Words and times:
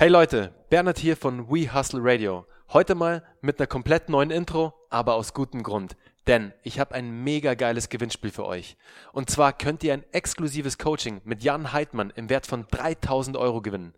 Hey 0.00 0.08
Leute, 0.08 0.54
Bernhard 0.70 0.98
hier 0.98 1.14
von 1.14 1.50
We 1.50 1.74
Hustle 1.74 2.00
Radio. 2.02 2.46
Heute 2.72 2.94
mal 2.94 3.22
mit 3.42 3.58
einer 3.58 3.66
komplett 3.66 4.08
neuen 4.08 4.30
Intro, 4.30 4.72
aber 4.88 5.12
aus 5.12 5.34
gutem 5.34 5.62
Grund. 5.62 5.94
Denn 6.26 6.54
ich 6.62 6.80
habe 6.80 6.94
ein 6.94 7.22
mega 7.22 7.52
geiles 7.52 7.90
Gewinnspiel 7.90 8.30
für 8.30 8.46
euch. 8.46 8.78
Und 9.12 9.28
zwar 9.28 9.52
könnt 9.52 9.84
ihr 9.84 9.92
ein 9.92 10.04
exklusives 10.12 10.78
Coaching 10.78 11.20
mit 11.24 11.42
Jan 11.42 11.74
Heidmann 11.74 12.14
im 12.16 12.30
Wert 12.30 12.46
von 12.46 12.66
3000 12.70 13.36
Euro 13.36 13.60
gewinnen. 13.60 13.92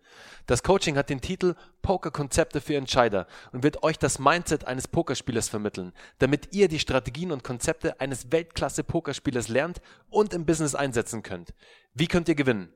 Das 0.46 0.65
Coaching 0.65 0.96
hat 0.96 1.09
den 1.09 1.21
Titel 1.21 1.54
Pokerkonzepte 1.82 2.61
für 2.61 2.75
Entscheider 2.75 3.29
und 3.53 3.62
wird 3.62 3.84
euch 3.84 3.96
das 3.96 4.19
Mindset 4.19 4.66
eines 4.66 4.89
Pokerspielers 4.89 5.48
vermitteln, 5.48 5.93
damit 6.19 6.53
ihr 6.53 6.66
die 6.66 6.80
Strategien 6.80 7.30
und 7.30 7.45
Konzepte 7.45 8.00
eines 8.00 8.32
Weltklasse-Pokerspielers 8.32 9.46
lernt 9.46 9.80
und 10.11 10.34
im 10.34 10.46
Business 10.46 10.75
einsetzen 10.75 11.23
könnt. 11.23 11.55
Wie 11.95 12.09
könnt 12.09 12.29
ihr 12.29 12.34
gewinnen? 12.34 12.73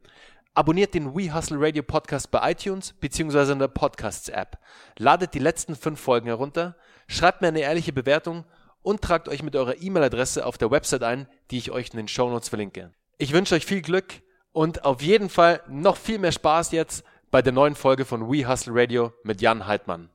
Abonniert 0.57 0.95
den 0.95 1.15
We 1.15 1.35
Hustle 1.35 1.59
Radio 1.61 1.83
Podcast 1.83 2.31
bei 2.31 2.53
iTunes 2.53 2.95
bzw. 2.95 3.53
in 3.53 3.59
der 3.59 3.69
Podcasts 3.69 4.31
App. 4.31 4.57
Ladet 4.97 5.35
die 5.35 5.39
letzten 5.39 5.77
fünf 5.77 6.01
Folgen 6.01 6.29
herunter, 6.29 6.77
schreibt 7.09 7.43
mir 7.43 7.49
eine 7.49 7.61
ehrliche 7.61 7.93
Bewertung 7.93 8.47
und 8.81 9.03
tragt 9.03 9.29
euch 9.29 9.43
mit 9.43 9.55
eurer 9.55 9.83
E-Mail-Adresse 9.83 10.47
auf 10.47 10.57
der 10.57 10.71
Website 10.71 11.03
ein, 11.03 11.29
die 11.51 11.59
ich 11.59 11.73
euch 11.73 11.91
in 11.91 11.99
den 11.99 12.09
Show 12.09 12.31
Notes 12.31 12.49
verlinke. 12.49 12.91
Ich 13.19 13.35
wünsche 13.35 13.55
euch 13.55 13.67
viel 13.67 13.83
Glück 13.83 14.23
und 14.53 14.87
auf 14.87 15.03
jeden 15.03 15.29
Fall 15.29 15.61
noch 15.69 15.99
viel 15.99 16.19
mehr 16.19 16.33
Spaß 16.33 16.73
jetzt 16.73 17.05
bei 17.31 17.43
der 17.43 17.53
neuen 17.53 17.75
Folge 17.75 18.07
von 18.07 18.33
We 18.33 18.49
Hustle 18.49 18.73
Radio 18.75 19.13
mit 19.25 19.43
Jan 19.43 19.67
Heidmann. 19.67 20.09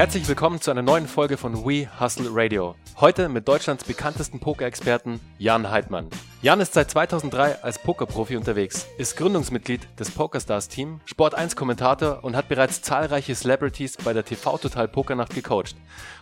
Herzlich 0.00 0.26
willkommen 0.28 0.62
zu 0.62 0.70
einer 0.70 0.80
neuen 0.80 1.06
Folge 1.06 1.36
von 1.36 1.62
We 1.66 1.86
Hustle 2.00 2.30
Radio. 2.32 2.74
Heute 3.00 3.28
mit 3.28 3.46
Deutschlands 3.46 3.84
bekanntesten 3.84 4.40
Pokerexperten 4.40 5.20
Jan 5.36 5.70
Heidmann. 5.70 6.08
Jan 6.40 6.58
ist 6.60 6.72
seit 6.72 6.90
2003 6.90 7.62
als 7.62 7.78
Pokerprofi 7.78 8.38
unterwegs, 8.38 8.86
ist 8.96 9.14
Gründungsmitglied 9.18 9.86
des 9.98 10.10
PokerStars 10.10 10.68
Team, 10.68 11.02
Sport 11.04 11.34
1 11.34 11.54
Kommentator 11.54 12.24
und 12.24 12.34
hat 12.34 12.48
bereits 12.48 12.80
zahlreiche 12.80 13.34
Celebrities 13.34 13.98
bei 13.98 14.14
der 14.14 14.24
TV 14.24 14.56
Total 14.56 14.88
Pokernacht 14.88 15.34
gecoacht. 15.34 15.76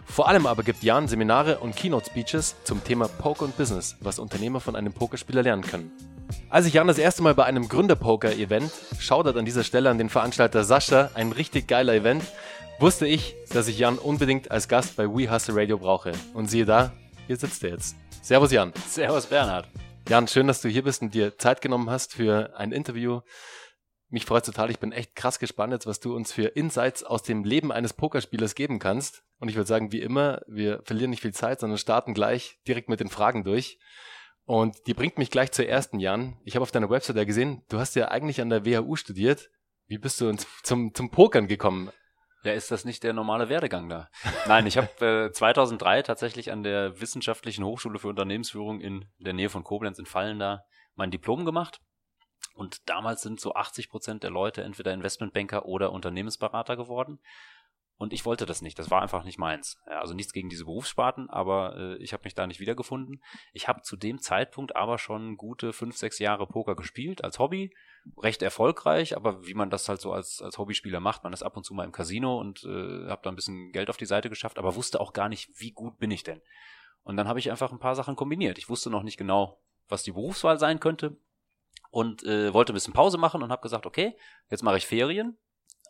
Vor 0.04 0.26
allem 0.26 0.46
aber 0.46 0.64
gibt 0.64 0.82
Jan 0.82 1.06
Seminare 1.06 1.58
und 1.58 1.76
Keynote 1.76 2.10
Speeches 2.10 2.56
zum 2.64 2.82
Thema 2.82 3.06
Poker 3.06 3.44
und 3.44 3.56
Business, 3.56 3.96
was 4.00 4.18
Unternehmer 4.18 4.58
von 4.58 4.74
einem 4.74 4.92
Pokerspieler 4.92 5.44
lernen 5.44 5.62
können. 5.62 5.92
Als 6.50 6.66
ich 6.66 6.74
Jan 6.74 6.88
das 6.88 6.98
erste 6.98 7.22
Mal 7.22 7.34
bei 7.34 7.44
einem 7.44 7.68
Gründerpoker-Event, 7.68 8.72
schaudert 8.98 9.36
an 9.36 9.44
dieser 9.44 9.64
Stelle 9.64 9.88
an 9.88 9.98
den 9.98 10.08
Veranstalter 10.08 10.64
Sascha, 10.64 11.10
ein 11.14 11.32
richtig 11.32 11.68
geiler 11.68 11.94
Event, 11.94 12.24
wusste 12.80 13.08
ich, 13.08 13.34
dass 13.52 13.66
ich 13.66 13.78
Jan 13.78 13.98
unbedingt 13.98 14.50
als 14.50 14.68
Gast 14.68 14.96
bei 14.96 15.04
We 15.08 15.30
Hustle 15.30 15.56
Radio 15.56 15.78
brauche. 15.78 16.12
Und 16.34 16.48
siehe 16.48 16.64
da, 16.64 16.92
hier 17.26 17.36
sitzt 17.36 17.64
er 17.64 17.70
jetzt. 17.70 17.96
Servus 18.22 18.52
Jan. 18.52 18.72
Servus 18.86 19.26
Bernhard. 19.26 19.68
Jan, 20.08 20.28
schön, 20.28 20.46
dass 20.46 20.62
du 20.62 20.68
hier 20.68 20.84
bist 20.84 21.02
und 21.02 21.12
dir 21.12 21.36
Zeit 21.38 21.60
genommen 21.60 21.90
hast 21.90 22.14
für 22.14 22.56
ein 22.56 22.72
Interview. 22.72 23.20
Mich 24.10 24.24
freut 24.24 24.46
total. 24.46 24.70
Ich 24.70 24.78
bin 24.78 24.92
echt 24.92 25.16
krass 25.16 25.38
gespannt 25.38 25.72
jetzt, 25.72 25.86
was 25.86 26.00
du 26.00 26.14
uns 26.14 26.32
für 26.32 26.44
Insights 26.44 27.02
aus 27.02 27.22
dem 27.22 27.44
Leben 27.44 27.72
eines 27.72 27.92
Pokerspielers 27.92 28.54
geben 28.54 28.78
kannst. 28.78 29.24
Und 29.38 29.48
ich 29.48 29.56
würde 29.56 29.66
sagen, 29.66 29.90
wie 29.92 30.00
immer, 30.00 30.42
wir 30.46 30.80
verlieren 30.84 31.10
nicht 31.10 31.22
viel 31.22 31.34
Zeit, 31.34 31.60
sondern 31.60 31.78
starten 31.78 32.14
gleich 32.14 32.58
direkt 32.66 32.88
mit 32.88 33.00
den 33.00 33.08
Fragen 33.08 33.42
durch. 33.42 33.78
Und 34.44 34.86
die 34.86 34.94
bringt 34.94 35.18
mich 35.18 35.30
gleich 35.30 35.50
zur 35.50 35.66
ersten, 35.66 35.98
Jan. 35.98 36.38
Ich 36.44 36.54
habe 36.54 36.62
auf 36.62 36.70
deiner 36.70 36.88
Website 36.88 37.16
ja 37.16 37.24
gesehen, 37.24 37.62
du 37.68 37.78
hast 37.78 37.96
ja 37.96 38.08
eigentlich 38.08 38.40
an 38.40 38.50
der 38.50 38.64
WHU 38.64 38.96
studiert. 38.96 39.50
Wie 39.88 39.98
bist 39.98 40.20
du 40.20 40.34
zum, 40.62 40.94
zum 40.94 41.10
Pokern 41.10 41.48
gekommen? 41.48 41.90
Ja, 42.44 42.52
ist 42.52 42.70
das 42.70 42.84
nicht 42.84 43.02
der 43.02 43.12
normale 43.12 43.48
Werdegang 43.48 43.88
da? 43.88 44.08
Nein, 44.46 44.66
ich 44.66 44.76
habe 44.76 45.26
äh, 45.28 45.32
2003 45.32 46.02
tatsächlich 46.02 46.52
an 46.52 46.62
der 46.62 47.00
Wissenschaftlichen 47.00 47.64
Hochschule 47.64 47.98
für 47.98 48.08
Unternehmensführung 48.08 48.80
in 48.80 49.06
der 49.18 49.32
Nähe 49.32 49.50
von 49.50 49.64
Koblenz 49.64 49.98
in 49.98 50.06
Fallen 50.06 50.38
da 50.38 50.62
mein 50.94 51.10
Diplom 51.10 51.44
gemacht. 51.44 51.80
Und 52.54 52.88
damals 52.88 53.22
sind 53.22 53.40
so 53.40 53.54
80 53.54 53.88
Prozent 53.88 54.22
der 54.22 54.30
Leute 54.30 54.62
entweder 54.62 54.92
Investmentbanker 54.92 55.66
oder 55.66 55.92
Unternehmensberater 55.92 56.76
geworden. 56.76 57.20
Und 57.96 58.12
ich 58.12 58.24
wollte 58.24 58.46
das 58.46 58.62
nicht. 58.62 58.78
Das 58.78 58.90
war 58.90 59.02
einfach 59.02 59.24
nicht 59.24 59.38
meins. 59.38 59.76
Ja, 59.88 60.00
also 60.00 60.14
nichts 60.14 60.32
gegen 60.32 60.48
diese 60.48 60.64
Berufssparten, 60.64 61.28
aber 61.30 61.76
äh, 61.76 61.96
ich 61.96 62.12
habe 62.12 62.22
mich 62.24 62.34
da 62.34 62.46
nicht 62.46 62.60
wiedergefunden. 62.60 63.22
Ich 63.52 63.66
habe 63.66 63.82
zu 63.82 63.96
dem 63.96 64.20
Zeitpunkt 64.20 64.76
aber 64.76 64.98
schon 64.98 65.36
gute 65.36 65.72
fünf, 65.72 65.96
sechs 65.96 66.20
Jahre 66.20 66.46
Poker 66.46 66.76
gespielt 66.76 67.24
als 67.24 67.40
Hobby. 67.40 67.74
Recht 68.16 68.42
erfolgreich, 68.42 69.16
aber 69.16 69.46
wie 69.46 69.54
man 69.54 69.70
das 69.70 69.88
halt 69.88 70.00
so 70.00 70.12
als, 70.12 70.40
als 70.40 70.58
Hobbyspieler 70.58 71.00
macht, 71.00 71.24
man 71.24 71.32
ist 71.32 71.42
ab 71.42 71.56
und 71.56 71.64
zu 71.64 71.74
mal 71.74 71.84
im 71.84 71.92
Casino 71.92 72.38
und 72.38 72.64
äh, 72.64 73.08
habe 73.08 73.20
da 73.22 73.30
ein 73.30 73.36
bisschen 73.36 73.72
Geld 73.72 73.90
auf 73.90 73.96
die 73.96 74.06
Seite 74.06 74.28
geschafft, 74.28 74.58
aber 74.58 74.74
wusste 74.74 75.00
auch 75.00 75.12
gar 75.12 75.28
nicht, 75.28 75.50
wie 75.54 75.72
gut 75.72 75.98
bin 75.98 76.10
ich 76.10 76.22
denn. 76.22 76.40
Und 77.02 77.16
dann 77.16 77.28
habe 77.28 77.38
ich 77.38 77.50
einfach 77.50 77.72
ein 77.72 77.78
paar 77.78 77.94
Sachen 77.94 78.16
kombiniert. 78.16 78.58
Ich 78.58 78.68
wusste 78.68 78.90
noch 78.90 79.02
nicht 79.02 79.16
genau, 79.16 79.62
was 79.88 80.02
die 80.02 80.12
Berufswahl 80.12 80.58
sein 80.58 80.80
könnte 80.80 81.16
und 81.90 82.22
äh, 82.24 82.52
wollte 82.52 82.72
ein 82.72 82.74
bisschen 82.74 82.92
Pause 82.92 83.18
machen 83.18 83.42
und 83.42 83.50
habe 83.50 83.62
gesagt, 83.62 83.86
okay, 83.86 84.16
jetzt 84.50 84.62
mache 84.62 84.76
ich 84.76 84.86
Ferien 84.86 85.38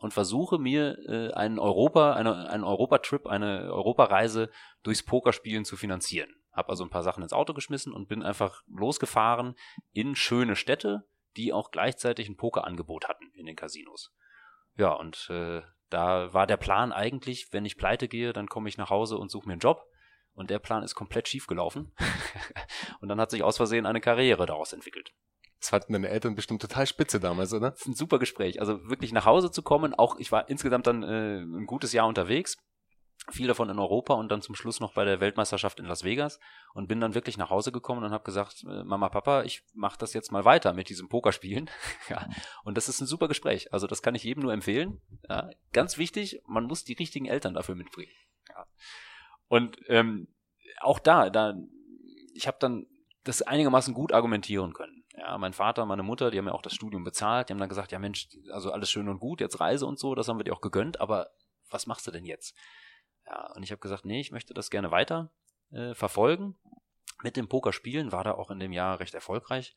und 0.00 0.14
versuche 0.14 0.58
mir 0.58 0.98
äh, 1.08 1.32
einen 1.32 1.58
Europa, 1.58 2.14
eine, 2.14 2.48
einen 2.50 2.64
Europatrip, 2.64 3.26
eine 3.26 3.72
Europareise 3.72 4.50
durchs 4.82 5.02
Pokerspielen 5.02 5.64
zu 5.64 5.76
finanzieren. 5.76 6.30
Hab 6.52 6.70
also 6.70 6.84
ein 6.84 6.90
paar 6.90 7.02
Sachen 7.02 7.22
ins 7.22 7.32
Auto 7.32 7.54
geschmissen 7.54 7.92
und 7.92 8.08
bin 8.08 8.22
einfach 8.22 8.62
losgefahren 8.66 9.54
in 9.92 10.14
schöne 10.14 10.56
Städte, 10.56 11.08
die 11.36 11.52
auch 11.52 11.70
gleichzeitig 11.70 12.28
ein 12.28 12.36
Pokerangebot 12.36 13.08
hatten 13.08 13.30
in 13.34 13.46
den 13.46 13.56
Casinos. 13.56 14.12
Ja, 14.76 14.92
und 14.92 15.28
äh, 15.30 15.62
da 15.90 16.32
war 16.32 16.46
der 16.46 16.56
Plan 16.56 16.92
eigentlich, 16.92 17.52
wenn 17.52 17.64
ich 17.64 17.76
pleite 17.76 18.08
gehe, 18.08 18.32
dann 18.32 18.48
komme 18.48 18.68
ich 18.68 18.78
nach 18.78 18.90
Hause 18.90 19.18
und 19.18 19.30
suche 19.30 19.46
mir 19.46 19.54
einen 19.54 19.60
Job. 19.60 19.84
Und 20.34 20.50
der 20.50 20.60
Plan 20.60 20.84
ist 20.84 20.94
komplett 20.94 21.26
schief 21.26 21.48
gelaufen. 21.48 21.92
und 23.00 23.08
dann 23.08 23.20
hat 23.20 23.30
sich 23.30 23.42
aus 23.42 23.56
Versehen 23.56 23.86
eine 23.86 24.00
Karriere 24.00 24.46
daraus 24.46 24.72
entwickelt. 24.72 25.12
Das 25.58 25.70
fanden 25.70 25.94
deine 25.94 26.08
Eltern 26.08 26.36
bestimmt 26.36 26.62
total 26.62 26.86
spitze 26.86 27.18
damals, 27.18 27.52
oder? 27.52 27.72
Das 27.72 27.80
ist 27.80 27.88
ein 27.88 27.94
super 27.94 28.20
Gespräch. 28.20 28.60
Also 28.60 28.88
wirklich 28.88 29.12
nach 29.12 29.26
Hause 29.26 29.50
zu 29.50 29.62
kommen, 29.62 29.94
auch 29.94 30.16
ich 30.18 30.30
war 30.30 30.48
insgesamt 30.48 30.86
dann 30.86 31.02
äh, 31.02 31.40
ein 31.40 31.66
gutes 31.66 31.92
Jahr 31.92 32.06
unterwegs, 32.06 32.56
viel 33.30 33.46
davon 33.46 33.68
in 33.68 33.78
Europa 33.78 34.14
und 34.14 34.30
dann 34.30 34.42
zum 34.42 34.54
Schluss 34.54 34.80
noch 34.80 34.94
bei 34.94 35.04
der 35.04 35.20
Weltmeisterschaft 35.20 35.78
in 35.80 35.86
Las 35.86 36.04
Vegas 36.04 36.40
und 36.74 36.88
bin 36.88 37.00
dann 37.00 37.14
wirklich 37.14 37.36
nach 37.36 37.50
Hause 37.50 37.72
gekommen 37.72 38.04
und 38.04 38.10
habe 38.10 38.24
gesagt, 38.24 38.64
äh, 38.64 38.84
Mama, 38.84 39.08
Papa, 39.08 39.42
ich 39.42 39.62
mache 39.74 39.98
das 39.98 40.14
jetzt 40.14 40.32
mal 40.32 40.44
weiter 40.44 40.72
mit 40.72 40.88
diesem 40.88 41.08
Pokerspielen. 41.08 41.70
ja, 42.08 42.28
und 42.64 42.76
das 42.76 42.88
ist 42.88 43.00
ein 43.00 43.06
super 43.06 43.28
Gespräch. 43.28 43.72
Also 43.72 43.86
das 43.86 44.02
kann 44.02 44.14
ich 44.14 44.24
jedem 44.24 44.42
nur 44.42 44.52
empfehlen. 44.52 45.00
Ja, 45.28 45.50
ganz 45.72 45.98
wichtig, 45.98 46.42
man 46.46 46.64
muss 46.64 46.84
die 46.84 46.94
richtigen 46.94 47.26
Eltern 47.26 47.54
dafür 47.54 47.74
mitbringen. 47.74 48.12
Ja. 48.48 48.66
Und 49.48 49.78
ähm, 49.88 50.28
auch 50.80 50.98
da, 50.98 51.30
da, 51.30 51.54
ich 52.34 52.46
habe 52.46 52.58
dann 52.60 52.86
das 53.24 53.42
einigermaßen 53.42 53.94
gut 53.94 54.12
argumentieren 54.12 54.72
können. 54.72 55.04
Ja, 55.16 55.36
mein 55.36 55.52
Vater, 55.52 55.84
meine 55.84 56.02
Mutter, 56.02 56.30
die 56.30 56.38
haben 56.38 56.46
ja 56.46 56.52
auch 56.52 56.62
das 56.62 56.74
Studium 56.74 57.02
bezahlt. 57.02 57.48
Die 57.48 57.52
haben 57.52 57.58
dann 57.58 57.68
gesagt, 57.68 57.92
ja 57.92 57.98
Mensch, 57.98 58.28
also 58.52 58.70
alles 58.70 58.90
schön 58.90 59.08
und 59.08 59.18
gut, 59.18 59.40
jetzt 59.40 59.60
Reise 59.60 59.84
und 59.86 59.98
so, 59.98 60.14
das 60.14 60.28
haben 60.28 60.38
wir 60.38 60.44
dir 60.44 60.54
auch 60.54 60.60
gegönnt, 60.60 61.00
aber 61.00 61.30
was 61.70 61.86
machst 61.86 62.06
du 62.06 62.10
denn 62.10 62.24
jetzt? 62.24 62.56
Ja, 63.28 63.52
und 63.54 63.62
ich 63.62 63.70
habe 63.70 63.80
gesagt, 63.80 64.04
nee, 64.04 64.20
ich 64.20 64.32
möchte 64.32 64.54
das 64.54 64.70
gerne 64.70 64.90
weiter 64.90 65.30
äh, 65.70 65.94
verfolgen. 65.94 66.56
Mit 67.22 67.36
dem 67.36 67.48
Pokerspielen 67.48 68.12
war 68.12 68.24
da 68.24 68.32
auch 68.32 68.50
in 68.50 68.60
dem 68.60 68.72
Jahr 68.72 69.00
recht 69.00 69.14
erfolgreich. 69.14 69.76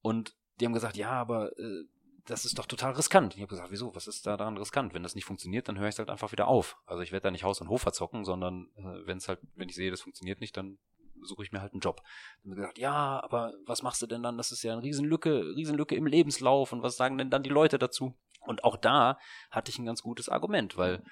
Und 0.00 0.36
die 0.60 0.66
haben 0.66 0.72
gesagt, 0.72 0.96
ja, 0.96 1.10
aber 1.10 1.56
äh, 1.58 1.84
das 2.24 2.44
ist 2.44 2.58
doch 2.58 2.66
total 2.66 2.92
riskant. 2.92 3.34
Ich 3.34 3.40
habe 3.40 3.48
gesagt, 3.48 3.70
wieso? 3.70 3.94
Was 3.94 4.06
ist 4.06 4.26
da 4.26 4.36
daran 4.36 4.56
riskant? 4.56 4.94
Wenn 4.94 5.02
das 5.02 5.14
nicht 5.14 5.24
funktioniert, 5.24 5.68
dann 5.68 5.78
höre 5.78 5.88
ich 5.88 5.96
es 5.96 5.98
halt 5.98 6.10
einfach 6.10 6.32
wieder 6.32 6.46
auf. 6.46 6.78
Also 6.86 7.02
ich 7.02 7.12
werde 7.12 7.24
da 7.24 7.30
nicht 7.30 7.44
Haus 7.44 7.60
und 7.60 7.68
Hof 7.68 7.82
verzocken, 7.82 8.24
sondern 8.24 8.68
äh, 8.76 9.06
wenn 9.06 9.18
es 9.18 9.28
halt, 9.28 9.40
wenn 9.54 9.68
ich 9.68 9.74
sehe, 9.74 9.90
das 9.90 10.02
funktioniert 10.02 10.40
nicht, 10.40 10.56
dann 10.56 10.78
suche 11.20 11.42
ich 11.42 11.52
mir 11.52 11.60
halt 11.60 11.72
einen 11.72 11.80
Job. 11.80 12.02
Dann 12.42 12.52
haben 12.52 12.56
gesagt, 12.56 12.78
ja, 12.78 13.22
aber 13.22 13.52
was 13.66 13.82
machst 13.82 14.02
du 14.02 14.06
denn 14.06 14.22
dann? 14.22 14.38
Das 14.38 14.52
ist 14.52 14.62
ja 14.62 14.72
eine 14.72 14.82
Riesenlücke, 14.82 15.54
Riesenlücke 15.56 15.94
im 15.94 16.06
Lebenslauf 16.06 16.72
und 16.72 16.82
was 16.82 16.96
sagen 16.96 17.18
denn 17.18 17.30
dann 17.30 17.42
die 17.42 17.50
Leute 17.50 17.78
dazu? 17.78 18.14
Und 18.40 18.64
auch 18.64 18.76
da 18.76 19.18
hatte 19.50 19.70
ich 19.70 19.78
ein 19.78 19.84
ganz 19.84 20.02
gutes 20.02 20.28
Argument, 20.28 20.76
weil 20.76 21.04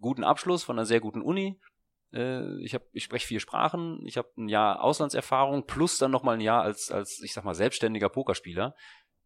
guten 0.00 0.24
Abschluss 0.24 0.64
von 0.64 0.78
einer 0.78 0.86
sehr 0.86 1.00
guten 1.00 1.22
Uni, 1.22 1.60
äh, 2.12 2.62
ich, 2.62 2.74
hab, 2.74 2.82
ich 2.92 3.04
spreche 3.04 3.26
vier 3.26 3.40
Sprachen, 3.40 4.04
ich 4.06 4.16
habe 4.16 4.28
ein 4.36 4.48
Jahr 4.48 4.82
Auslandserfahrung 4.82 5.66
plus 5.66 5.98
dann 5.98 6.10
nochmal 6.10 6.36
ein 6.36 6.40
Jahr 6.40 6.62
als, 6.62 6.90
als, 6.90 7.20
ich 7.22 7.32
sag 7.32 7.44
mal, 7.44 7.54
selbstständiger 7.54 8.08
Pokerspieler. 8.08 8.74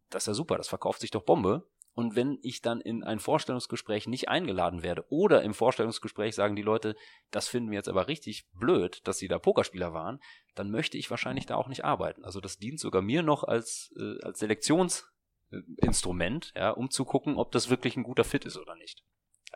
Das 0.09 0.23
ist 0.23 0.27
ja 0.27 0.33
super, 0.33 0.57
das 0.57 0.67
verkauft 0.67 1.01
sich 1.01 1.11
doch 1.11 1.23
Bombe. 1.23 1.67
Und 1.93 2.15
wenn 2.15 2.39
ich 2.41 2.61
dann 2.61 2.79
in 2.79 3.03
ein 3.03 3.19
Vorstellungsgespräch 3.19 4.07
nicht 4.07 4.29
eingeladen 4.29 4.81
werde 4.81 5.03
oder 5.09 5.43
im 5.43 5.53
Vorstellungsgespräch 5.53 6.35
sagen 6.35 6.55
die 6.55 6.61
Leute, 6.61 6.95
das 7.31 7.49
finden 7.49 7.69
wir 7.69 7.75
jetzt 7.75 7.89
aber 7.89 8.07
richtig 8.07 8.47
blöd, 8.53 9.05
dass 9.05 9.17
sie 9.17 9.27
da 9.27 9.39
Pokerspieler 9.39 9.93
waren, 9.93 10.21
dann 10.55 10.71
möchte 10.71 10.97
ich 10.97 11.11
wahrscheinlich 11.11 11.47
da 11.47 11.55
auch 11.55 11.67
nicht 11.67 11.83
arbeiten. 11.83 12.23
Also 12.23 12.39
das 12.39 12.57
dient 12.57 12.79
sogar 12.79 13.01
mir 13.01 13.23
noch 13.23 13.43
als, 13.43 13.93
äh, 13.97 14.23
als 14.23 14.39
Selektionsinstrument, 14.39 16.53
ja, 16.55 16.71
um 16.71 16.89
zu 16.89 17.03
gucken, 17.03 17.35
ob 17.35 17.51
das 17.51 17.69
wirklich 17.69 17.97
ein 17.97 18.03
guter 18.03 18.23
Fit 18.23 18.45
ist 18.45 18.57
oder 18.57 18.75
nicht. 18.75 19.03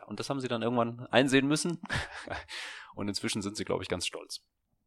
Und 0.06 0.20
das 0.20 0.30
haben 0.30 0.40
sie 0.40 0.48
dann 0.48 0.62
irgendwann 0.62 1.06
einsehen 1.10 1.46
müssen. 1.46 1.80
und 2.94 3.08
inzwischen 3.08 3.42
sind 3.42 3.56
sie, 3.56 3.64
glaube 3.64 3.82
ich, 3.82 3.88
ganz 3.88 4.06
stolz. 4.06 4.42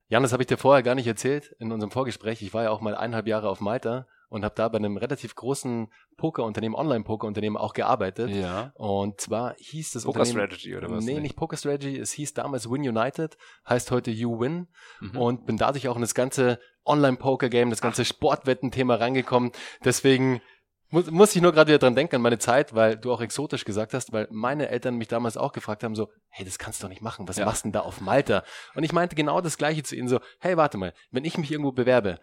Jan, 0.07 0.23
das 0.23 0.33
habe 0.33 0.41
ich 0.41 0.47
dir 0.47 0.57
vorher 0.57 0.81
gar 0.81 0.95
nicht 0.95 1.07
erzählt 1.07 1.55
in 1.59 1.71
unserem 1.71 1.91
Vorgespräch. 1.91 2.41
Ich 2.41 2.53
war 2.53 2.63
ja 2.63 2.71
auch 2.71 2.81
mal 2.81 2.95
eineinhalb 2.95 3.27
Jahre 3.27 3.47
auf 3.47 3.61
Malta 3.61 4.07
und 4.29 4.43
habe 4.43 4.55
da 4.55 4.67
bei 4.67 4.77
einem 4.77 4.97
relativ 4.97 5.35
großen 5.35 5.91
Pokerunternehmen, 6.17 6.75
Online-Pokerunternehmen 6.75 7.57
auch 7.57 7.73
gearbeitet. 7.73 8.29
Ja. 8.29 8.71
Und 8.75 9.19
zwar 9.21 9.55
hieß 9.57 9.91
das 9.91 10.03
Poker 10.05 10.25
Strategy 10.25 10.75
oder 10.75 10.89
was? 10.89 11.03
Nee, 11.03 11.13
nicht? 11.13 11.21
nicht 11.21 11.35
Poker 11.35 11.57
Strategy. 11.57 11.97
Es 11.97 12.11
hieß 12.11 12.33
damals 12.33 12.69
Win 12.69 12.87
United, 12.87 13.37
heißt 13.67 13.91
heute 13.91 14.11
You 14.11 14.39
Win. 14.39 14.67
Mhm. 14.99 15.17
Und 15.17 15.45
bin 15.45 15.57
dadurch 15.57 15.87
auch 15.87 15.95
in 15.95 16.01
das 16.01 16.15
ganze 16.15 16.59
Online-Poker-Game, 16.85 17.69
das 17.69 17.81
ganze 17.81 18.05
Sportwetten-Thema 18.05 18.95
reingekommen. 18.95 19.51
Deswegen 19.83 20.41
Muss, 20.91 21.11
muss 21.11 21.35
ich 21.35 21.41
nur 21.41 21.51
gerade 21.51 21.69
wieder 21.69 21.77
dran 21.77 21.95
denken 21.95 22.15
an 22.15 22.21
meine 22.21 22.39
Zeit, 22.39 22.73
weil 22.73 22.97
du 22.97 23.11
auch 23.13 23.21
exotisch 23.21 23.63
gesagt 23.63 23.93
hast, 23.93 24.11
weil 24.11 24.27
meine 24.31 24.69
Eltern 24.69 24.95
mich 24.95 25.07
damals 25.07 25.37
auch 25.37 25.51
gefragt 25.51 25.83
haben, 25.83 25.95
so, 25.95 26.09
hey, 26.29 26.43
das 26.45 26.57
kannst 26.57 26.81
du 26.81 26.85
doch 26.85 26.89
nicht 26.89 27.01
machen, 27.03 27.27
was 27.27 27.37
Ja. 27.37 27.45
machst 27.45 27.63
du 27.63 27.67
denn 27.67 27.73
da 27.73 27.81
auf 27.81 28.01
Malta? 28.01 28.43
Und 28.73 28.83
ich 28.83 28.91
meinte 28.91 29.15
genau 29.15 29.39
das 29.41 29.57
Gleiche 29.57 29.83
zu 29.83 29.95
ihnen, 29.95 30.07
so, 30.07 30.19
hey, 30.39 30.57
warte 30.57 30.77
mal, 30.77 30.93
wenn 31.11 31.25
ich 31.25 31.37
mich 31.37 31.51
irgendwo 31.51 31.71
bewerbe, 31.71 32.19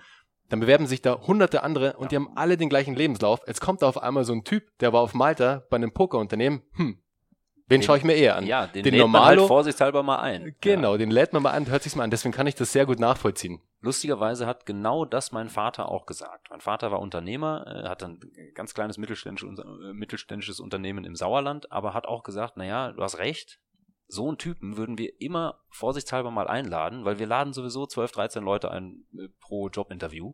dann 0.49 0.61
bewerben 0.61 0.87
sich 0.87 1.01
da 1.03 1.21
hunderte 1.27 1.63
andere 1.63 1.95
und 1.97 2.11
die 2.13 2.17
haben 2.17 2.31
alle 2.37 2.57
den 2.57 2.69
gleichen 2.69 2.95
Lebenslauf. 2.95 3.41
Jetzt 3.47 3.61
kommt 3.61 3.83
da 3.83 3.89
auf 3.89 4.03
einmal 4.03 4.25
so 4.25 4.33
ein 4.33 4.45
Typ, 4.45 4.65
der 4.81 4.93
war 4.93 5.01
auf 5.01 5.15
Malta 5.15 5.63
bei 5.71 5.77
einem 5.77 5.93
Pokerunternehmen, 5.93 6.63
hm, 6.75 7.03
wen 7.69 7.81
Den- 7.81 7.83
schaue 7.87 7.99
ich 7.99 8.05
mir 8.05 8.15
eher 8.15 8.37
an? 8.37 8.47
Ja, 8.47 8.67
den, 8.67 8.83
Den 8.85 8.95
lädt 8.95 9.07
man 9.09 9.25
halt 9.25 9.39
Normalo- 9.39 9.47
vorsichtshalber 9.49 10.03
mal 10.03 10.19
ein. 10.19 10.55
Genau, 10.61 10.97
den 10.97 11.11
lädt 11.11 11.33
man 11.33 11.43
mal 11.43 11.51
an, 11.53 11.67
hört 11.69 11.83
sich's 11.83 11.97
mal 11.97 12.05
an, 12.05 12.11
deswegen 12.11 12.33
kann 12.35 12.47
ich 12.47 12.55
das 12.55 12.73
sehr 12.73 12.87
gut 12.87 12.99
nachvollziehen. 12.99 13.61
Lustigerweise 13.81 14.47
hat 14.47 14.67
genau 14.67 15.05
das 15.05 15.33
mein 15.33 15.49
Vater 15.49 15.89
auch 15.91 16.07
gesagt. 16.07 16.49
Mein 16.51 16.61
Vater 16.61 16.91
war 16.91 17.01
Unternehmer, 17.01 17.65
äh, 17.85 17.89
hat 17.89 18.03
ein 18.03 18.21
ganz 18.55 18.75
kleines 18.75 18.99
mittelständisches, 18.99 19.59
äh, 19.59 19.93
mittelständisches 19.93 20.61
Unternehmen 20.61 21.05
im 21.05 21.15
Sauerland, 21.15 21.71
aber 21.71 21.95
hat 21.95 22.07
auch 22.07 22.23
gesagt, 22.23 22.57
naja, 22.57 22.93
du 22.93 23.03
hast 23.03 23.19
recht, 23.19 23.61
so 24.09 24.29
einen 24.29 24.39
Typen 24.39 24.77
würden 24.77 24.99
wir 24.99 25.21
immer 25.21 25.61
vorsichtshalber 25.71 26.31
mal 26.31 26.47
einladen, 26.49 27.05
weil 27.05 27.19
wir 27.19 27.27
laden 27.27 27.53
sowieso 27.53 27.87
12, 27.87 28.13
13 28.13 28.43
Leute 28.45 28.71
ein 28.71 29.05
äh, 29.19 29.29
pro 29.41 29.69
Jobinterview. 29.69 30.33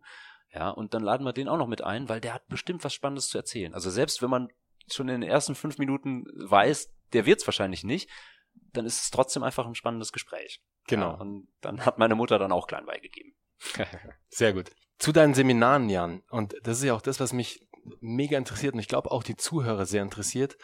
Ja, 0.55 0.69
und 0.69 0.93
dann 0.93 1.02
laden 1.02 1.25
wir 1.25 1.32
den 1.32 1.49
auch 1.49 1.56
noch 1.56 1.67
mit 1.67 1.82
ein, 1.82 2.11
weil 2.11 2.20
der 2.20 2.34
hat 2.34 2.46
bestimmt 2.49 2.84
was 2.84 2.93
Spannendes 2.93 3.29
zu 3.29 3.38
erzählen. 3.38 3.73
Also 3.73 3.88
selbst 3.88 4.20
wenn 4.20 4.29
man 4.29 4.49
schon 4.93 5.08
in 5.08 5.23
den 5.23 5.31
ersten 5.31 5.55
fünf 5.55 5.79
Minuten 5.79 6.26
weiß, 6.37 6.93
der 7.12 7.26
wird's 7.26 7.46
wahrscheinlich 7.46 7.84
nicht, 7.84 8.08
dann 8.72 8.86
ist 8.86 9.02
es 9.02 9.10
trotzdem 9.10 9.42
einfach 9.42 9.66
ein 9.66 9.74
spannendes 9.74 10.12
Gespräch. 10.12 10.60
Genau. 10.86 11.12
Ja, 11.12 11.20
und 11.20 11.48
dann 11.60 11.84
hat 11.84 11.98
meine 11.98 12.14
Mutter 12.14 12.38
dann 12.38 12.52
auch 12.52 12.66
klein 12.66 12.86
beigegeben. 12.86 13.34
Sehr 14.28 14.52
gut. 14.52 14.70
Zu 14.98 15.12
deinen 15.12 15.34
Seminaren, 15.34 15.88
Jan. 15.88 16.22
Und 16.30 16.54
das 16.62 16.78
ist 16.78 16.84
ja 16.84 16.94
auch 16.94 17.02
das, 17.02 17.20
was 17.20 17.32
mich 17.32 17.66
mega 18.00 18.38
interessiert 18.38 18.74
und 18.74 18.80
ich 18.80 18.88
glaube 18.88 19.10
auch 19.10 19.22
die 19.22 19.36
Zuhörer 19.36 19.86
sehr 19.86 20.02
interessiert. 20.02 20.56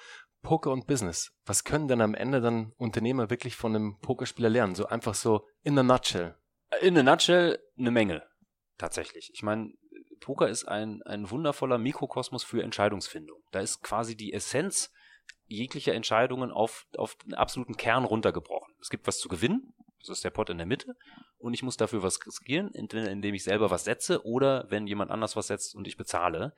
Poker 0.43 0.71
und 0.71 0.87
Business. 0.87 1.33
Was 1.45 1.65
können 1.65 1.89
denn 1.89 2.01
am 2.01 2.15
Ende 2.15 2.41
dann 2.41 2.73
Unternehmer 2.77 3.29
wirklich 3.29 3.57
von 3.57 3.75
einem 3.75 3.99
Pokerspieler 3.99 4.49
lernen? 4.49 4.77
So 4.77 4.87
einfach 4.87 5.15
so 5.15 5.47
in 5.63 5.77
a 5.79 5.83
nutshell. 5.83 6.37
In 6.81 6.97
a 6.97 7.03
nutshell 7.03 7.59
eine 7.77 7.91
Menge, 7.91 8.23
tatsächlich. 8.77 9.31
Ich 9.35 9.43
meine, 9.43 9.73
Poker 10.21 10.49
ist 10.49 10.67
ein, 10.67 11.03
ein 11.03 11.31
wundervoller 11.31 11.79
Mikrokosmos 11.79 12.45
für 12.45 12.63
Entscheidungsfindung. 12.63 13.43
Da 13.51 13.61
ist 13.61 13.83
quasi 13.83 14.17
die 14.17 14.33
Essenz 14.33 14.93
jeglicher 15.49 15.95
Entscheidungen 15.95 16.51
auf, 16.51 16.87
auf 16.97 17.17
den 17.17 17.35
absoluten 17.35 17.77
Kern 17.77 18.05
runtergebrochen. 18.05 18.75
Es 18.81 18.91
gibt 18.91 19.07
was 19.07 19.19
zu 19.19 19.29
gewinnen, 19.29 19.75
das 20.01 20.11
ist 20.11 20.25
der 20.25 20.31
Pot 20.31 20.51
in 20.51 20.59
der 20.59 20.67
Mitte, 20.67 20.97
und 21.39 21.55
ich 21.55 21.63
muss 21.63 21.77
dafür 21.77 22.03
was 22.03 22.25
riskieren, 22.25 22.71
indem 22.73 23.35
ich 23.35 23.45
selber 23.45 23.71
was 23.71 23.85
setze 23.85 24.25
oder 24.25 24.67
wenn 24.71 24.87
jemand 24.87 25.11
anders 25.11 25.37
was 25.37 25.49
setzt 25.49 25.75
und 25.75 25.87
ich 25.89 25.97
bezahle. 25.97 26.55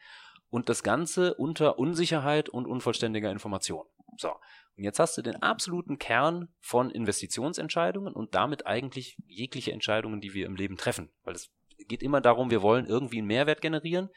Und 0.50 0.69
das 0.69 0.82
Ganze 0.82 1.34
unter 1.34 1.78
Unsicherheit 1.78 2.48
und 2.48 2.66
unvollständiger 2.66 3.31
Information. 3.31 3.87
So. 4.16 4.32
Und 4.76 4.84
jetzt 4.84 4.98
hast 4.98 5.16
du 5.16 5.22
den 5.22 5.37
absoluten 5.37 5.98
Kern 5.98 6.48
von 6.58 6.90
Investitionsentscheidungen 6.90 8.14
und 8.14 8.34
damit 8.34 8.66
eigentlich 8.66 9.16
jegliche 9.26 9.72
Entscheidungen, 9.72 10.20
die 10.20 10.34
wir 10.34 10.46
im 10.46 10.56
Leben 10.56 10.76
treffen. 10.76 11.10
Weil 11.22 11.34
es 11.34 11.50
geht 11.87 12.02
immer 12.02 12.20
darum, 12.20 12.50
wir 12.50 12.62
wollen 12.62 12.87
irgendwie 12.87 13.19
einen 13.19 13.28
Mehrwert 13.28 13.60
generieren. 13.60 14.08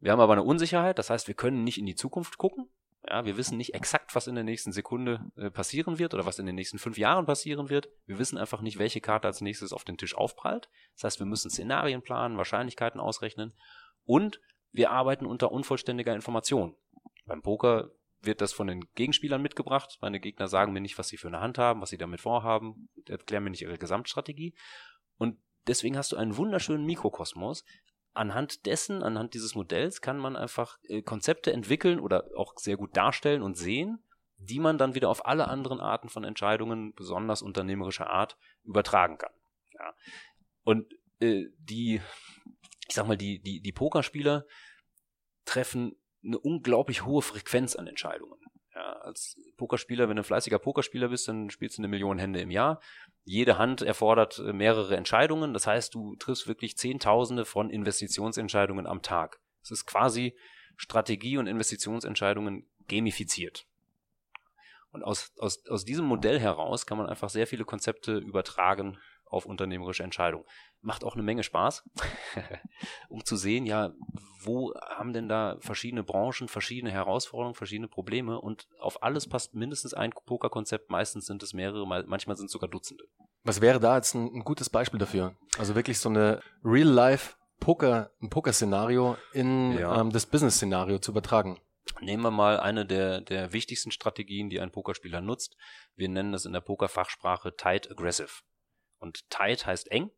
Wir 0.00 0.12
haben 0.12 0.20
aber 0.20 0.32
eine 0.32 0.42
Unsicherheit, 0.42 0.98
das 0.98 1.10
heißt, 1.10 1.28
wir 1.28 1.34
können 1.34 1.64
nicht 1.64 1.78
in 1.78 1.86
die 1.86 1.94
Zukunft 1.94 2.36
gucken. 2.36 2.68
Ja, 3.08 3.24
wir 3.24 3.36
wissen 3.36 3.56
nicht 3.56 3.74
exakt, 3.74 4.14
was 4.14 4.28
in 4.28 4.36
der 4.36 4.44
nächsten 4.44 4.70
Sekunde 4.70 5.32
äh, 5.36 5.50
passieren 5.50 5.98
wird 5.98 6.14
oder 6.14 6.24
was 6.24 6.38
in 6.38 6.46
den 6.46 6.54
nächsten 6.54 6.78
fünf 6.78 6.98
Jahren 6.98 7.26
passieren 7.26 7.68
wird. 7.68 7.88
Wir 8.06 8.18
wissen 8.18 8.38
einfach 8.38 8.60
nicht, 8.60 8.78
welche 8.78 9.00
Karte 9.00 9.26
als 9.26 9.40
nächstes 9.40 9.72
auf 9.72 9.84
den 9.84 9.96
Tisch 9.96 10.14
aufprallt. 10.14 10.68
Das 10.94 11.04
heißt, 11.04 11.18
wir 11.18 11.26
müssen 11.26 11.50
Szenarien 11.50 12.02
planen, 12.02 12.36
Wahrscheinlichkeiten 12.36 13.00
ausrechnen 13.00 13.54
und 14.04 14.40
wir 14.70 14.90
arbeiten 14.90 15.26
unter 15.26 15.50
unvollständiger 15.50 16.14
Information. 16.14 16.76
Beim 17.26 17.42
Poker 17.42 17.90
wird 18.20 18.40
das 18.40 18.52
von 18.52 18.68
den 18.68 18.84
Gegenspielern 18.94 19.42
mitgebracht. 19.42 19.98
Meine 20.00 20.20
Gegner 20.20 20.46
sagen 20.46 20.72
mir 20.72 20.80
nicht, 20.80 20.98
was 20.98 21.08
sie 21.08 21.16
für 21.16 21.28
eine 21.28 21.40
Hand 21.40 21.58
haben, 21.58 21.80
was 21.80 21.90
sie 21.90 21.98
damit 21.98 22.20
vorhaben, 22.20 22.88
erklären 23.06 23.44
mir 23.44 23.50
nicht 23.50 23.62
ihre 23.62 23.78
Gesamtstrategie. 23.78 24.54
Und 25.18 25.38
deswegen 25.66 25.96
hast 25.96 26.12
du 26.12 26.16
einen 26.16 26.36
wunderschönen 26.36 26.86
Mikrokosmos. 26.86 27.64
Anhand 28.14 28.66
dessen, 28.66 29.02
anhand 29.02 29.34
dieses 29.34 29.54
Modells 29.54 30.00
kann 30.00 30.18
man 30.18 30.36
einfach 30.36 30.78
äh, 30.88 31.02
Konzepte 31.02 31.52
entwickeln 31.52 31.98
oder 31.98 32.28
auch 32.36 32.54
sehr 32.56 32.76
gut 32.76 32.96
darstellen 32.96 33.42
und 33.42 33.56
sehen, 33.56 34.04
die 34.36 34.58
man 34.58 34.76
dann 34.76 34.94
wieder 34.94 35.08
auf 35.08 35.24
alle 35.24 35.48
anderen 35.48 35.80
Arten 35.80 36.08
von 36.08 36.24
Entscheidungen, 36.24 36.94
besonders 36.94 37.42
unternehmerischer 37.42 38.10
Art, 38.10 38.36
übertragen 38.64 39.18
kann. 39.18 39.32
Ja. 39.72 39.94
Und 40.64 40.92
äh, 41.20 41.46
die, 41.58 42.00
ich 42.88 42.94
sag 42.94 43.06
mal, 43.06 43.16
die, 43.16 43.40
die, 43.40 43.60
die 43.60 43.72
Pokerspieler 43.72 44.46
treffen 45.44 45.96
eine 46.24 46.38
unglaublich 46.38 47.04
hohe 47.04 47.22
Frequenz 47.22 47.76
an 47.76 47.86
Entscheidungen. 47.86 48.38
Ja, 48.74 48.92
als 49.00 49.36
Pokerspieler, 49.58 50.08
wenn 50.08 50.16
du 50.16 50.22
ein 50.22 50.24
fleißiger 50.24 50.58
Pokerspieler 50.58 51.08
bist, 51.08 51.28
dann 51.28 51.50
spielst 51.50 51.76
du 51.76 51.82
eine 51.82 51.88
Million 51.88 52.18
Hände 52.18 52.40
im 52.40 52.50
Jahr. 52.50 52.80
Jede 53.24 53.58
Hand 53.58 53.82
erfordert 53.82 54.38
äh, 54.38 54.52
mehrere 54.54 54.96
Entscheidungen. 54.96 55.52
Das 55.52 55.66
heißt, 55.66 55.94
du 55.94 56.16
triffst 56.16 56.48
wirklich 56.48 56.78
Zehntausende 56.78 57.44
von 57.44 57.68
Investitionsentscheidungen 57.68 58.86
am 58.86 59.02
Tag. 59.02 59.40
Es 59.62 59.70
ist 59.70 59.84
quasi 59.84 60.36
Strategie- 60.76 61.36
und 61.36 61.46
Investitionsentscheidungen 61.46 62.66
gamifiziert. 62.88 63.66
Und 64.90 65.02
aus, 65.02 65.32
aus, 65.38 65.66
aus 65.68 65.84
diesem 65.84 66.06
Modell 66.06 66.40
heraus 66.40 66.86
kann 66.86 66.98
man 66.98 67.08
einfach 67.08 67.28
sehr 67.28 67.46
viele 67.46 67.64
Konzepte 67.64 68.18
übertragen 68.18 68.98
auf 69.26 69.46
unternehmerische 69.46 70.02
Entscheidungen. 70.02 70.44
Macht 70.84 71.04
auch 71.04 71.14
eine 71.14 71.22
Menge 71.22 71.44
Spaß, 71.44 71.88
um 73.08 73.24
zu 73.24 73.36
sehen, 73.36 73.66
ja, 73.66 73.92
wo 74.42 74.74
haben 74.74 75.12
denn 75.12 75.28
da 75.28 75.56
verschiedene 75.60 76.02
Branchen, 76.02 76.48
verschiedene 76.48 76.90
Herausforderungen, 76.90 77.54
verschiedene 77.54 77.86
Probleme 77.86 78.40
und 78.40 78.66
auf 78.80 79.02
alles 79.02 79.28
passt 79.28 79.54
mindestens 79.54 79.94
ein 79.94 80.10
Pokerkonzept, 80.10 80.90
meistens 80.90 81.26
sind 81.26 81.42
es 81.42 81.54
mehrere, 81.54 81.86
manchmal 81.86 82.36
sind 82.36 82.46
es 82.46 82.52
sogar 82.52 82.68
Dutzende. 82.68 83.04
Was 83.44 83.60
wäre 83.60 83.78
da 83.78 83.96
jetzt 83.96 84.14
ein, 84.14 84.26
ein 84.34 84.44
gutes 84.44 84.70
Beispiel 84.70 84.98
dafür? 84.98 85.36
Also 85.56 85.76
wirklich 85.76 86.00
so 86.00 86.08
eine 86.08 86.40
Real-Life 86.64 87.36
Poker, 87.60 88.10
ein 88.20 88.28
Poker-Szenario 88.28 89.16
in 89.32 89.78
Ja. 89.78 90.00
ähm, 90.00 90.10
das 90.10 90.26
Business-Szenario 90.26 90.98
zu 90.98 91.12
übertragen. 91.12 91.60
Nehmen 92.00 92.24
wir 92.24 92.32
mal 92.32 92.58
eine 92.58 92.84
der, 92.84 93.20
der 93.20 93.52
wichtigsten 93.52 93.92
Strategien, 93.92 94.50
die 94.50 94.60
ein 94.60 94.72
Pokerspieler 94.72 95.20
nutzt. 95.20 95.56
Wir 95.94 96.08
nennen 96.08 96.32
das 96.32 96.44
in 96.44 96.52
der 96.52 96.60
Pokerfachsprache 96.60 97.54
Tight 97.56 97.88
Aggressive. 97.88 98.42
Und 98.98 99.30
tight 99.30 99.64
heißt 99.66 99.90
eng 99.92 100.10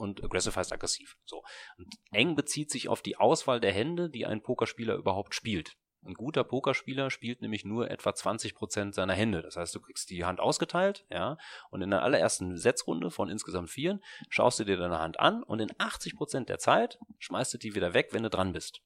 und 0.00 0.24
aggressive 0.24 0.56
heißt 0.56 0.72
aggressiv. 0.72 1.18
So. 1.26 1.42
Und 1.76 1.94
eng 2.10 2.34
bezieht 2.34 2.70
sich 2.70 2.88
auf 2.88 3.02
die 3.02 3.16
Auswahl 3.16 3.60
der 3.60 3.72
Hände, 3.72 4.08
die 4.08 4.24
ein 4.26 4.42
Pokerspieler 4.42 4.96
überhaupt 4.96 5.34
spielt. 5.34 5.76
Ein 6.02 6.14
guter 6.14 6.42
Pokerspieler 6.42 7.10
spielt 7.10 7.42
nämlich 7.42 7.66
nur 7.66 7.90
etwa 7.90 8.10
20% 8.10 8.94
seiner 8.94 9.12
Hände. 9.12 9.42
Das 9.42 9.56
heißt, 9.56 9.74
du 9.74 9.80
kriegst 9.80 10.08
die 10.08 10.24
Hand 10.24 10.40
ausgeteilt, 10.40 11.04
ja, 11.10 11.36
und 11.70 11.82
in 11.82 11.90
der 11.90 12.02
allerersten 12.02 12.56
Setzrunde 12.56 13.10
von 13.10 13.28
insgesamt 13.28 13.68
vieren 13.68 14.02
schaust 14.30 14.58
du 14.58 14.64
dir 14.64 14.78
deine 14.78 14.98
Hand 14.98 15.20
an 15.20 15.42
und 15.42 15.60
in 15.60 15.70
80% 15.72 16.46
der 16.46 16.58
Zeit 16.58 16.98
schmeißt 17.18 17.52
du 17.52 17.58
die 17.58 17.74
wieder 17.74 17.92
weg, 17.92 18.08
wenn 18.12 18.22
du 18.22 18.30
dran 18.30 18.54
bist. 18.54 18.80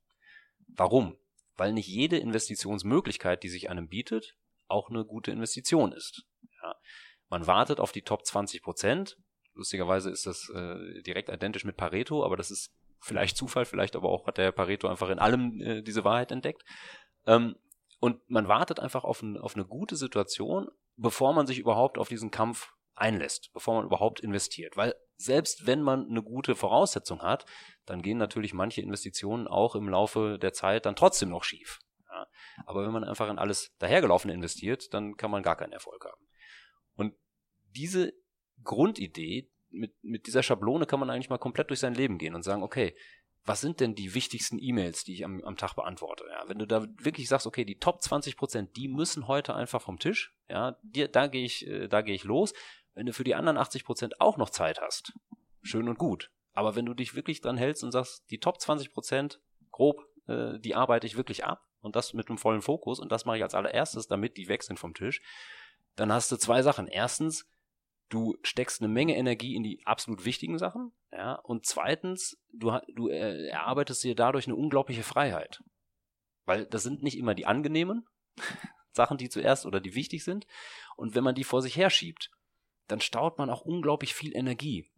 Warum? 0.66 1.16
Weil 1.56 1.73
nicht 1.73 1.87
jede 1.87 2.18
Investitionsmöglichkeit, 2.18 3.44
die 3.44 3.49
sich 3.49 3.71
einem 3.71 3.88
bietet, 3.88 4.37
auch 4.66 4.90
eine 4.90 5.04
gute 5.04 5.30
Investition 5.30 5.92
ist. 5.92 6.25
Ja. 6.61 6.75
Man 7.28 7.47
wartet 7.47 7.78
auf 7.78 7.92
die 7.92 8.02
Top 8.02 8.26
20 8.26 8.61
Prozent. 8.61 9.16
Lustigerweise 9.54 10.11
ist 10.11 10.26
das 10.26 10.49
äh, 10.50 11.02
direkt 11.02 11.28
identisch 11.28 11.64
mit 11.64 11.76
Pareto, 11.76 12.25
aber 12.25 12.37
das 12.37 12.50
ist 12.50 12.73
vielleicht 13.00 13.37
Zufall, 13.37 13.64
vielleicht 13.64 13.96
aber 13.96 14.08
auch 14.08 14.26
hat 14.26 14.38
der 14.38 14.52
Pareto 14.52 14.88
einfach 14.88 15.11
in 15.11 15.18
allem 15.18 15.61
äh, 15.61 15.82
diese 15.82 16.04
Wahrheit 16.04 16.32
entdeckt. 16.32 16.64
Ähm, 17.26 17.56
und 18.00 18.28
man 18.28 18.49
wartet 18.49 18.80
einfach 18.80 19.04
auf, 19.04 19.23
ein, 19.23 19.38
auf 19.38 19.54
eine 19.54 19.64
gute 19.64 19.96
Situation, 19.96 20.68
bevor 20.96 21.32
man 21.32 21.46
sich 21.46 21.58
überhaupt 21.58 21.99
auf 21.99 22.08
diesen 22.08 22.30
Kampf 22.30 22.73
einlässt, 22.94 23.50
bevor 23.52 23.75
man 23.76 23.87
überhaupt 23.87 24.20
investiert. 24.20 24.76
Weil 24.76 24.94
selbst 25.16 25.66
wenn 25.66 25.82
man 25.82 26.08
eine 26.08 26.23
gute 26.23 26.54
Voraussetzung 26.54 27.23
hat, 27.23 27.46
dann 27.87 28.02
gehen 28.02 28.18
natürlich 28.18 28.54
manche 28.54 28.80
Investitionen 28.80 29.46
auch 29.46 29.75
im 29.75 29.88
Laufe 29.88 30.38
der 30.38 30.52
Zeit 30.52 30.87
dann 30.87 30.96
trotzdem 30.96 31.30
noch 31.30 31.44
schief. 31.44 31.80
Ja. 32.08 32.26
Aber 32.66 32.84
wenn 32.84 32.92
man 32.92 33.04
einfach 33.04 33.28
in 33.28 33.38
alles 33.38 33.75
dahergelaufene 33.78 34.34
investiert, 34.34 34.92
dann 34.94 35.16
kann 35.16 35.30
man 35.30 35.42
gar 35.42 35.56
keinen 35.56 35.73
Erfolg 35.73 36.04
haben. 36.04 36.26
Und 36.96 37.14
diese 37.75 38.12
Grundidee, 38.64 39.50
mit, 39.71 39.92
mit 40.02 40.26
dieser 40.26 40.42
Schablone 40.42 40.87
kann 40.87 41.00
man 41.00 41.11
eigentlich 41.11 41.30
mal 41.30 41.38
komplett 41.38 41.71
durch 41.71 41.80
sein 41.80 41.94
Leben 41.94 42.18
gehen 42.18 42.35
und 42.35 42.42
sagen, 42.42 42.62
okay, 42.62 42.94
was 43.44 43.61
sind 43.61 43.80
denn 43.80 43.94
die 43.94 44.14
wichtigsten 44.14 44.59
E-Mails, 44.59 45.04
die 45.04 45.14
ich 45.14 45.25
am, 45.25 45.42
am 45.44 45.56
Tag 45.56 45.75
beantworte? 45.75 46.25
Ja, 46.30 46.49
wenn 46.49 46.59
du 46.59 46.66
da 46.66 46.87
wirklich 46.99 47.28
sagst, 47.28 47.47
okay, 47.47 47.64
die 47.64 47.78
Top 47.78 48.02
20 48.02 48.37
Prozent, 48.37 48.76
die 48.76 48.88
müssen 48.88 49.28
heute 49.28 49.54
einfach 49.54 49.83
vom 49.83 49.99
Tisch, 49.99 50.35
ja, 50.49 50.78
die, 50.83 51.11
da 51.11 51.26
gehe 51.26 51.44
ich, 51.44 51.66
äh, 51.66 51.88
da 51.88 52.00
gehe 52.00 52.14
ich 52.14 52.25
los. 52.25 52.54
Wenn 52.94 53.06
du 53.06 53.12
für 53.12 53.25
die 53.25 53.35
anderen 53.35 53.59
80 53.59 53.85
Prozent 53.85 54.21
auch 54.21 54.38
noch 54.38 54.50
Zeit 54.50 54.80
hast, 54.80 55.12
schön 55.62 55.88
und 55.88 55.99
gut. 55.99 56.30
Aber 56.52 56.76
wenn 56.76 56.87
du 56.87 56.94
dich 56.94 57.14
wirklich 57.14 57.40
dran 57.40 57.56
hältst 57.56 57.85
und 57.85 57.92
sagst, 57.92 58.25
die 58.30 58.38
Top 58.38 58.61
20 58.61 58.92
Prozent, 58.92 59.40
grob, 59.73 60.00
äh, 60.26 60.59
die 60.61 60.75
arbeite 60.75 61.06
ich 61.06 61.16
wirklich 61.16 61.44
ab 61.44 61.66
und 61.80 61.97
das 61.97 62.14
mit 62.14 62.28
einem 62.28 62.38
vollen 62.38 62.62
Fokus 62.62 62.99
und 62.99 63.12
das 63.12 63.25
mache 63.26 63.38
ich 63.38 63.42
als 63.42 63.54
allererstes, 63.54 64.06
damit 64.06 64.37
die 64.38 64.49
weg 64.49 64.62
sind 64.62 64.78
vom 64.78 64.94
Tisch, 64.94 65.21
dann 65.97 66.12
hast 66.12 66.33
du 66.33 66.37
zwei 66.37 66.62
Sachen. 66.62 66.87
Erstens, 66.87 67.47
du 68.08 68.37
steckst 68.42 68.80
eine 68.80 68.92
Menge 68.92 69.16
Energie 69.16 69.54
in 69.54 69.62
die 69.62 69.84
absolut 69.87 70.25
wichtigen 70.25 70.58
Sachen, 70.58 70.92
ja, 71.12 71.34
und 71.34 71.66
zweitens, 71.66 72.38
du, 72.52 72.78
du 72.94 73.08
äh, 73.08 73.49
erarbeitest 73.49 74.02
dir 74.04 74.14
dadurch 74.14 74.46
eine 74.46 74.56
unglaubliche 74.56 75.02
Freiheit. 75.02 75.62
Weil 76.44 76.66
das 76.66 76.82
sind 76.82 77.02
nicht 77.02 77.16
immer 77.16 77.34
die 77.34 77.46
angenehmen 77.46 78.06
Sachen, 78.92 79.16
die 79.16 79.28
zuerst 79.28 79.66
oder 79.66 79.80
die 79.80 79.94
wichtig 79.94 80.25
sind. 80.25 80.46
Und 80.96 81.14
wenn 81.14 81.25
man 81.25 81.34
die 81.34 81.44
vor 81.44 81.62
sich 81.62 81.76
herschiebt, 81.76 82.30
dann 82.87 83.00
staut 83.00 83.38
man 83.38 83.49
auch 83.49 83.62
unglaublich 83.62 84.14
viel 84.14 84.37
Energie 84.37 84.90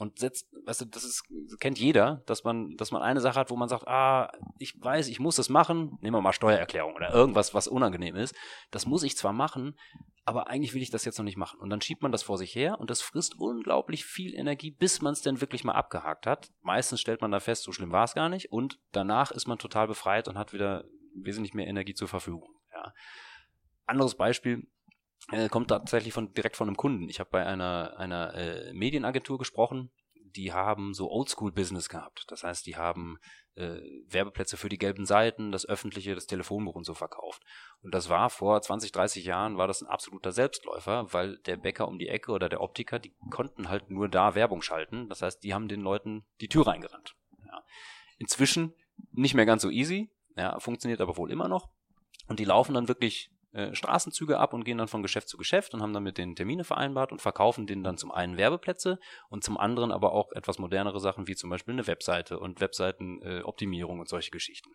und 0.00 0.18
setzt, 0.18 0.48
weißt 0.64 0.82
du, 0.82 0.84
das 0.86 1.04
ist, 1.04 1.24
kennt 1.58 1.78
jeder, 1.78 2.22
dass 2.26 2.44
man, 2.44 2.76
dass 2.76 2.90
man 2.90 3.02
eine 3.02 3.20
Sache 3.20 3.38
hat, 3.38 3.50
wo 3.50 3.56
man 3.56 3.68
sagt, 3.68 3.86
ah, 3.86 4.32
ich 4.58 4.74
weiß, 4.80 5.08
ich 5.08 5.20
muss 5.20 5.36
das 5.36 5.48
machen, 5.48 5.98
nehmen 6.00 6.16
wir 6.16 6.22
mal 6.22 6.32
Steuererklärung 6.32 6.94
oder 6.94 7.12
irgendwas, 7.12 7.54
was 7.54 7.68
unangenehm 7.68 8.16
ist. 8.16 8.34
Das 8.70 8.86
muss 8.86 9.02
ich 9.02 9.16
zwar 9.16 9.32
machen, 9.32 9.76
aber 10.24 10.48
eigentlich 10.48 10.74
will 10.74 10.82
ich 10.82 10.90
das 10.90 11.04
jetzt 11.04 11.18
noch 11.18 11.24
nicht 11.24 11.36
machen. 11.36 11.60
Und 11.60 11.70
dann 11.70 11.80
schiebt 11.80 12.02
man 12.02 12.12
das 12.12 12.22
vor 12.22 12.38
sich 12.38 12.54
her 12.54 12.78
und 12.80 12.90
das 12.90 13.02
frisst 13.02 13.34
unglaublich 13.38 14.04
viel 14.04 14.34
Energie, 14.34 14.70
bis 14.70 15.02
man 15.02 15.12
es 15.12 15.22
denn 15.22 15.40
wirklich 15.40 15.64
mal 15.64 15.74
abgehakt 15.74 16.26
hat. 16.26 16.50
Meistens 16.62 17.00
stellt 17.00 17.20
man 17.20 17.30
da 17.30 17.40
fest, 17.40 17.64
so 17.64 17.72
schlimm 17.72 17.92
war 17.92 18.04
es 18.04 18.14
gar 18.14 18.28
nicht 18.28 18.52
und 18.52 18.78
danach 18.92 19.30
ist 19.30 19.46
man 19.46 19.58
total 19.58 19.86
befreit 19.86 20.28
und 20.28 20.38
hat 20.38 20.52
wieder 20.52 20.84
wesentlich 21.14 21.54
mehr 21.54 21.66
Energie 21.66 21.94
zur 21.94 22.08
Verfügung. 22.08 22.48
Ja. 22.72 22.92
Anderes 23.86 24.14
Beispiel, 24.14 24.68
äh, 25.30 25.48
kommt 25.48 25.68
tatsächlich 25.68 26.12
von, 26.12 26.32
direkt 26.32 26.56
von 26.56 26.68
einem 26.68 26.76
Kunden. 26.76 27.08
Ich 27.08 27.20
habe 27.20 27.30
bei 27.30 27.46
einer, 27.46 27.94
einer 27.98 28.34
äh, 28.34 28.72
Medienagentur 28.72 29.38
gesprochen, 29.38 29.90
die 30.36 30.52
haben 30.52 30.94
so 30.94 31.10
Oldschool-Business 31.10 31.88
gehabt. 31.88 32.24
Das 32.28 32.44
heißt, 32.44 32.66
die 32.66 32.76
haben 32.76 33.18
äh, 33.56 33.80
Werbeplätze 34.06 34.56
für 34.56 34.68
die 34.68 34.78
gelben 34.78 35.06
Seiten, 35.06 35.52
das 35.52 35.66
öffentliche, 35.66 36.14
das 36.14 36.26
Telefonbuch 36.26 36.74
und 36.74 36.84
so 36.84 36.94
verkauft. 36.94 37.42
Und 37.82 37.94
das 37.94 38.08
war 38.08 38.30
vor 38.30 38.60
20, 38.60 38.92
30 38.92 39.24
Jahren, 39.24 39.58
war 39.58 39.66
das 39.66 39.82
ein 39.82 39.88
absoluter 39.88 40.32
Selbstläufer, 40.32 41.12
weil 41.12 41.38
der 41.38 41.56
Bäcker 41.56 41.88
um 41.88 41.98
die 41.98 42.08
Ecke 42.08 42.32
oder 42.32 42.48
der 42.48 42.60
Optiker, 42.60 42.98
die 42.98 43.12
konnten 43.30 43.68
halt 43.68 43.90
nur 43.90 44.08
da 44.08 44.34
Werbung 44.34 44.62
schalten. 44.62 45.08
Das 45.08 45.22
heißt, 45.22 45.42
die 45.42 45.54
haben 45.54 45.68
den 45.68 45.80
Leuten 45.80 46.24
die 46.40 46.48
Tür 46.48 46.66
reingerannt. 46.66 47.16
Ja. 47.46 47.62
Inzwischen 48.18 48.74
nicht 49.12 49.34
mehr 49.34 49.46
ganz 49.46 49.62
so 49.62 49.70
easy, 49.70 50.10
ja, 50.36 50.58
funktioniert 50.60 51.00
aber 51.00 51.16
wohl 51.16 51.30
immer 51.30 51.48
noch. 51.48 51.70
Und 52.28 52.38
die 52.38 52.44
laufen 52.44 52.74
dann 52.74 52.88
wirklich 52.88 53.30
äh, 53.52 53.74
Straßenzüge 53.74 54.38
ab 54.38 54.52
und 54.52 54.64
gehen 54.64 54.78
dann 54.78 54.88
von 54.88 55.02
Geschäft 55.02 55.28
zu 55.28 55.36
Geschäft 55.36 55.74
und 55.74 55.82
haben 55.82 55.92
dann 55.92 56.02
mit 56.02 56.18
den 56.18 56.36
Termine 56.36 56.64
vereinbart 56.64 57.12
und 57.12 57.20
verkaufen 57.20 57.66
denen 57.66 57.82
dann 57.82 57.96
zum 57.96 58.12
einen 58.12 58.36
Werbeplätze 58.36 58.98
und 59.28 59.42
zum 59.42 59.58
anderen 59.58 59.92
aber 59.92 60.12
auch 60.12 60.32
etwas 60.32 60.58
modernere 60.58 61.00
Sachen 61.00 61.26
wie 61.26 61.34
zum 61.34 61.50
Beispiel 61.50 61.74
eine 61.74 61.86
Webseite 61.86 62.38
und 62.38 62.60
Webseitenoptimierung 62.60 63.96
äh, 63.96 64.00
und 64.00 64.08
solche 64.08 64.30
Geschichten. 64.30 64.70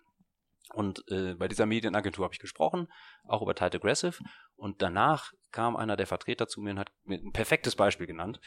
Und 0.73 1.03
äh, 1.09 1.35
bei 1.35 1.47
dieser 1.47 1.65
Medienagentur 1.65 2.25
habe 2.25 2.33
ich 2.33 2.39
gesprochen, 2.39 2.87
auch 3.23 3.41
über 3.41 3.55
Tight 3.55 3.75
Aggressive. 3.75 4.17
Und 4.55 4.81
danach 4.81 5.31
kam 5.51 5.75
einer 5.75 5.95
der 5.95 6.07
Vertreter 6.07 6.47
zu 6.47 6.59
mir 6.59 6.71
und 6.71 6.79
hat 6.79 6.91
mir 7.03 7.17
ein 7.17 7.31
perfektes 7.31 7.75
Beispiel 7.75 8.07
genannt. 8.07 8.39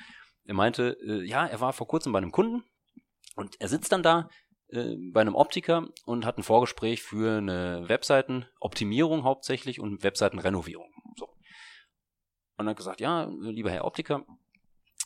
Er 0.45 0.55
meinte, 0.55 0.97
äh, 1.07 1.25
ja, 1.25 1.47
er 1.47 1.61
war 1.61 1.73
vor 1.73 1.87
kurzem 1.87 2.13
bei 2.13 2.19
einem 2.19 2.33
Kunden 2.33 2.65
und 3.37 3.61
er 3.61 3.69
sitzt 3.69 3.93
dann 3.93 4.03
da 4.03 4.29
äh, 4.71 4.97
bei 5.13 5.21
einem 5.21 5.35
Optiker 5.35 5.89
und 6.05 6.25
hat 6.25 6.39
ein 6.39 6.43
Vorgespräch 6.43 7.03
für 7.03 7.39
eine 7.39 7.89
Webseitenoptimierung 7.89 9.25
hauptsächlich 9.25 9.81
und 9.81 10.03
Webseitenrenovierung. 10.03 10.91
So. 11.17 11.29
Und 12.57 12.69
hat 12.69 12.77
gesagt, 12.77 13.01
ja, 13.01 13.31
lieber 13.41 13.71
Herr 13.71 13.85
Optiker, 13.85 14.25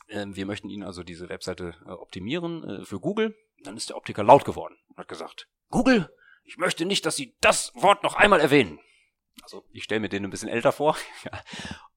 äh, 0.09 0.27
wir 0.29 0.47
möchten 0.47 0.69
Ihnen 0.69 0.83
also 0.83 1.03
diese 1.03 1.29
Webseite 1.29 1.75
äh, 1.87 1.91
optimieren 1.91 2.65
äh, 2.65 2.85
für 2.85 3.01
Google. 3.01 3.37
Dann 3.63 3.77
ist 3.77 3.91
der 3.91 3.97
Optiker 3.97 4.25
laut 4.25 4.45
geworden 4.45 4.77
und 4.89 4.97
hat 4.97 5.09
gesagt, 5.09 5.49
Google, 5.71 6.11
ich 6.45 6.57
möchte 6.59 6.85
nicht, 6.85 7.07
dass 7.07 7.17
Sie 7.17 7.37
das 7.41 7.73
Wort 7.75 8.03
noch 8.03 8.15
einmal 8.15 8.41
erwähnen. 8.41 8.81
Also 9.43 9.65
ich 9.71 9.85
stelle 9.85 10.01
mir 10.01 10.09
den 10.09 10.25
ein 10.25 10.31
bisschen 10.31 10.49
älter 10.49 10.73
vor. 10.73 10.97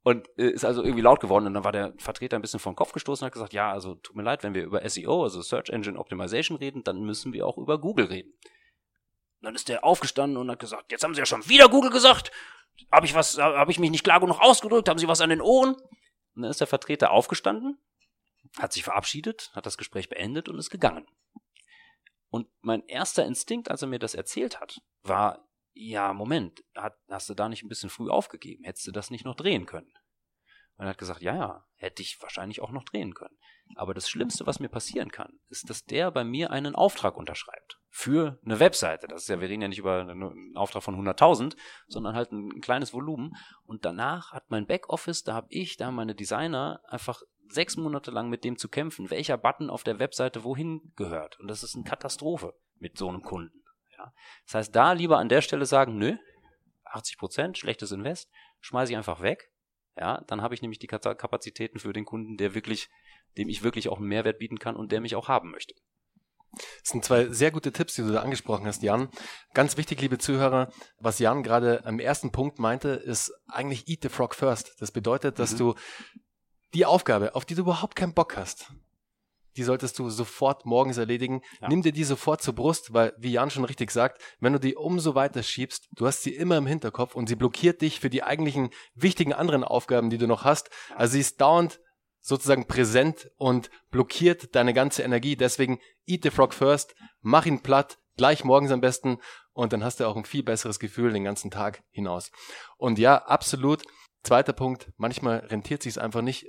Und 0.05 0.29
äh, 0.37 0.51
ist 0.51 0.63
also 0.63 0.83
irgendwie 0.83 1.01
laut 1.01 1.19
geworden. 1.19 1.47
Und 1.47 1.55
dann 1.55 1.63
war 1.63 1.71
der 1.71 1.95
Vertreter 1.97 2.37
ein 2.37 2.41
bisschen 2.43 2.59
vom 2.59 2.75
Kopf 2.75 2.91
gestoßen 2.91 3.23
und 3.23 3.25
hat 3.25 3.33
gesagt, 3.33 3.53
ja, 3.53 3.71
also 3.71 3.95
tut 3.95 4.15
mir 4.15 4.21
leid, 4.21 4.43
wenn 4.43 4.53
wir 4.53 4.63
über 4.63 4.87
SEO, 4.87 5.23
also 5.23 5.41
Search 5.41 5.69
Engine 5.69 5.97
Optimization 5.97 6.57
reden, 6.57 6.83
dann 6.83 7.01
müssen 7.01 7.33
wir 7.33 7.47
auch 7.47 7.57
über 7.57 7.81
Google 7.81 8.05
reden. 8.05 8.29
Und 8.29 9.41
dann 9.41 9.55
ist 9.55 9.67
der 9.67 9.83
aufgestanden 9.83 10.37
und 10.37 10.51
hat 10.51 10.59
gesagt, 10.59 10.91
jetzt 10.91 11.03
haben 11.03 11.15
Sie 11.15 11.21
ja 11.21 11.25
schon 11.25 11.49
wieder 11.49 11.69
Google 11.69 11.89
gesagt. 11.89 12.31
Habe 12.91 13.07
ich 13.07 13.15
was, 13.15 13.39
habe 13.39 13.71
ich 13.71 13.79
mich 13.79 13.89
nicht 13.89 14.03
klar 14.03 14.19
genug 14.19 14.39
ausgedrückt? 14.41 14.87
Haben 14.89 14.99
Sie 14.99 15.07
was 15.07 15.21
an 15.21 15.31
den 15.31 15.41
Ohren? 15.41 15.73
Und 15.73 16.41
dann 16.43 16.51
ist 16.51 16.59
der 16.59 16.67
Vertreter 16.67 17.09
aufgestanden, 17.09 17.79
hat 18.59 18.73
sich 18.73 18.83
verabschiedet, 18.83 19.49
hat 19.55 19.65
das 19.65 19.75
Gespräch 19.75 20.07
beendet 20.07 20.49
und 20.49 20.59
ist 20.59 20.69
gegangen. 20.69 21.07
Und 22.29 22.47
mein 22.61 22.85
erster 22.85 23.25
Instinkt, 23.25 23.71
als 23.71 23.81
er 23.81 23.87
mir 23.87 23.97
das 23.97 24.13
erzählt 24.13 24.59
hat, 24.59 24.81
war, 25.01 25.47
ja, 25.75 26.13
Moment, 26.13 26.63
hat, 26.73 26.97
hast 27.09 27.29
du 27.29 27.33
da 27.33 27.49
nicht 27.49 27.63
ein 27.63 27.69
bisschen 27.69 27.89
früh 27.89 28.09
aufgegeben? 28.09 28.63
Hättest 28.63 28.87
du 28.87 28.91
das 28.91 29.11
nicht 29.11 29.25
noch 29.25 29.35
drehen 29.35 29.65
können? 29.65 29.91
Und 30.77 30.85
er 30.85 30.89
hat 30.89 30.97
gesagt, 30.97 31.21
ja, 31.21 31.35
ja, 31.35 31.65
hätte 31.75 32.01
ich 32.01 32.21
wahrscheinlich 32.21 32.61
auch 32.61 32.71
noch 32.71 32.83
drehen 32.83 33.13
können. 33.13 33.37
Aber 33.75 33.93
das 33.93 34.09
Schlimmste, 34.09 34.45
was 34.45 34.59
mir 34.59 34.69
passieren 34.69 35.11
kann, 35.11 35.39
ist, 35.49 35.69
dass 35.69 35.85
der 35.85 36.11
bei 36.11 36.23
mir 36.23 36.51
einen 36.51 36.75
Auftrag 36.75 37.17
unterschreibt. 37.17 37.79
Für 37.89 38.39
eine 38.43 38.59
Webseite. 38.59 39.07
Das 39.07 39.23
ist 39.23 39.29
ja, 39.29 39.39
wir 39.39 39.49
reden 39.49 39.61
ja 39.61 39.67
nicht 39.67 39.79
über 39.79 40.01
einen 40.01 40.55
Auftrag 40.55 40.83
von 40.83 40.95
100.000, 40.95 41.55
sondern 41.87 42.15
halt 42.15 42.31
ein, 42.31 42.51
ein 42.55 42.61
kleines 42.61 42.93
Volumen. 42.93 43.35
Und 43.63 43.85
danach 43.85 44.31
hat 44.33 44.49
mein 44.49 44.67
Backoffice, 44.67 45.23
da 45.23 45.33
habe 45.33 45.47
ich, 45.49 45.77
da 45.77 45.87
haben 45.87 45.95
meine 45.95 46.15
Designer 46.15 46.81
einfach 46.87 47.21
sechs 47.47 47.77
Monate 47.77 48.11
lang 48.11 48.29
mit 48.29 48.43
dem 48.43 48.57
zu 48.57 48.69
kämpfen, 48.69 49.09
welcher 49.09 49.37
Button 49.37 49.69
auf 49.69 49.83
der 49.83 49.99
Webseite 49.99 50.43
wohin 50.43 50.93
gehört. 50.95 51.39
Und 51.39 51.47
das 51.47 51.63
ist 51.63 51.75
eine 51.75 51.85
Katastrophe 51.85 52.53
mit 52.79 52.97
so 52.97 53.07
einem 53.07 53.21
Kunden. 53.21 53.64
Das 54.45 54.55
heißt, 54.55 54.75
da 54.75 54.93
lieber 54.93 55.17
an 55.17 55.29
der 55.29 55.41
Stelle 55.41 55.65
sagen, 55.65 55.97
nö, 55.97 56.15
80 56.85 57.17
Prozent, 57.17 57.57
schlechtes 57.57 57.91
Invest, 57.91 58.29
schmeiße 58.61 58.91
ich 58.91 58.97
einfach 58.97 59.21
weg. 59.21 59.51
Ja, 59.97 60.21
dann 60.27 60.41
habe 60.41 60.53
ich 60.53 60.61
nämlich 60.61 60.79
die 60.79 60.87
Kapazitäten 60.87 61.79
für 61.79 61.93
den 61.93 62.05
Kunden, 62.05 62.37
der 62.37 62.53
wirklich, 62.53 62.89
dem 63.37 63.47
ich 63.47 63.63
wirklich 63.63 63.89
auch 63.89 63.97
einen 63.97 64.07
Mehrwert 64.07 64.39
bieten 64.39 64.59
kann 64.59 64.75
und 64.75 64.91
der 64.91 65.01
mich 65.01 65.15
auch 65.15 65.29
haben 65.29 65.51
möchte. 65.51 65.73
Das 66.81 66.91
sind 66.91 67.03
zwei 67.03 67.27
sehr 67.27 67.51
gute 67.51 67.71
Tipps, 67.71 67.95
die 67.95 68.01
du 68.01 68.11
da 68.11 68.21
angesprochen 68.21 68.65
hast, 68.65 68.81
Jan. 68.81 69.09
Ganz 69.53 69.77
wichtig, 69.77 70.01
liebe 70.01 70.17
Zuhörer, 70.17 70.71
was 70.99 71.19
Jan 71.19 71.43
gerade 71.43 71.85
am 71.85 71.99
ersten 71.99 72.31
Punkt 72.31 72.59
meinte, 72.59 72.89
ist 72.89 73.33
eigentlich 73.47 73.87
eat 73.87 74.03
the 74.03 74.09
frog 74.09 74.35
first. 74.35 74.75
Das 74.79 74.91
bedeutet, 74.91 75.39
dass 75.39 75.53
mhm. 75.53 75.57
du 75.57 75.75
die 76.73 76.85
Aufgabe, 76.85 77.35
auf 77.35 77.45
die 77.45 77.55
du 77.55 77.61
überhaupt 77.61 77.95
keinen 77.95 78.13
Bock 78.13 78.37
hast, 78.37 78.71
die 79.57 79.63
solltest 79.63 79.97
du 79.99 80.09
sofort 80.09 80.65
morgens 80.65 80.97
erledigen. 80.97 81.41
Ja. 81.61 81.69
Nimm 81.69 81.81
dir 81.81 81.91
die 81.91 82.03
sofort 82.03 82.41
zur 82.41 82.55
Brust, 82.55 82.93
weil, 82.93 83.13
wie 83.17 83.31
Jan 83.31 83.49
schon 83.49 83.65
richtig 83.65 83.91
sagt, 83.91 84.21
wenn 84.39 84.53
du 84.53 84.59
die 84.59 84.75
umso 84.75 85.15
weiter 85.15 85.43
schiebst, 85.43 85.87
du 85.95 86.07
hast 86.07 86.23
sie 86.23 86.35
immer 86.35 86.57
im 86.57 86.67
Hinterkopf 86.67 87.15
und 87.15 87.27
sie 87.27 87.35
blockiert 87.35 87.81
dich 87.81 87.99
für 87.99 88.09
die 88.09 88.23
eigentlichen 88.23 88.69
wichtigen 88.93 89.33
anderen 89.33 89.63
Aufgaben, 89.63 90.09
die 90.09 90.17
du 90.17 90.27
noch 90.27 90.43
hast. 90.43 90.69
Also 90.95 91.13
sie 91.13 91.21
ist 91.21 91.41
dauernd 91.41 91.79
sozusagen 92.21 92.67
präsent 92.67 93.29
und 93.37 93.69
blockiert 93.91 94.55
deine 94.55 94.73
ganze 94.73 95.03
Energie. 95.03 95.35
Deswegen 95.35 95.79
eat 96.07 96.23
the 96.23 96.31
frog 96.31 96.53
first, 96.53 96.95
mach 97.21 97.45
ihn 97.45 97.61
platt, 97.61 97.99
gleich 98.17 98.43
morgens 98.43 98.71
am 98.71 98.81
besten 98.81 99.19
und 99.53 99.73
dann 99.73 99.83
hast 99.83 99.99
du 99.99 100.07
auch 100.07 100.15
ein 100.15 100.25
viel 100.25 100.43
besseres 100.43 100.79
Gefühl 100.79 101.13
den 101.13 101.23
ganzen 101.23 101.51
Tag 101.51 101.83
hinaus. 101.91 102.31
Und 102.77 102.99
ja, 102.99 103.17
absolut. 103.17 103.83
Zweiter 104.23 104.53
Punkt, 104.53 104.91
manchmal 104.97 105.37
rentiert 105.37 105.83
sich 105.83 106.01
einfach 106.01 106.23
nicht, 106.23 106.47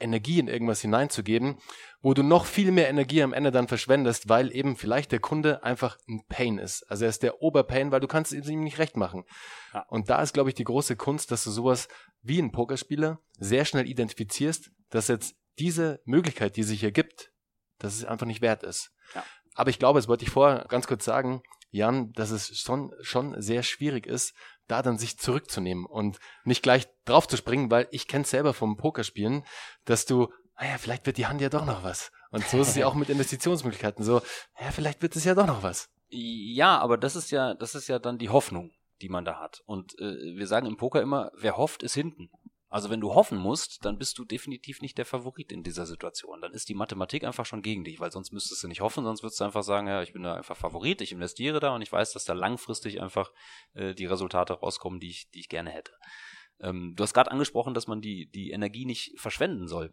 Energie 0.00 0.38
in 0.38 0.48
irgendwas 0.48 0.80
hineinzugeben, 0.80 1.58
wo 2.00 2.14
du 2.14 2.22
noch 2.22 2.46
viel 2.46 2.72
mehr 2.72 2.88
Energie 2.88 3.22
am 3.22 3.32
Ende 3.32 3.50
dann 3.50 3.68
verschwendest, 3.68 4.28
weil 4.28 4.54
eben 4.54 4.76
vielleicht 4.76 5.12
der 5.12 5.20
Kunde 5.20 5.62
einfach 5.62 5.98
ein 6.08 6.22
Pain 6.28 6.58
ist. 6.58 6.82
Also 6.90 7.04
er 7.04 7.10
ist 7.10 7.22
der 7.22 7.42
Oberpain, 7.42 7.92
weil 7.92 8.00
du 8.00 8.08
kannst 8.08 8.32
es 8.32 8.48
ihm 8.48 8.64
nicht 8.64 8.78
recht 8.78 8.96
machen. 8.96 9.24
Ja. 9.72 9.84
Und 9.88 10.10
da 10.10 10.22
ist, 10.22 10.32
glaube 10.32 10.50
ich, 10.50 10.54
die 10.54 10.64
große 10.64 10.96
Kunst, 10.96 11.30
dass 11.30 11.44
du 11.44 11.50
sowas 11.50 11.88
wie 12.22 12.40
ein 12.40 12.52
Pokerspieler 12.52 13.20
sehr 13.38 13.64
schnell 13.64 13.88
identifizierst, 13.88 14.70
dass 14.90 15.08
jetzt 15.08 15.34
diese 15.58 16.00
Möglichkeit, 16.04 16.56
die 16.56 16.62
sich 16.62 16.80
hier 16.80 16.92
gibt, 16.92 17.30
dass 17.78 17.94
es 17.94 18.04
einfach 18.04 18.26
nicht 18.26 18.42
wert 18.42 18.62
ist. 18.62 18.90
Ja. 19.14 19.24
Aber 19.54 19.70
ich 19.70 19.78
glaube, 19.78 19.98
das 19.98 20.08
wollte 20.08 20.24
ich 20.24 20.30
vorher 20.30 20.66
ganz 20.68 20.86
kurz 20.86 21.04
sagen, 21.04 21.42
Jan, 21.70 22.12
dass 22.12 22.30
es 22.30 22.58
schon, 22.58 22.92
schon 23.00 23.40
sehr 23.40 23.62
schwierig 23.62 24.06
ist, 24.06 24.34
da 24.70 24.82
dann 24.82 24.98
sich 24.98 25.18
zurückzunehmen 25.18 25.84
und 25.84 26.18
nicht 26.44 26.62
gleich 26.62 26.88
drauf 27.04 27.26
zu 27.26 27.36
springen, 27.36 27.70
weil 27.70 27.88
ich 27.90 28.06
kenne 28.06 28.24
selber 28.24 28.54
vom 28.54 28.76
Pokerspielen, 28.76 29.44
dass 29.84 30.06
du, 30.06 30.28
naja, 30.58 30.78
vielleicht 30.78 31.06
wird 31.06 31.16
die 31.16 31.26
Hand 31.26 31.40
ja 31.40 31.48
doch 31.48 31.64
noch 31.64 31.82
was. 31.82 32.12
Und 32.30 32.46
so 32.46 32.60
ist 32.60 32.68
es 32.68 32.76
ja 32.76 32.86
auch 32.86 32.94
mit 32.94 33.08
Investitionsmöglichkeiten 33.10 34.04
so, 34.04 34.22
ja, 34.60 34.70
vielleicht 34.70 35.02
wird 35.02 35.16
es 35.16 35.24
ja 35.24 35.34
doch 35.34 35.46
noch 35.46 35.62
was. 35.62 35.88
Ja, 36.08 36.78
aber 36.78 36.98
das 36.98 37.16
ist 37.16 37.30
ja, 37.30 37.54
das 37.54 37.74
ist 37.74 37.88
ja 37.88 37.98
dann 37.98 38.18
die 38.18 38.30
Hoffnung, 38.30 38.72
die 39.00 39.08
man 39.08 39.24
da 39.24 39.38
hat. 39.38 39.62
Und 39.66 39.98
äh, 39.98 40.36
wir 40.36 40.46
sagen 40.46 40.66
im 40.66 40.76
Poker 40.76 41.00
immer, 41.00 41.30
wer 41.36 41.56
hofft, 41.56 41.82
ist 41.82 41.94
hinten. 41.94 42.30
Also 42.70 42.88
wenn 42.88 43.00
du 43.00 43.14
hoffen 43.14 43.36
musst, 43.36 43.84
dann 43.84 43.98
bist 43.98 44.16
du 44.16 44.24
definitiv 44.24 44.80
nicht 44.80 44.96
der 44.96 45.04
Favorit 45.04 45.50
in 45.50 45.64
dieser 45.64 45.86
Situation. 45.86 46.40
Dann 46.40 46.52
ist 46.52 46.68
die 46.68 46.74
Mathematik 46.74 47.24
einfach 47.24 47.44
schon 47.44 47.62
gegen 47.62 47.82
dich, 47.82 47.98
weil 47.98 48.12
sonst 48.12 48.32
müsstest 48.32 48.62
du 48.62 48.68
nicht 48.68 48.80
hoffen, 48.80 49.02
sonst 49.02 49.24
würdest 49.24 49.40
du 49.40 49.44
einfach 49.44 49.64
sagen, 49.64 49.88
ja, 49.88 50.02
ich 50.02 50.12
bin 50.12 50.22
da 50.22 50.34
einfach 50.34 50.56
Favorit, 50.56 51.00
ich 51.00 51.10
investiere 51.10 51.58
da 51.58 51.74
und 51.74 51.82
ich 51.82 51.90
weiß, 51.90 52.12
dass 52.12 52.24
da 52.24 52.32
langfristig 52.32 53.02
einfach 53.02 53.32
äh, 53.74 53.92
die 53.92 54.06
Resultate 54.06 54.52
rauskommen, 54.52 55.00
die 55.00 55.10
ich, 55.10 55.30
die 55.32 55.40
ich 55.40 55.48
gerne 55.48 55.70
hätte. 55.70 55.92
Ähm, 56.60 56.94
du 56.94 57.02
hast 57.02 57.12
gerade 57.12 57.32
angesprochen, 57.32 57.74
dass 57.74 57.88
man 57.88 58.00
die, 58.00 58.30
die 58.30 58.52
Energie 58.52 58.86
nicht 58.86 59.18
verschwenden 59.18 59.66
soll 59.66 59.92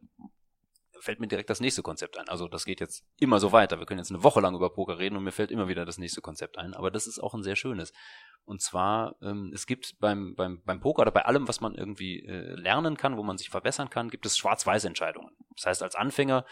fällt 1.00 1.20
mir 1.20 1.28
direkt 1.28 1.50
das 1.50 1.60
nächste 1.60 1.82
Konzept 1.82 2.18
ein. 2.18 2.28
Also 2.30 2.48
das 2.48 2.66
geht 2.66 2.80
jetzt 2.80 3.04
immer 3.20 3.40
so 3.40 3.52
weiter. 3.52 3.80
Wir 3.80 3.86
können 3.86 4.00
jetzt 4.00 4.12
eine 4.12 4.24
Woche 4.24 4.42
lang 4.42 4.56
über 4.56 4.70
Poker 4.70 5.00
reden 5.00 5.18
und 5.18 5.24
mir 5.24 5.32
fällt 5.32 5.52
immer 5.52 5.68
wieder 5.68 5.86
das 5.86 5.98
nächste 5.98 6.22
Konzept 6.22 6.58
ein. 6.58 6.74
Aber 6.74 6.92
das 6.92 7.08
ist 7.08 7.20
auch 7.20 7.34
ein 7.34 7.44
sehr 7.44 7.56
schönes. 7.56 7.94
Und 8.46 8.62
zwar, 8.62 9.16
ähm, 9.22 9.52
es 9.54 9.68
gibt 9.68 10.00
beim, 10.00 10.36
beim, 10.36 10.62
beim 10.64 10.80
Poker 10.80 11.02
oder 11.02 11.12
bei 11.12 11.26
allem, 11.26 11.48
was 11.48 11.62
man 11.62 11.76
irgendwie 11.76 12.26
äh, 12.26 12.56
lernen 12.56 12.98
kann, 12.98 13.18
wo 13.18 13.24
man 13.24 13.38
sich 13.38 13.50
verbessern 13.50 13.90
kann, 13.90 14.10
gibt 14.10 14.26
es 14.26 14.38
Schwarz-Weiß-Entscheidungen. 14.38 15.36
Das 15.56 15.66
heißt, 15.66 15.84
als 15.84 15.96
Anfänger 15.96 16.46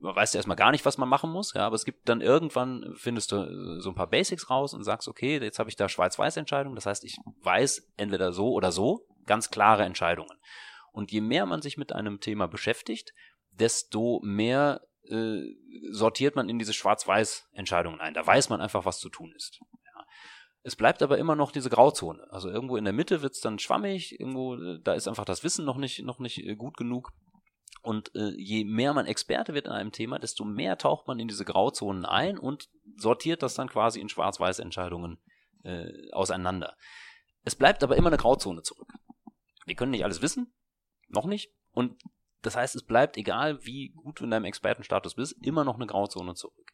weißt 0.00 0.34
du 0.34 0.38
erstmal 0.38 0.56
gar 0.56 0.70
nicht, 0.70 0.84
was 0.84 0.98
man 0.98 1.08
machen 1.08 1.30
muss, 1.30 1.54
ja, 1.54 1.66
aber 1.66 1.74
es 1.74 1.84
gibt 1.84 2.08
dann 2.08 2.20
irgendwann, 2.20 2.94
findest 2.96 3.32
du 3.32 3.36
äh, 3.36 3.80
so 3.80 3.90
ein 3.90 3.94
paar 3.94 4.08
Basics 4.08 4.50
raus 4.50 4.74
und 4.74 4.84
sagst, 4.84 5.08
okay, 5.08 5.38
jetzt 5.38 5.58
habe 5.58 5.70
ich 5.70 5.76
da 5.76 5.88
Schwarz-Weiß-Entscheidungen, 5.88 6.74
das 6.74 6.86
heißt, 6.86 7.04
ich 7.04 7.18
weiß 7.42 7.92
entweder 7.96 8.32
so 8.32 8.52
oder 8.52 8.72
so, 8.72 9.06
ganz 9.26 9.50
klare 9.50 9.84
Entscheidungen. 9.84 10.36
Und 10.96 11.12
je 11.12 11.20
mehr 11.20 11.44
man 11.44 11.60
sich 11.60 11.76
mit 11.76 11.92
einem 11.92 12.20
Thema 12.20 12.48
beschäftigt, 12.48 13.12
desto 13.50 14.18
mehr 14.24 14.80
äh, 15.02 15.42
sortiert 15.90 16.36
man 16.36 16.48
in 16.48 16.58
diese 16.58 16.72
Schwarz-Weiß-Entscheidungen 16.72 18.00
ein. 18.00 18.14
Da 18.14 18.26
weiß 18.26 18.48
man 18.48 18.62
einfach, 18.62 18.86
was 18.86 18.98
zu 18.98 19.10
tun 19.10 19.30
ist. 19.36 19.60
Ja. 19.60 20.06
Es 20.62 20.74
bleibt 20.74 21.02
aber 21.02 21.18
immer 21.18 21.36
noch 21.36 21.52
diese 21.52 21.68
Grauzone. 21.68 22.26
Also 22.30 22.48
irgendwo 22.48 22.78
in 22.78 22.84
der 22.84 22.94
Mitte 22.94 23.20
wird 23.20 23.34
es 23.34 23.40
dann 23.40 23.58
schwammig, 23.58 24.18
irgendwo, 24.18 24.54
äh, 24.54 24.80
da 24.82 24.94
ist 24.94 25.06
einfach 25.06 25.26
das 25.26 25.44
Wissen 25.44 25.66
noch 25.66 25.76
nicht, 25.76 26.02
noch 26.02 26.18
nicht 26.18 26.38
äh, 26.38 26.56
gut 26.56 26.78
genug. 26.78 27.12
Und 27.82 28.14
äh, 28.14 28.32
je 28.38 28.64
mehr 28.64 28.94
man 28.94 29.04
Experte 29.04 29.52
wird 29.52 29.66
in 29.66 29.72
einem 29.72 29.92
Thema, 29.92 30.18
desto 30.18 30.46
mehr 30.46 30.78
taucht 30.78 31.06
man 31.08 31.18
in 31.18 31.28
diese 31.28 31.44
Grauzonen 31.44 32.06
ein 32.06 32.38
und 32.38 32.70
sortiert 32.96 33.42
das 33.42 33.52
dann 33.52 33.68
quasi 33.68 34.00
in 34.00 34.08
Schwarz-Weiß-Entscheidungen 34.08 35.18
äh, 35.62 36.10
auseinander. 36.12 36.74
Es 37.44 37.54
bleibt 37.54 37.84
aber 37.84 37.96
immer 37.96 38.08
eine 38.08 38.16
Grauzone 38.16 38.62
zurück. 38.62 38.88
Wir 39.66 39.74
können 39.74 39.90
nicht 39.90 40.04
alles 40.04 40.22
wissen, 40.22 40.54
noch 41.08 41.26
nicht. 41.26 41.52
Und 41.72 42.00
das 42.42 42.56
heißt, 42.56 42.76
es 42.76 42.84
bleibt, 42.84 43.16
egal 43.16 43.64
wie 43.64 43.90
gut 43.90 44.20
du 44.20 44.24
in 44.24 44.30
deinem 44.30 44.44
Expertenstatus 44.44 45.14
bist, 45.14 45.36
immer 45.42 45.64
noch 45.64 45.76
eine 45.76 45.86
Grauzone 45.86 46.34
zurück. 46.34 46.70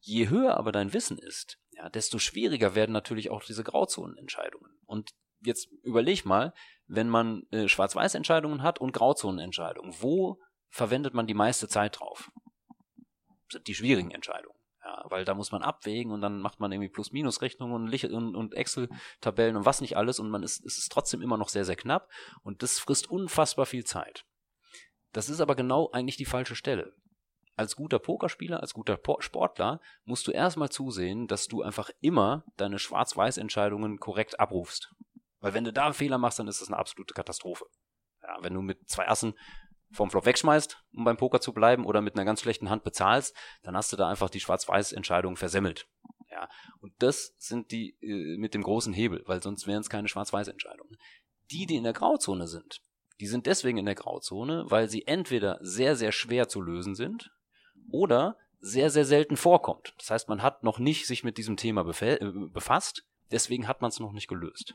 Je 0.00 0.28
höher 0.28 0.56
aber 0.56 0.72
dein 0.72 0.92
Wissen 0.92 1.18
ist, 1.18 1.58
ja, 1.70 1.88
desto 1.88 2.18
schwieriger 2.18 2.74
werden 2.74 2.92
natürlich 2.92 3.30
auch 3.30 3.42
diese 3.42 3.64
Grauzonenentscheidungen. 3.64 4.70
Und 4.86 5.10
jetzt 5.40 5.70
überleg 5.82 6.24
mal, 6.24 6.52
wenn 6.86 7.08
man 7.08 7.46
äh, 7.50 7.68
Schwarz-Weiß-Entscheidungen 7.68 8.62
hat 8.62 8.80
und 8.80 8.92
Grauzonenentscheidungen, 8.92 9.94
wo 10.00 10.40
verwendet 10.68 11.14
man 11.14 11.26
die 11.26 11.34
meiste 11.34 11.68
Zeit 11.68 12.00
drauf? 12.00 12.30
Das 13.48 13.58
sind 13.58 13.68
die 13.68 13.74
schwierigen 13.74 14.10
Entscheidungen. 14.10 14.58
Ja, 14.84 15.04
weil 15.10 15.24
da 15.24 15.34
muss 15.34 15.52
man 15.52 15.62
abwägen 15.62 16.10
und 16.10 16.20
dann 16.22 16.40
macht 16.40 16.58
man 16.58 16.72
irgendwie 16.72 16.88
Plus-Minus-Rechnungen 16.88 17.74
und, 17.84 18.04
und, 18.12 18.34
und 18.34 18.54
Excel-Tabellen 18.54 19.56
und 19.56 19.64
was 19.64 19.80
nicht 19.80 19.96
alles 19.96 20.18
und 20.18 20.28
man 20.28 20.42
ist, 20.42 20.64
es 20.64 20.76
ist 20.76 20.90
trotzdem 20.90 21.22
immer 21.22 21.36
noch 21.36 21.48
sehr, 21.48 21.64
sehr 21.64 21.76
knapp 21.76 22.10
und 22.42 22.62
das 22.62 22.80
frisst 22.80 23.08
unfassbar 23.08 23.66
viel 23.66 23.84
Zeit. 23.84 24.24
Das 25.12 25.28
ist 25.28 25.40
aber 25.40 25.54
genau 25.54 25.90
eigentlich 25.92 26.16
die 26.16 26.24
falsche 26.24 26.56
Stelle. 26.56 26.94
Als 27.54 27.76
guter 27.76 27.98
Pokerspieler, 27.98 28.60
als 28.60 28.72
guter 28.72 28.98
Sportler 29.20 29.80
musst 30.04 30.26
du 30.26 30.32
erstmal 30.32 30.70
zusehen, 30.70 31.28
dass 31.28 31.48
du 31.48 31.62
einfach 31.62 31.90
immer 32.00 32.44
deine 32.56 32.78
Schwarz-Weiß-Entscheidungen 32.78 33.98
korrekt 33.98 34.40
abrufst. 34.40 34.94
Weil 35.40 35.54
wenn 35.54 35.64
du 35.64 35.72
da 35.72 35.84
einen 35.84 35.94
Fehler 35.94 36.18
machst, 36.18 36.38
dann 36.38 36.48
ist 36.48 36.60
das 36.62 36.68
eine 36.68 36.78
absolute 36.78 37.14
Katastrophe. 37.14 37.66
Ja, 38.22 38.38
wenn 38.40 38.54
du 38.54 38.62
mit 38.62 38.88
zwei 38.88 39.06
Assen 39.06 39.34
vom 39.92 40.10
Flop 40.10 40.26
wegschmeißt, 40.26 40.82
um 40.94 41.04
beim 41.04 41.16
Poker 41.16 41.40
zu 41.40 41.52
bleiben, 41.52 41.86
oder 41.86 42.00
mit 42.00 42.14
einer 42.14 42.24
ganz 42.24 42.40
schlechten 42.40 42.70
Hand 42.70 42.84
bezahlst, 42.84 43.36
dann 43.62 43.76
hast 43.76 43.92
du 43.92 43.96
da 43.96 44.08
einfach 44.08 44.30
die 44.30 44.40
Schwarz-Weiß-Entscheidung 44.40 45.36
versemmelt. 45.36 45.86
Ja, 46.30 46.48
und 46.80 46.94
das 46.98 47.34
sind 47.38 47.70
die 47.72 47.96
äh, 48.00 48.38
mit 48.38 48.54
dem 48.54 48.62
großen 48.62 48.92
Hebel, 48.92 49.22
weil 49.26 49.42
sonst 49.42 49.66
wären 49.66 49.80
es 49.80 49.90
keine 49.90 50.08
Schwarz-Weiß-Entscheidungen. 50.08 50.96
Die, 51.50 51.66
die 51.66 51.76
in 51.76 51.84
der 51.84 51.92
Grauzone 51.92 52.48
sind, 52.48 52.80
die 53.20 53.26
sind 53.26 53.46
deswegen 53.46 53.78
in 53.78 53.84
der 53.84 53.94
Grauzone, 53.94 54.64
weil 54.68 54.88
sie 54.88 55.06
entweder 55.06 55.58
sehr, 55.60 55.94
sehr 55.94 56.10
schwer 56.10 56.48
zu 56.48 56.60
lösen 56.60 56.94
sind 56.94 57.30
oder 57.90 58.36
sehr, 58.58 58.90
sehr 58.90 59.04
selten 59.04 59.36
vorkommt. 59.36 59.94
Das 59.98 60.10
heißt, 60.10 60.28
man 60.28 60.42
hat 60.42 60.62
noch 60.62 60.78
nicht 60.78 61.06
sich 61.06 61.22
mit 61.22 61.36
diesem 61.36 61.56
Thema 61.56 61.86
äh, 62.00 62.18
befasst, 62.48 63.04
deswegen 63.32 63.66
hat 63.66 63.80
man 63.80 63.88
es 63.88 64.00
noch 64.00 64.12
nicht 64.12 64.28
gelöst. 64.28 64.74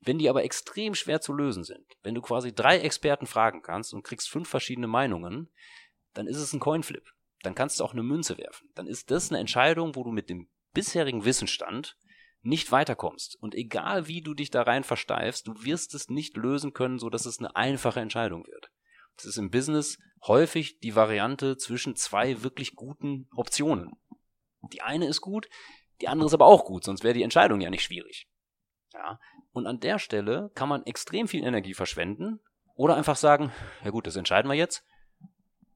Wenn 0.00 0.18
die 0.18 0.28
aber 0.28 0.44
extrem 0.44 0.94
schwer 0.94 1.20
zu 1.20 1.32
lösen 1.32 1.64
sind, 1.64 1.84
wenn 2.02 2.14
du 2.14 2.20
quasi 2.20 2.54
drei 2.54 2.78
Experten 2.78 3.26
fragen 3.26 3.62
kannst 3.62 3.94
und 3.94 4.02
kriegst 4.02 4.28
fünf 4.28 4.48
verschiedene 4.48 4.86
Meinungen, 4.86 5.50
dann 6.14 6.26
ist 6.26 6.38
es 6.38 6.52
ein 6.52 6.60
Coinflip. 6.60 7.12
Dann 7.42 7.54
kannst 7.54 7.80
du 7.80 7.84
auch 7.84 7.92
eine 7.92 8.02
Münze 8.02 8.38
werfen. 8.38 8.68
Dann 8.74 8.86
ist 8.86 9.10
das 9.10 9.30
eine 9.30 9.40
Entscheidung, 9.40 9.94
wo 9.94 10.04
du 10.04 10.10
mit 10.10 10.30
dem 10.30 10.48
bisherigen 10.72 11.24
Wissensstand 11.24 11.96
nicht 12.42 12.70
weiterkommst. 12.70 13.36
Und 13.40 13.54
egal 13.54 14.06
wie 14.06 14.22
du 14.22 14.34
dich 14.34 14.50
da 14.50 14.62
rein 14.62 14.84
versteifst, 14.84 15.46
du 15.46 15.64
wirst 15.64 15.94
es 15.94 16.08
nicht 16.08 16.36
lösen 16.36 16.72
können, 16.72 16.98
so 16.98 17.10
dass 17.10 17.26
es 17.26 17.38
eine 17.38 17.56
einfache 17.56 18.00
Entscheidung 18.00 18.46
wird. 18.46 18.70
Das 19.16 19.24
ist 19.24 19.38
im 19.38 19.50
Business 19.50 19.98
häufig 20.26 20.78
die 20.80 20.94
Variante 20.94 21.56
zwischen 21.56 21.96
zwei 21.96 22.42
wirklich 22.42 22.74
guten 22.74 23.28
Optionen. 23.34 23.92
Die 24.72 24.82
eine 24.82 25.06
ist 25.06 25.20
gut, 25.20 25.48
die 26.00 26.08
andere 26.08 26.26
ist 26.26 26.34
aber 26.34 26.46
auch 26.46 26.64
gut, 26.64 26.84
sonst 26.84 27.04
wäre 27.04 27.14
die 27.14 27.22
Entscheidung 27.22 27.60
ja 27.60 27.70
nicht 27.70 27.82
schwierig. 27.82 28.28
Ja, 28.92 29.18
und 29.52 29.66
an 29.66 29.80
der 29.80 29.98
Stelle 29.98 30.50
kann 30.54 30.68
man 30.68 30.84
extrem 30.84 31.28
viel 31.28 31.44
Energie 31.44 31.74
verschwenden 31.74 32.40
oder 32.74 32.96
einfach 32.96 33.16
sagen, 33.16 33.52
ja 33.84 33.90
gut, 33.90 34.06
das 34.06 34.16
entscheiden 34.16 34.50
wir 34.50 34.56
jetzt. 34.56 34.84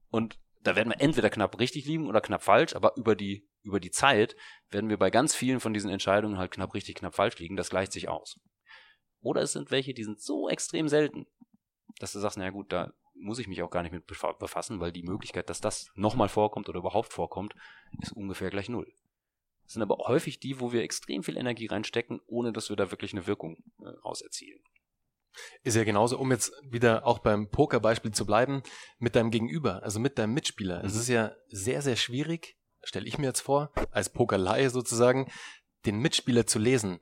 Und 0.09 0.39
da 0.63 0.75
werden 0.75 0.89
wir 0.89 1.01
entweder 1.01 1.29
knapp 1.29 1.59
richtig 1.59 1.85
liegen 1.85 2.07
oder 2.07 2.21
knapp 2.21 2.43
falsch, 2.43 2.75
aber 2.75 2.95
über 2.97 3.15
die, 3.15 3.47
über 3.63 3.79
die 3.79 3.91
Zeit 3.91 4.35
werden 4.69 4.89
wir 4.89 4.97
bei 4.97 5.09
ganz 5.09 5.35
vielen 5.35 5.59
von 5.59 5.73
diesen 5.73 5.89
Entscheidungen 5.89 6.37
halt 6.37 6.51
knapp 6.51 6.73
richtig, 6.73 6.95
knapp 6.95 7.15
falsch 7.15 7.37
liegen. 7.39 7.55
Das 7.55 7.69
gleicht 7.69 7.91
sich 7.91 8.09
aus. 8.09 8.39
Oder 9.21 9.41
es 9.41 9.53
sind 9.53 9.71
welche, 9.71 9.93
die 9.93 10.03
sind 10.03 10.21
so 10.21 10.49
extrem 10.49 10.87
selten, 10.87 11.25
dass 11.99 12.11
du 12.11 12.19
sagst, 12.19 12.37
naja 12.37 12.51
gut, 12.51 12.71
da 12.71 12.91
muss 13.13 13.39
ich 13.39 13.47
mich 13.47 13.61
auch 13.61 13.69
gar 13.69 13.83
nicht 13.83 13.91
mit 13.91 14.05
befassen, 14.05 14.79
weil 14.79 14.91
die 14.91 15.03
Möglichkeit, 15.03 15.49
dass 15.49 15.61
das 15.61 15.91
nochmal 15.95 16.29
vorkommt 16.29 16.69
oder 16.69 16.79
überhaupt 16.79 17.13
vorkommt, 17.13 17.53
ist 17.99 18.13
ungefähr 18.13 18.49
gleich 18.49 18.69
null. 18.69 18.91
Sind 19.71 19.81
aber 19.83 19.99
häufig 20.07 20.39
die, 20.39 20.59
wo 20.59 20.73
wir 20.73 20.83
extrem 20.83 21.23
viel 21.23 21.37
Energie 21.37 21.67
reinstecken, 21.67 22.19
ohne 22.27 22.51
dass 22.51 22.69
wir 22.69 22.75
da 22.75 22.91
wirklich 22.91 23.13
eine 23.13 23.25
Wirkung 23.25 23.63
äh, 23.79 23.87
raus 24.03 24.21
erzielen. 24.21 24.59
Ist 25.63 25.77
ja 25.77 25.85
genauso, 25.85 26.19
um 26.19 26.29
jetzt 26.29 26.51
wieder 26.69 27.07
auch 27.07 27.19
beim 27.19 27.49
Pokerbeispiel 27.49 28.11
zu 28.11 28.25
bleiben, 28.25 28.63
mit 28.99 29.15
deinem 29.15 29.31
Gegenüber, 29.31 29.81
also 29.81 29.99
mit 30.01 30.17
deinem 30.17 30.33
Mitspieler. 30.33 30.79
Mhm. 30.79 30.85
Es 30.85 30.95
ist 30.95 31.07
ja 31.07 31.33
sehr, 31.47 31.81
sehr 31.81 31.95
schwierig, 31.95 32.57
stelle 32.83 33.07
ich 33.07 33.17
mir 33.17 33.27
jetzt 33.27 33.39
vor, 33.39 33.71
als 33.91 34.09
Pokerleihe 34.09 34.69
sozusagen, 34.69 35.31
den 35.85 35.99
Mitspieler 35.99 36.45
zu 36.45 36.59
lesen. 36.59 36.99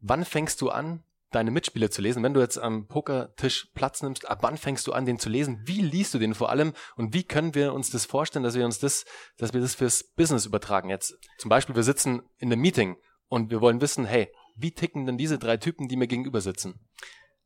Wann 0.00 0.24
fängst 0.24 0.62
du 0.62 0.70
an, 0.70 1.04
deine 1.30 1.50
Mitspieler 1.50 1.90
zu 1.90 2.02
lesen? 2.02 2.22
Wenn 2.22 2.34
du 2.34 2.40
jetzt 2.40 2.58
am 2.58 2.86
Pokertisch 2.86 3.68
Platz 3.74 4.02
nimmst, 4.02 4.28
ab 4.28 4.38
wann 4.42 4.56
fängst 4.56 4.86
du 4.86 4.92
an, 4.92 5.06
den 5.06 5.18
zu 5.18 5.28
lesen? 5.28 5.60
Wie 5.64 5.80
liest 5.80 6.14
du 6.14 6.18
den 6.18 6.34
vor 6.34 6.50
allem? 6.50 6.72
Und 6.96 7.14
wie 7.14 7.24
können 7.24 7.54
wir 7.54 7.72
uns 7.74 7.90
das 7.90 8.06
vorstellen, 8.06 8.42
dass 8.42 8.54
wir 8.54 8.64
uns 8.64 8.78
das, 8.78 9.04
dass 9.36 9.52
wir 9.52 9.60
das 9.60 9.74
fürs 9.74 10.04
Business 10.14 10.46
übertragen? 10.46 10.90
Jetzt 10.90 11.18
zum 11.38 11.48
Beispiel, 11.48 11.74
wir 11.76 11.82
sitzen 11.82 12.22
in 12.38 12.52
einem 12.52 12.60
Meeting 12.60 12.96
und 13.28 13.50
wir 13.50 13.60
wollen 13.60 13.80
wissen, 13.80 14.04
hey, 14.04 14.32
wie 14.56 14.72
ticken 14.72 15.06
denn 15.06 15.18
diese 15.18 15.38
drei 15.38 15.56
Typen, 15.56 15.88
die 15.88 15.96
mir 15.96 16.08
gegenüber 16.08 16.40
sitzen? 16.40 16.80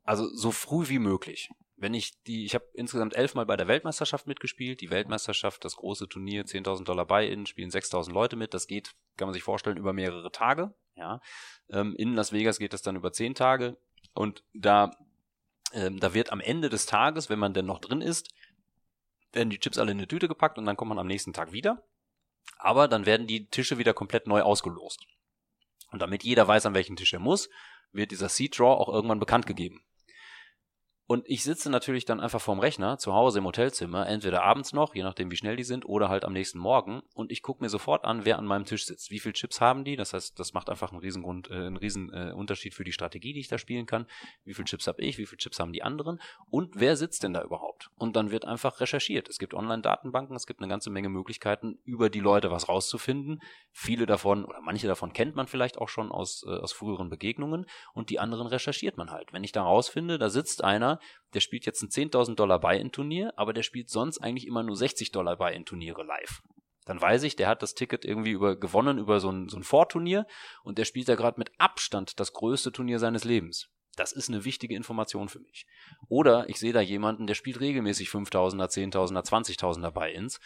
Also 0.04 0.28
so 0.34 0.50
früh 0.50 0.88
wie 0.88 0.98
möglich. 0.98 1.50
Wenn 1.76 1.94
ich 1.94 2.22
die, 2.26 2.44
ich 2.44 2.54
habe 2.54 2.64
insgesamt 2.74 3.14
elfmal 3.14 3.44
bei 3.44 3.56
der 3.56 3.66
Weltmeisterschaft 3.66 4.26
mitgespielt. 4.26 4.80
Die 4.80 4.90
Weltmeisterschaft, 4.90 5.64
das 5.64 5.76
große 5.76 6.08
Turnier, 6.08 6.44
10.000 6.44 6.84
Dollar 6.84 7.06
Buy-in, 7.06 7.46
spielen 7.46 7.70
6.000 7.70 8.12
Leute 8.12 8.36
mit. 8.36 8.54
Das 8.54 8.66
geht, 8.66 8.94
kann 9.16 9.26
man 9.26 9.34
sich 9.34 9.42
vorstellen, 9.42 9.76
über 9.76 9.92
mehrere 9.92 10.30
Tage. 10.30 10.74
Ja, 10.94 11.20
ähm, 11.70 11.94
in 11.96 12.14
Las 12.14 12.32
Vegas 12.32 12.58
geht 12.58 12.72
das 12.72 12.82
dann 12.82 12.96
über 12.96 13.12
zehn 13.12 13.34
Tage 13.34 13.78
und 14.14 14.44
da, 14.52 14.90
ähm, 15.72 15.98
da 15.98 16.14
wird 16.14 16.32
am 16.32 16.40
Ende 16.40 16.68
des 16.68 16.86
Tages, 16.86 17.30
wenn 17.30 17.38
man 17.38 17.54
denn 17.54 17.66
noch 17.66 17.78
drin 17.78 18.00
ist, 18.00 18.28
werden 19.32 19.50
die 19.50 19.58
Chips 19.58 19.78
alle 19.78 19.92
in 19.92 19.98
eine 19.98 20.08
Tüte 20.08 20.28
gepackt 20.28 20.58
und 20.58 20.66
dann 20.66 20.76
kommt 20.76 20.90
man 20.90 20.98
am 20.98 21.06
nächsten 21.06 21.32
Tag 21.32 21.52
wieder. 21.52 21.82
Aber 22.58 22.88
dann 22.88 23.06
werden 23.06 23.26
die 23.26 23.48
Tische 23.48 23.78
wieder 23.78 23.94
komplett 23.94 24.26
neu 24.26 24.42
ausgelost. 24.42 25.06
Und 25.90 26.02
damit 26.02 26.24
jeder 26.24 26.46
weiß, 26.46 26.66
an 26.66 26.74
welchen 26.74 26.96
Tisch 26.96 27.12
er 27.12 27.20
muss, 27.20 27.48
wird 27.92 28.10
dieser 28.10 28.28
Seed 28.28 28.58
Draw 28.58 28.74
auch 28.74 28.88
irgendwann 28.88 29.20
bekannt 29.20 29.46
gegeben. 29.46 29.82
Und 31.06 31.28
ich 31.28 31.42
sitze 31.42 31.68
natürlich 31.68 32.04
dann 32.04 32.20
einfach 32.20 32.40
vorm 32.40 32.60
Rechner, 32.60 32.96
zu 32.96 33.12
Hause 33.12 33.40
im 33.40 33.44
Hotelzimmer, 33.44 34.08
entweder 34.08 34.44
abends 34.44 34.72
noch, 34.72 34.94
je 34.94 35.02
nachdem 35.02 35.30
wie 35.30 35.36
schnell 35.36 35.56
die 35.56 35.64
sind, 35.64 35.84
oder 35.84 36.08
halt 36.08 36.24
am 36.24 36.32
nächsten 36.32 36.58
Morgen. 36.58 37.02
Und 37.14 37.32
ich 37.32 37.42
gucke 37.42 37.62
mir 37.62 37.68
sofort 37.68 38.04
an, 38.04 38.24
wer 38.24 38.38
an 38.38 38.46
meinem 38.46 38.64
Tisch 38.64 38.86
sitzt. 38.86 39.10
Wie 39.10 39.18
viele 39.18 39.34
Chips 39.34 39.60
haben 39.60 39.84
die? 39.84 39.96
Das 39.96 40.12
heißt, 40.12 40.38
das 40.38 40.52
macht 40.52 40.70
einfach 40.70 40.92
einen 40.92 41.00
riesen, 41.00 41.22
Grund, 41.22 41.50
äh, 41.50 41.54
einen 41.54 41.76
riesen 41.76 42.12
äh, 42.12 42.32
Unterschied 42.32 42.74
für 42.74 42.84
die 42.84 42.92
Strategie, 42.92 43.32
die 43.32 43.40
ich 43.40 43.48
da 43.48 43.58
spielen 43.58 43.86
kann. 43.86 44.06
Wie 44.44 44.54
viele 44.54 44.64
Chips 44.66 44.86
habe 44.86 45.02
ich? 45.02 45.18
Wie 45.18 45.26
viele 45.26 45.38
Chips 45.38 45.58
haben 45.58 45.72
die 45.72 45.82
anderen? 45.82 46.20
Und 46.50 46.76
wer 46.76 46.96
sitzt 46.96 47.24
denn 47.24 47.34
da 47.34 47.42
überhaupt? 47.42 47.90
Und 47.96 48.16
dann 48.16 48.30
wird 48.30 48.44
einfach 48.44 48.80
recherchiert. 48.80 49.28
Es 49.28 49.38
gibt 49.38 49.54
Online-Datenbanken, 49.54 50.36
es 50.36 50.46
gibt 50.46 50.60
eine 50.60 50.68
ganze 50.68 50.90
Menge 50.90 51.08
Möglichkeiten, 51.08 51.78
über 51.84 52.10
die 52.10 52.20
Leute 52.20 52.50
was 52.50 52.68
rauszufinden. 52.68 53.42
Viele 53.70 54.06
davon, 54.06 54.44
oder 54.44 54.60
manche 54.60 54.86
davon 54.86 55.12
kennt 55.12 55.34
man 55.34 55.48
vielleicht 55.48 55.78
auch 55.78 55.88
schon 55.88 56.12
aus, 56.12 56.44
äh, 56.46 56.50
aus 56.50 56.72
früheren 56.72 57.10
Begegnungen. 57.10 57.66
Und 57.92 58.10
die 58.10 58.20
anderen 58.20 58.46
recherchiert 58.46 58.96
man 58.96 59.10
halt. 59.10 59.32
Wenn 59.32 59.44
ich 59.44 59.52
da 59.52 59.62
rausfinde, 59.62 60.18
da 60.18 60.30
sitzt 60.30 60.62
einer, 60.64 60.91
der 61.34 61.40
spielt 61.40 61.66
jetzt 61.66 61.82
ein 61.82 61.88
10.000 61.88 62.34
Dollar 62.34 62.60
Buy-in-Turnier, 62.60 63.32
aber 63.36 63.52
der 63.52 63.62
spielt 63.62 63.90
sonst 63.90 64.18
eigentlich 64.18 64.46
immer 64.46 64.62
nur 64.62 64.76
60 64.76 65.12
Dollar 65.12 65.36
Buy-in-Turniere 65.36 66.02
live. 66.02 66.42
Dann 66.84 67.00
weiß 67.00 67.22
ich, 67.22 67.36
der 67.36 67.48
hat 67.48 67.62
das 67.62 67.74
Ticket 67.74 68.04
irgendwie 68.04 68.32
über, 68.32 68.56
gewonnen 68.56 68.98
über 68.98 69.20
so 69.20 69.30
ein, 69.30 69.48
so 69.48 69.56
ein 69.56 69.62
Vorturnier 69.62 70.26
und 70.64 70.78
der 70.78 70.84
spielt 70.84 71.08
da 71.08 71.14
gerade 71.14 71.38
mit 71.38 71.52
Abstand 71.58 72.18
das 72.18 72.32
größte 72.32 72.72
Turnier 72.72 72.98
seines 72.98 73.24
Lebens. 73.24 73.68
Das 73.96 74.12
ist 74.12 74.28
eine 74.28 74.44
wichtige 74.44 74.74
Information 74.74 75.28
für 75.28 75.40
mich. 75.40 75.66
Oder 76.08 76.48
ich 76.48 76.58
sehe 76.58 76.72
da 76.72 76.80
jemanden, 76.80 77.26
der 77.26 77.34
spielt 77.34 77.60
regelmäßig 77.60 78.08
5000er, 78.08 78.68
10.000er, 78.68 79.24
20.000er 79.24 79.90
Buy-ins. 79.90 80.40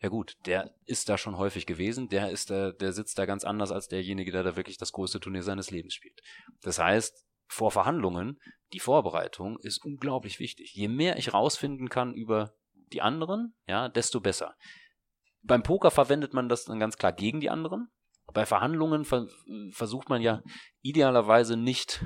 Ja 0.00 0.08
gut, 0.08 0.34
der 0.44 0.74
ist 0.84 1.08
da 1.08 1.16
schon 1.16 1.38
häufig 1.38 1.66
gewesen, 1.66 2.08
der 2.08 2.30
ist 2.30 2.50
da, 2.50 2.72
der 2.72 2.92
sitzt 2.92 3.18
da 3.18 3.24
ganz 3.24 3.44
anders 3.44 3.70
als 3.70 3.88
derjenige, 3.88 4.30
der 4.30 4.42
da 4.42 4.56
wirklich 4.56 4.76
das 4.76 4.92
größte 4.92 5.20
Turnier 5.20 5.42
seines 5.42 5.70
Lebens 5.70 5.94
spielt. 5.94 6.20
Das 6.62 6.78
heißt, 6.78 7.25
vor 7.46 7.70
Verhandlungen, 7.70 8.40
die 8.72 8.80
Vorbereitung 8.80 9.58
ist 9.60 9.84
unglaublich 9.84 10.40
wichtig. 10.40 10.72
Je 10.74 10.88
mehr 10.88 11.18
ich 11.18 11.32
rausfinden 11.32 11.88
kann 11.88 12.14
über 12.14 12.54
die 12.92 13.02
anderen, 13.02 13.54
ja, 13.66 13.88
desto 13.88 14.20
besser. 14.20 14.56
Beim 15.42 15.62
Poker 15.62 15.90
verwendet 15.90 16.34
man 16.34 16.48
das 16.48 16.64
dann 16.64 16.80
ganz 16.80 16.96
klar 16.96 17.12
gegen 17.12 17.40
die 17.40 17.50
anderen. 17.50 17.88
Bei 18.32 18.44
Verhandlungen 18.44 19.04
ver 19.04 19.28
versucht 19.70 20.08
man 20.08 20.20
ja 20.20 20.42
idealerweise 20.82 21.56
nicht, 21.56 22.04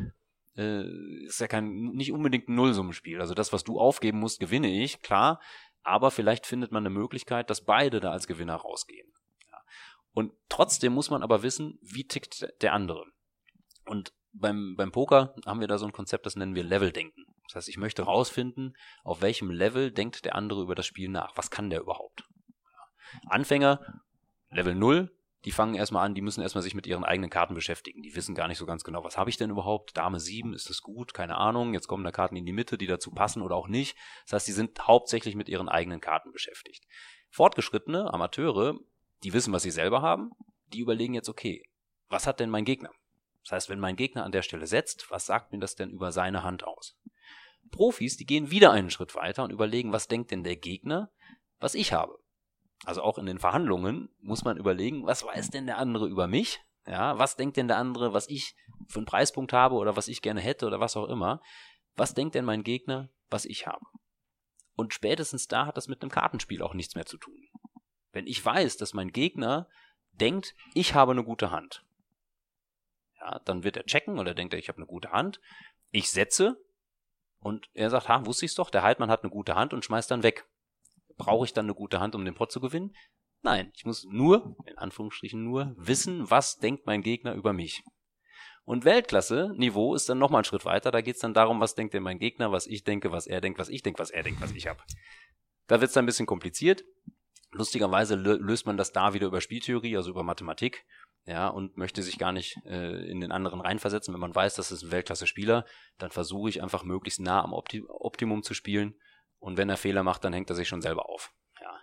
äh, 0.56 0.84
ist 1.24 1.40
ja 1.40 1.48
kein, 1.48 1.92
nicht 1.92 2.12
unbedingt 2.12 2.48
ein 2.48 2.54
Nullsummenspiel. 2.54 3.20
Also 3.20 3.34
das, 3.34 3.52
was 3.52 3.64
du 3.64 3.80
aufgeben 3.80 4.18
musst, 4.18 4.40
gewinne 4.40 4.68
ich, 4.68 5.00
klar. 5.00 5.40
Aber 5.82 6.10
vielleicht 6.10 6.44
findet 6.44 6.72
man 6.72 6.84
eine 6.84 6.94
Möglichkeit, 6.94 7.48
dass 7.48 7.64
beide 7.64 8.00
da 8.00 8.12
als 8.12 8.26
Gewinner 8.26 8.56
rausgehen. 8.56 9.10
Und 10.12 10.32
trotzdem 10.48 10.92
muss 10.92 11.10
man 11.10 11.22
aber 11.22 11.42
wissen, 11.42 11.78
wie 11.82 12.04
tickt 12.04 12.46
der 12.62 12.72
andere. 12.72 13.04
Und 13.86 14.12
beim, 14.32 14.74
beim 14.76 14.92
Poker 14.92 15.34
haben 15.46 15.60
wir 15.60 15.68
da 15.68 15.78
so 15.78 15.86
ein 15.86 15.92
Konzept, 15.92 16.26
das 16.26 16.36
nennen 16.36 16.54
wir 16.54 16.64
Leveldenken. 16.64 17.24
Das 17.44 17.56
heißt, 17.56 17.68
ich 17.68 17.78
möchte 17.78 18.02
rausfinden, 18.02 18.76
auf 19.02 19.22
welchem 19.22 19.50
Level 19.50 19.90
denkt 19.90 20.24
der 20.24 20.36
andere 20.36 20.62
über 20.62 20.74
das 20.74 20.86
Spiel 20.86 21.08
nach. 21.08 21.36
Was 21.36 21.50
kann 21.50 21.70
der 21.70 21.80
überhaupt? 21.80 22.24
Anfänger, 23.26 24.02
Level 24.50 24.74
0, 24.74 25.10
die 25.44 25.52
fangen 25.52 25.74
erstmal 25.74 26.04
an, 26.04 26.14
die 26.14 26.20
müssen 26.20 26.42
erstmal 26.42 26.62
sich 26.62 26.74
mit 26.74 26.86
ihren 26.86 27.04
eigenen 27.04 27.30
Karten 27.30 27.54
beschäftigen. 27.54 28.02
Die 28.02 28.14
wissen 28.14 28.34
gar 28.34 28.46
nicht 28.46 28.58
so 28.58 28.66
ganz 28.66 28.84
genau, 28.84 29.04
was 29.04 29.16
habe 29.16 29.30
ich 29.30 29.36
denn 29.36 29.50
überhaupt? 29.50 29.96
Dame 29.96 30.20
7, 30.20 30.52
ist 30.52 30.68
das 30.68 30.82
gut? 30.82 31.14
Keine 31.14 31.36
Ahnung. 31.36 31.72
Jetzt 31.72 31.88
kommen 31.88 32.04
da 32.04 32.12
Karten 32.12 32.36
in 32.36 32.44
die 32.44 32.52
Mitte, 32.52 32.76
die 32.76 32.86
dazu 32.86 33.10
passen 33.10 33.40
oder 33.40 33.56
auch 33.56 33.68
nicht. 33.68 33.96
Das 34.24 34.34
heißt, 34.34 34.48
die 34.48 34.52
sind 34.52 34.86
hauptsächlich 34.86 35.34
mit 35.34 35.48
ihren 35.48 35.68
eigenen 35.68 36.00
Karten 36.00 36.30
beschäftigt. 36.30 36.84
Fortgeschrittene, 37.30 38.12
Amateure, 38.12 38.78
die 39.22 39.32
wissen, 39.32 39.52
was 39.52 39.62
sie 39.62 39.70
selber 39.70 40.02
haben, 40.02 40.32
die 40.72 40.80
überlegen 40.80 41.14
jetzt, 41.14 41.28
okay, 41.28 41.62
was 42.08 42.26
hat 42.26 42.40
denn 42.40 42.50
mein 42.50 42.64
Gegner? 42.64 42.90
Das 43.44 43.52
heißt, 43.52 43.68
wenn 43.68 43.80
mein 43.80 43.96
Gegner 43.96 44.24
an 44.24 44.32
der 44.32 44.42
Stelle 44.42 44.66
setzt, 44.66 45.10
was 45.10 45.26
sagt 45.26 45.52
mir 45.52 45.58
das 45.58 45.74
denn 45.74 45.90
über 45.90 46.12
seine 46.12 46.42
Hand 46.42 46.64
aus? 46.64 46.98
Profis, 47.70 48.16
die 48.16 48.26
gehen 48.26 48.50
wieder 48.50 48.72
einen 48.72 48.90
Schritt 48.90 49.14
weiter 49.14 49.44
und 49.44 49.50
überlegen, 49.50 49.92
was 49.92 50.08
denkt 50.08 50.30
denn 50.30 50.44
der 50.44 50.56
Gegner, 50.56 51.10
was 51.58 51.74
ich 51.74 51.92
habe? 51.92 52.18
Also 52.84 53.02
auch 53.02 53.18
in 53.18 53.26
den 53.26 53.38
Verhandlungen 53.38 54.08
muss 54.20 54.44
man 54.44 54.56
überlegen, 54.56 55.06
was 55.06 55.24
weiß 55.24 55.50
denn 55.50 55.66
der 55.66 55.78
andere 55.78 56.08
über 56.08 56.26
mich? 56.26 56.60
Ja, 56.86 57.18
was 57.18 57.36
denkt 57.36 57.56
denn 57.56 57.68
der 57.68 57.76
andere, 57.76 58.14
was 58.14 58.28
ich 58.28 58.56
für 58.88 58.98
einen 58.98 59.06
Preispunkt 59.06 59.52
habe 59.52 59.76
oder 59.76 59.96
was 59.96 60.08
ich 60.08 60.22
gerne 60.22 60.40
hätte 60.40 60.66
oder 60.66 60.80
was 60.80 60.96
auch 60.96 61.08
immer? 61.08 61.42
Was 61.94 62.14
denkt 62.14 62.34
denn 62.34 62.44
mein 62.44 62.64
Gegner, 62.64 63.10
was 63.28 63.44
ich 63.44 63.66
habe? 63.66 63.84
Und 64.74 64.94
spätestens 64.94 65.46
da 65.46 65.66
hat 65.66 65.76
das 65.76 65.88
mit 65.88 66.00
einem 66.00 66.10
Kartenspiel 66.10 66.62
auch 66.62 66.72
nichts 66.72 66.94
mehr 66.94 67.04
zu 67.04 67.18
tun. 67.18 67.48
Wenn 68.12 68.26
ich 68.26 68.44
weiß, 68.44 68.78
dass 68.78 68.94
mein 68.94 69.12
Gegner 69.12 69.68
denkt, 70.12 70.54
ich 70.74 70.94
habe 70.94 71.12
eine 71.12 71.22
gute 71.22 71.50
Hand, 71.50 71.84
ja, 73.20 73.40
dann 73.44 73.64
wird 73.64 73.76
er 73.76 73.84
checken 73.84 74.18
oder 74.18 74.34
denkt 74.34 74.54
er, 74.54 74.58
ich 74.58 74.68
habe 74.68 74.78
eine 74.78 74.86
gute 74.86 75.12
Hand. 75.12 75.40
Ich 75.90 76.10
setze 76.10 76.56
und 77.40 77.68
er 77.74 77.90
sagt, 77.90 78.08
ha, 78.08 78.24
wusste 78.26 78.44
ich's 78.44 78.54
doch, 78.54 78.70
der 78.70 78.82
Heidmann 78.82 79.10
hat 79.10 79.22
eine 79.22 79.30
gute 79.30 79.54
Hand 79.54 79.72
und 79.72 79.84
schmeißt 79.84 80.10
dann 80.10 80.22
weg. 80.22 80.46
Brauche 81.16 81.44
ich 81.44 81.52
dann 81.52 81.66
eine 81.66 81.74
gute 81.74 82.00
Hand, 82.00 82.14
um 82.14 82.24
den 82.24 82.34
Pot 82.34 82.50
zu 82.50 82.60
gewinnen? 82.60 82.94
Nein, 83.42 83.72
ich 83.74 83.84
muss 83.84 84.04
nur, 84.04 84.56
in 84.66 84.76
Anführungsstrichen 84.78 85.42
nur, 85.42 85.74
wissen, 85.76 86.30
was 86.30 86.58
denkt 86.58 86.86
mein 86.86 87.02
Gegner 87.02 87.34
über 87.34 87.52
mich. 87.52 87.82
Und 88.64 88.84
Weltklasse-Niveau 88.84 89.94
ist 89.94 90.08
dann 90.08 90.18
nochmal 90.18 90.42
ein 90.42 90.44
Schritt 90.44 90.64
weiter. 90.64 90.90
Da 90.90 91.00
geht 91.00 91.16
es 91.16 91.20
dann 91.20 91.34
darum, 91.34 91.60
was 91.60 91.74
denkt 91.74 91.94
denn 91.94 92.02
mein 92.02 92.18
Gegner, 92.18 92.52
was 92.52 92.66
ich 92.66 92.84
denke, 92.84 93.10
was 93.10 93.26
er 93.26 93.40
denkt, 93.40 93.58
was 93.58 93.68
ich 93.68 93.82
denke, 93.82 93.98
was 93.98 94.10
er 94.10 94.22
denkt, 94.22 94.40
was 94.40 94.52
ich 94.52 94.66
habe. 94.66 94.82
Da 95.66 95.80
wird 95.80 95.88
es 95.88 95.94
dann 95.94 96.04
ein 96.04 96.06
bisschen 96.06 96.26
kompliziert. 96.26 96.84
Lustigerweise 97.52 98.14
löst 98.14 98.66
man 98.66 98.76
das 98.76 98.92
da 98.92 99.12
wieder 99.12 99.26
über 99.26 99.40
Spieltheorie, 99.40 99.96
also 99.96 100.10
über 100.10 100.22
Mathematik, 100.22 100.84
ja, 101.26 101.48
und 101.48 101.76
möchte 101.76 102.02
sich 102.02 102.18
gar 102.18 102.32
nicht 102.32 102.56
äh, 102.64 103.08
in 103.10 103.20
den 103.20 103.32
anderen 103.32 103.60
reinversetzen. 103.60 104.12
Wenn 104.14 104.20
man 104.20 104.34
weiß, 104.34 104.54
das 104.54 104.72
ist 104.72 104.82
ein 104.82 104.90
Weltklasse-Spieler, 104.90 105.64
dann 105.98 106.10
versuche 106.10 106.48
ich 106.48 106.62
einfach 106.62 106.82
möglichst 106.82 107.20
nah 107.20 107.42
am 107.42 107.52
Opti 107.52 107.82
Optimum 107.88 108.42
zu 108.42 108.54
spielen. 108.54 108.94
Und 109.38 109.56
wenn 109.56 109.70
er 109.70 109.76
Fehler 109.76 110.02
macht, 110.02 110.24
dann 110.24 110.32
hängt 110.32 110.50
er 110.50 110.56
sich 110.56 110.68
schon 110.68 110.82
selber 110.82 111.08
auf. 111.08 111.32
Ja. 111.60 111.80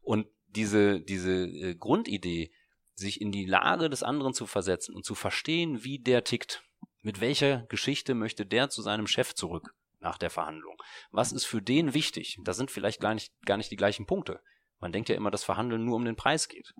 Und 0.00 0.26
diese, 0.46 1.00
diese 1.00 1.46
äh, 1.46 1.74
Grundidee, 1.74 2.52
sich 2.94 3.20
in 3.20 3.30
die 3.30 3.46
Lage 3.46 3.88
des 3.88 4.02
anderen 4.02 4.34
zu 4.34 4.46
versetzen 4.46 4.94
und 4.94 5.04
zu 5.04 5.14
verstehen, 5.14 5.84
wie 5.84 6.00
der 6.00 6.24
tickt, 6.24 6.64
mit 7.02 7.20
welcher 7.20 7.62
Geschichte 7.68 8.14
möchte 8.14 8.44
der 8.44 8.70
zu 8.70 8.82
seinem 8.82 9.06
Chef 9.06 9.34
zurück 9.34 9.74
nach 10.00 10.18
der 10.18 10.30
Verhandlung? 10.30 10.76
Was 11.10 11.32
ist 11.32 11.44
für 11.44 11.62
den 11.62 11.94
wichtig? 11.94 12.38
Da 12.44 12.52
sind 12.52 12.70
vielleicht 12.70 13.00
gar 13.00 13.14
nicht, 13.14 13.32
gar 13.46 13.56
nicht 13.56 13.70
die 13.70 13.76
gleichen 13.76 14.06
Punkte. 14.06 14.40
Man 14.80 14.92
denkt 14.92 15.08
ja 15.08 15.14
immer, 15.14 15.30
dass 15.30 15.44
Verhandeln 15.44 15.84
nur 15.84 15.96
um 15.96 16.04
den 16.04 16.16
Preis 16.16 16.48
geht. 16.48 16.74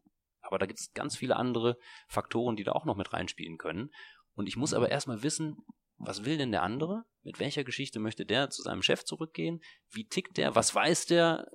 Aber 0.49 0.59
da 0.59 0.65
gibt 0.65 0.81
es 0.81 0.93
ganz 0.95 1.15
viele 1.15 1.37
andere 1.37 1.77
Faktoren, 2.09 2.57
die 2.57 2.65
da 2.65 2.73
auch 2.73 2.87
noch 2.87 2.97
mit 2.97 3.13
reinspielen 3.13 3.59
können. 3.59 3.91
Und 4.35 4.47
ich 4.47 4.57
muss 4.57 4.73
aber 4.73 4.91
erstmal 4.91 5.23
wissen, 5.23 5.59
was 5.99 6.25
will 6.25 6.39
denn 6.39 6.53
der 6.53 6.63
andere? 6.63 7.05
Mit 7.23 7.39
welcher 7.39 7.65
Geschichte 7.65 7.99
möchte 7.99 8.25
der 8.25 8.49
zu 8.49 8.63
seinem 8.63 8.83
Chef 8.83 9.05
zurückgehen? 9.05 9.61
Wie 9.91 10.07
tickt 10.07 10.39
der? 10.39 10.55
Was 10.55 10.75
weiß 10.75 11.07
der? 11.07 11.47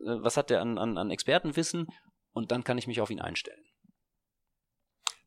Äh, 0.00 0.22
was 0.22 0.38
hat 0.38 0.48
der 0.48 0.62
an, 0.62 0.78
an, 0.78 0.96
an 0.96 1.10
Expertenwissen? 1.10 1.88
Und 2.32 2.50
dann 2.50 2.64
kann 2.64 2.78
ich 2.78 2.86
mich 2.86 3.02
auf 3.02 3.10
ihn 3.10 3.20
einstellen. 3.20 3.62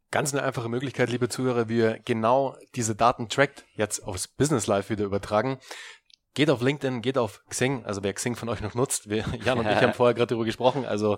Ganz 0.10 0.34
eine 0.34 0.44
einfache 0.44 0.68
Möglichkeit, 0.68 1.10
liebe 1.10 1.30
Zuhörer, 1.30 1.70
wie 1.70 1.78
ihr 1.78 2.00
genau 2.00 2.58
diese 2.76 2.96
Daten 2.96 3.30
trackt, 3.30 3.66
jetzt 3.76 4.00
aufs 4.02 4.28
Business 4.28 4.68
Life 4.68 4.90
wieder 4.90 5.06
übertragen. 5.06 5.60
Geht 6.34 6.50
auf 6.50 6.62
LinkedIn, 6.62 7.02
geht 7.02 7.18
auf 7.18 7.44
Xing, 7.50 7.84
also 7.86 8.04
wer 8.04 8.14
Xing 8.14 8.36
von 8.36 8.48
euch 8.48 8.62
noch 8.62 8.74
nutzt, 8.74 9.10
wir, 9.10 9.26
Jan 9.44 9.60
und 9.60 9.68
ich 9.68 9.82
haben 9.82 9.94
vorher 9.96 10.14
gerade 10.14 10.28
darüber 10.28 10.46
gesprochen, 10.46 10.86
also 10.86 11.18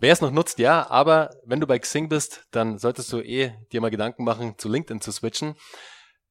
wer 0.00 0.12
es 0.12 0.22
noch 0.22 0.30
nutzt, 0.30 0.58
ja, 0.58 0.88
aber 0.88 1.30
wenn 1.44 1.60
du 1.60 1.66
bei 1.66 1.78
Xing 1.78 2.08
bist, 2.08 2.46
dann 2.50 2.78
solltest 2.78 3.12
du 3.12 3.20
eh 3.20 3.52
dir 3.72 3.82
mal 3.82 3.90
Gedanken 3.90 4.24
machen, 4.24 4.54
zu 4.56 4.70
LinkedIn 4.70 5.02
zu 5.02 5.12
switchen. 5.12 5.54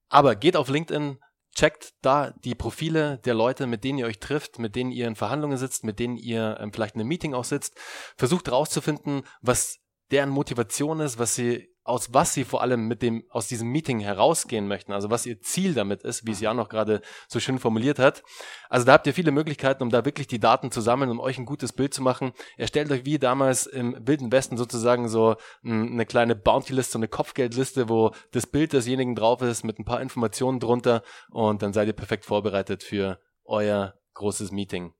Aber 0.09 0.35
geht 0.35 0.55
auf 0.55 0.69
LinkedIn, 0.69 1.19
checkt 1.57 1.93
da 2.01 2.31
die 2.43 2.55
Profile 2.55 3.19
der 3.25 3.33
Leute, 3.33 3.67
mit 3.67 3.83
denen 3.83 3.99
ihr 3.99 4.05
euch 4.05 4.19
trifft, 4.19 4.59
mit 4.59 4.75
denen 4.75 4.91
ihr 4.91 5.07
in 5.07 5.15
Verhandlungen 5.15 5.57
sitzt, 5.57 5.83
mit 5.83 5.99
denen 5.99 6.15
ihr 6.15 6.57
ähm, 6.59 6.71
vielleicht 6.71 6.95
in 6.95 7.01
einem 7.01 7.09
Meeting 7.09 7.33
auch 7.33 7.43
sitzt. 7.43 7.75
Versucht 8.15 8.47
herauszufinden, 8.47 9.23
was 9.41 9.79
deren 10.11 10.29
Motivation 10.29 10.99
ist, 10.99 11.19
was 11.19 11.35
sie 11.35 11.67
aus 11.87 12.13
was 12.13 12.33
sie 12.33 12.43
vor 12.43 12.61
allem 12.61 12.87
mit 12.87 13.01
dem, 13.01 13.23
aus 13.29 13.47
diesem 13.47 13.69
Meeting 13.69 13.99
herausgehen 13.99 14.67
möchten, 14.67 14.91
also 14.91 15.09
was 15.09 15.25
ihr 15.25 15.39
Ziel 15.41 15.73
damit 15.73 16.03
ist, 16.03 16.25
wie 16.25 16.31
es 16.31 16.41
Jan 16.41 16.57
noch 16.57 16.69
gerade 16.69 17.01
so 17.27 17.39
schön 17.39 17.59
formuliert 17.59 17.97
hat. 17.97 18.23
Also 18.69 18.85
da 18.85 18.93
habt 18.93 19.07
ihr 19.07 19.13
viele 19.13 19.31
Möglichkeiten, 19.31 19.83
um 19.83 19.89
da 19.89 20.03
wirklich 20.03 20.27
die 20.27 20.39
Daten 20.39 20.71
zu 20.71 20.81
sammeln 20.81 21.09
und 21.09 21.19
euch 21.19 21.37
ein 21.37 21.45
gutes 21.45 21.73
Bild 21.73 21.93
zu 21.93 22.01
machen. 22.01 22.33
Erstellt 22.57 22.91
euch 22.91 23.05
wie 23.05 23.19
damals 23.19 23.65
im 23.65 23.95
Wilden 24.05 24.31
Westen 24.31 24.57
sozusagen 24.57 25.07
so 25.07 25.35
eine 25.63 26.05
kleine 26.05 26.35
Bounty-Liste, 26.35 26.97
eine 26.97 27.07
Kopfgeldliste, 27.07 27.89
wo 27.89 28.11
das 28.31 28.47
Bild 28.47 28.73
desjenigen 28.73 29.15
drauf 29.15 29.41
ist 29.41 29.63
mit 29.63 29.79
ein 29.79 29.85
paar 29.85 30.01
Informationen 30.01 30.59
drunter 30.59 31.03
und 31.29 31.61
dann 31.61 31.73
seid 31.73 31.87
ihr 31.87 31.93
perfekt 31.93 32.25
vorbereitet 32.25 32.83
für 32.83 33.19
euer 33.45 33.93
großes 34.13 34.51
Meeting. 34.51 34.93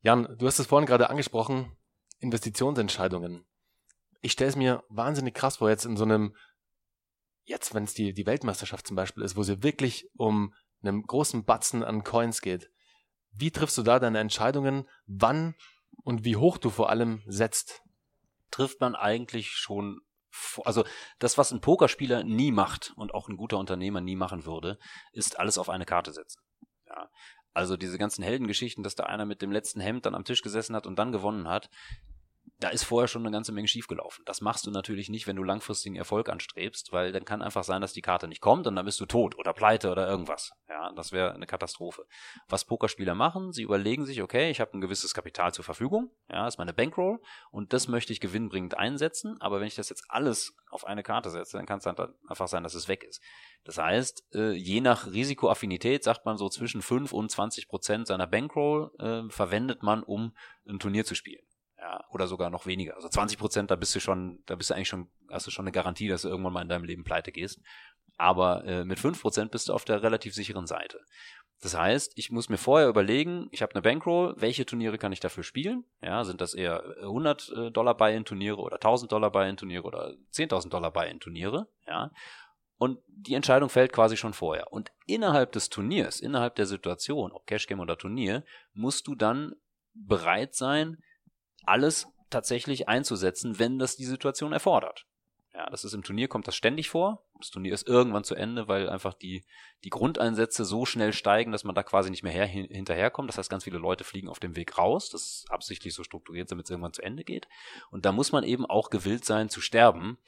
Jan, 0.00 0.36
du 0.38 0.46
hast 0.46 0.58
es 0.58 0.66
vorhin 0.66 0.86
gerade 0.86 1.10
angesprochen, 1.10 1.76
Investitionsentscheidungen 2.20 3.44
ich 4.20 4.32
stelle 4.32 4.50
es 4.50 4.56
mir 4.56 4.84
wahnsinnig 4.88 5.34
krass 5.34 5.58
vor, 5.58 5.70
jetzt 5.70 5.84
in 5.84 5.96
so 5.96 6.04
einem, 6.04 6.34
jetzt, 7.44 7.74
wenn 7.74 7.84
es 7.84 7.94
die, 7.94 8.12
die 8.12 8.26
Weltmeisterschaft 8.26 8.86
zum 8.86 8.96
Beispiel 8.96 9.22
ist, 9.22 9.36
wo 9.36 9.42
sie 9.42 9.62
wirklich 9.62 10.08
um 10.16 10.54
einen 10.82 11.02
großen 11.02 11.44
Batzen 11.44 11.82
an 11.82 12.04
Coins 12.04 12.40
geht. 12.40 12.70
Wie 13.30 13.50
triffst 13.50 13.78
du 13.78 13.82
da 13.82 13.98
deine 13.98 14.18
Entscheidungen, 14.18 14.88
wann 15.06 15.54
und 16.04 16.24
wie 16.24 16.36
hoch 16.36 16.58
du 16.58 16.70
vor 16.70 16.90
allem 16.90 17.22
setzt? 17.26 17.82
Trifft 18.50 18.80
man 18.80 18.94
eigentlich 18.94 19.50
schon, 19.50 20.00
also 20.64 20.84
das, 21.18 21.38
was 21.38 21.52
ein 21.52 21.60
Pokerspieler 21.60 22.24
nie 22.24 22.52
macht 22.52 22.92
und 22.96 23.14
auch 23.14 23.28
ein 23.28 23.36
guter 23.36 23.58
Unternehmer 23.58 24.00
nie 24.00 24.16
machen 24.16 24.46
würde, 24.46 24.78
ist 25.12 25.38
alles 25.38 25.58
auf 25.58 25.68
eine 25.68 25.84
Karte 25.84 26.12
setzen. 26.12 26.40
Ja. 26.86 27.10
Also 27.52 27.76
diese 27.76 27.98
ganzen 27.98 28.22
Heldengeschichten, 28.22 28.84
dass 28.84 28.94
da 28.94 29.04
einer 29.04 29.26
mit 29.26 29.42
dem 29.42 29.52
letzten 29.52 29.80
Hemd 29.80 30.06
dann 30.06 30.14
am 30.14 30.24
Tisch 30.24 30.42
gesessen 30.42 30.76
hat 30.76 30.86
und 30.86 30.98
dann 30.98 31.12
gewonnen 31.12 31.48
hat, 31.48 31.68
da 32.60 32.70
ist 32.70 32.84
vorher 32.84 33.06
schon 33.06 33.22
eine 33.22 33.30
ganze 33.30 33.52
Menge 33.52 33.68
schiefgelaufen. 33.68 34.24
Das 34.24 34.40
machst 34.40 34.66
du 34.66 34.72
natürlich 34.72 35.08
nicht, 35.08 35.28
wenn 35.28 35.36
du 35.36 35.44
langfristigen 35.44 35.94
Erfolg 35.94 36.28
anstrebst, 36.28 36.92
weil 36.92 37.12
dann 37.12 37.24
kann 37.24 37.40
einfach 37.40 37.62
sein, 37.62 37.80
dass 37.80 37.92
die 37.92 38.02
Karte 38.02 38.26
nicht 38.26 38.40
kommt 38.40 38.66
und 38.66 38.74
dann 38.74 38.84
bist 38.84 38.98
du 39.00 39.06
tot 39.06 39.38
oder 39.38 39.52
pleite 39.52 39.90
oder 39.92 40.08
irgendwas. 40.08 40.52
Ja, 40.68 40.92
das 40.92 41.12
wäre 41.12 41.32
eine 41.32 41.46
Katastrophe. 41.46 42.04
Was 42.48 42.64
Pokerspieler 42.64 43.14
machen, 43.14 43.52
sie 43.52 43.62
überlegen 43.62 44.06
sich, 44.06 44.22
okay, 44.22 44.50
ich 44.50 44.60
habe 44.60 44.76
ein 44.76 44.80
gewisses 44.80 45.14
Kapital 45.14 45.54
zur 45.54 45.64
Verfügung, 45.64 46.10
ja, 46.28 46.48
ist 46.48 46.58
meine 46.58 46.72
Bankroll 46.72 47.20
und 47.52 47.72
das 47.72 47.86
möchte 47.86 48.12
ich 48.12 48.20
gewinnbringend 48.20 48.76
einsetzen, 48.76 49.40
aber 49.40 49.60
wenn 49.60 49.68
ich 49.68 49.76
das 49.76 49.88
jetzt 49.88 50.06
alles 50.08 50.56
auf 50.70 50.84
eine 50.84 51.04
Karte 51.04 51.30
setze, 51.30 51.56
dann 51.56 51.66
kann 51.66 51.78
es 51.78 51.84
dann 51.84 51.96
einfach 52.28 52.48
sein, 52.48 52.64
dass 52.64 52.74
es 52.74 52.88
weg 52.88 53.04
ist. 53.04 53.22
Das 53.64 53.78
heißt, 53.78 54.34
äh, 54.34 54.52
je 54.52 54.80
nach 54.80 55.06
Risikoaffinität 55.06 56.02
sagt 56.02 56.24
man 56.26 56.36
so 56.36 56.48
zwischen 56.48 56.82
5 56.82 57.12
und 57.12 57.30
20 57.30 57.68
Prozent 57.68 58.06
seiner 58.08 58.26
Bankroll 58.26 58.90
äh, 58.98 59.30
verwendet 59.30 59.82
man, 59.82 60.02
um 60.02 60.36
ein 60.68 60.78
Turnier 60.78 61.04
zu 61.04 61.14
spielen. 61.14 61.47
Ja, 61.88 62.04
oder 62.10 62.26
sogar 62.26 62.50
noch 62.50 62.66
weniger. 62.66 62.96
Also 62.96 63.08
20 63.08 63.38
Prozent, 63.38 63.70
da 63.70 63.76
bist 63.76 63.94
du 63.94 64.00
schon, 64.00 64.42
da 64.44 64.56
bist 64.56 64.68
du 64.68 64.74
eigentlich 64.74 64.88
schon, 64.88 65.08
hast 65.30 65.46
du 65.46 65.50
schon 65.50 65.64
eine 65.64 65.72
Garantie, 65.72 66.06
dass 66.06 66.22
du 66.22 66.28
irgendwann 66.28 66.52
mal 66.52 66.60
in 66.60 66.68
deinem 66.68 66.84
Leben 66.84 67.02
pleite 67.02 67.32
gehst. 67.32 67.62
Aber 68.18 68.64
äh, 68.64 68.84
mit 68.84 68.98
5 68.98 69.18
Prozent 69.22 69.52
bist 69.52 69.68
du 69.68 69.72
auf 69.72 69.86
der 69.86 70.02
relativ 70.02 70.34
sicheren 70.34 70.66
Seite. 70.66 71.00
Das 71.62 71.76
heißt, 71.76 72.12
ich 72.16 72.30
muss 72.30 72.50
mir 72.50 72.58
vorher 72.58 72.88
überlegen, 72.88 73.48
ich 73.52 73.62
habe 73.62 73.74
eine 73.74 73.80
Bankroll, 73.80 74.34
welche 74.36 74.66
Turniere 74.66 74.98
kann 74.98 75.12
ich 75.12 75.20
dafür 75.20 75.44
spielen? 75.44 75.84
Ja, 76.02 76.24
sind 76.24 76.42
das 76.42 76.52
eher 76.52 76.84
100 77.00 77.48
äh, 77.48 77.70
Dollar 77.70 77.96
Buy-in-Turniere 77.96 78.58
oder 78.58 78.76
1000 78.76 79.10
Dollar 79.10 79.32
Buy-in-Turniere 79.32 79.84
oder 79.84 80.14
10.000 80.34 80.68
Dollar 80.68 80.92
Buy-in-Turniere? 80.92 81.68
Ja, 81.86 82.10
und 82.76 83.00
die 83.08 83.34
Entscheidung 83.34 83.70
fällt 83.70 83.92
quasi 83.92 84.16
schon 84.16 84.34
vorher. 84.34 84.72
Und 84.72 84.92
innerhalb 85.06 85.52
des 85.52 85.68
Turniers, 85.68 86.20
innerhalb 86.20 86.54
der 86.54 86.66
Situation, 86.66 87.32
ob 87.32 87.46
Cashgame 87.46 87.82
oder 87.82 87.98
Turnier, 87.98 88.44
musst 88.72 89.08
du 89.08 89.16
dann 89.16 89.54
bereit 89.94 90.54
sein, 90.54 90.98
alles 91.64 92.06
tatsächlich 92.30 92.88
einzusetzen, 92.88 93.58
wenn 93.58 93.78
das 93.78 93.96
die 93.96 94.04
Situation 94.04 94.52
erfordert. 94.52 95.06
Ja, 95.54 95.68
das 95.70 95.82
ist 95.82 95.92
im 95.92 96.04
Turnier, 96.04 96.28
kommt 96.28 96.46
das 96.46 96.54
ständig 96.54 96.88
vor. 96.88 97.24
Das 97.40 97.50
Turnier 97.50 97.74
ist 97.74 97.88
irgendwann 97.88 98.22
zu 98.22 98.36
Ende, 98.36 98.68
weil 98.68 98.88
einfach 98.88 99.14
die, 99.14 99.44
die 99.82 99.90
Grundeinsätze 99.90 100.64
so 100.64 100.84
schnell 100.84 101.12
steigen, 101.12 101.50
dass 101.50 101.64
man 101.64 101.74
da 101.74 101.82
quasi 101.82 102.10
nicht 102.10 102.22
mehr 102.22 102.32
her, 102.32 102.46
hinterherkommt. 102.46 103.28
Das 103.28 103.38
heißt, 103.38 103.50
ganz 103.50 103.64
viele 103.64 103.78
Leute 103.78 104.04
fliegen 104.04 104.28
auf 104.28 104.38
dem 104.38 104.54
Weg 104.54 104.78
raus. 104.78 105.10
Das 105.10 105.22
ist 105.22 105.50
absichtlich 105.50 105.94
so 105.94 106.04
strukturiert, 106.04 106.50
damit 106.52 106.66
es 106.66 106.70
irgendwann 106.70 106.92
zu 106.92 107.02
Ende 107.02 107.24
geht. 107.24 107.48
Und 107.90 108.04
da 108.04 108.12
muss 108.12 108.30
man 108.30 108.44
eben 108.44 108.66
auch 108.66 108.90
gewillt 108.90 109.24
sein 109.24 109.48
zu 109.48 109.60
sterben, 109.60 110.18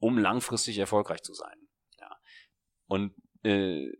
um 0.00 0.18
langfristig 0.18 0.76
erfolgreich 0.76 1.22
zu 1.22 1.32
sein. 1.32 1.56
Ja. 1.98 2.18
Und 2.86 3.14
äh, 3.42 3.90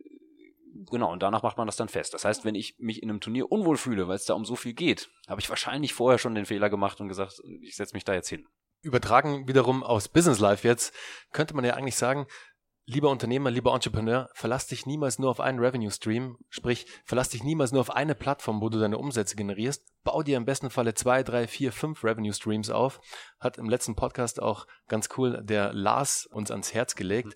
genau, 0.89 1.11
und 1.11 1.23
danach 1.23 1.43
macht 1.43 1.57
man 1.57 1.67
das 1.67 1.75
dann 1.75 1.89
fest. 1.89 2.13
Das 2.13 2.25
heißt, 2.25 2.45
wenn 2.45 2.55
ich 2.55 2.75
mich 2.77 3.01
in 3.01 3.09
einem 3.09 3.21
Turnier 3.21 3.51
unwohl 3.51 3.77
fühle, 3.77 4.07
weil 4.07 4.15
es 4.15 4.25
da 4.25 4.33
um 4.33 4.45
so 4.45 4.55
viel 4.55 4.73
geht, 4.73 5.09
habe 5.27 5.41
ich 5.41 5.49
wahrscheinlich 5.49 5.93
vorher 5.93 6.17
schon 6.17 6.35
den 6.35 6.45
Fehler 6.45 6.69
gemacht 6.69 6.99
und 6.99 7.07
gesagt, 7.07 7.41
ich 7.61 7.75
setze 7.75 7.95
mich 7.95 8.03
da 8.03 8.13
jetzt 8.13 8.29
hin. 8.29 8.45
Übertragen 8.81 9.47
wiederum 9.47 9.83
aus 9.83 10.07
Business 10.07 10.39
Life 10.39 10.67
jetzt, 10.67 10.93
könnte 11.31 11.55
man 11.55 11.65
ja 11.65 11.73
eigentlich 11.73 11.95
sagen, 11.95 12.27
lieber 12.85 13.09
Unternehmer, 13.09 13.49
lieber 13.49 13.73
Entrepreneur, 13.73 14.29
verlass 14.33 14.67
dich 14.67 14.85
niemals 14.85 15.17
nur 15.17 15.31
auf 15.31 15.39
einen 15.39 15.59
Revenue 15.59 15.89
Stream, 15.89 16.37
sprich, 16.49 16.85
verlass 17.03 17.29
dich 17.29 17.43
niemals 17.43 17.71
nur 17.71 17.81
auf 17.81 17.89
eine 17.89 18.13
Plattform, 18.13 18.61
wo 18.61 18.69
du 18.69 18.79
deine 18.79 18.97
Umsätze 18.97 19.35
generierst. 19.35 19.83
Bau 20.03 20.21
dir 20.21 20.37
im 20.37 20.45
besten 20.45 20.69
Falle 20.69 20.93
zwei, 20.93 21.23
drei, 21.23 21.47
vier, 21.47 21.71
fünf 21.71 22.03
Revenue 22.03 22.33
Streams 22.33 22.69
auf. 22.69 23.01
Hat 23.39 23.57
im 23.57 23.69
letzten 23.69 23.95
Podcast 23.95 24.41
auch 24.41 24.67
ganz 24.87 25.09
cool 25.17 25.41
der 25.43 25.73
Lars 25.73 26.27
uns 26.27 26.51
ans 26.51 26.73
Herz 26.73 26.95
gelegt. 26.95 27.33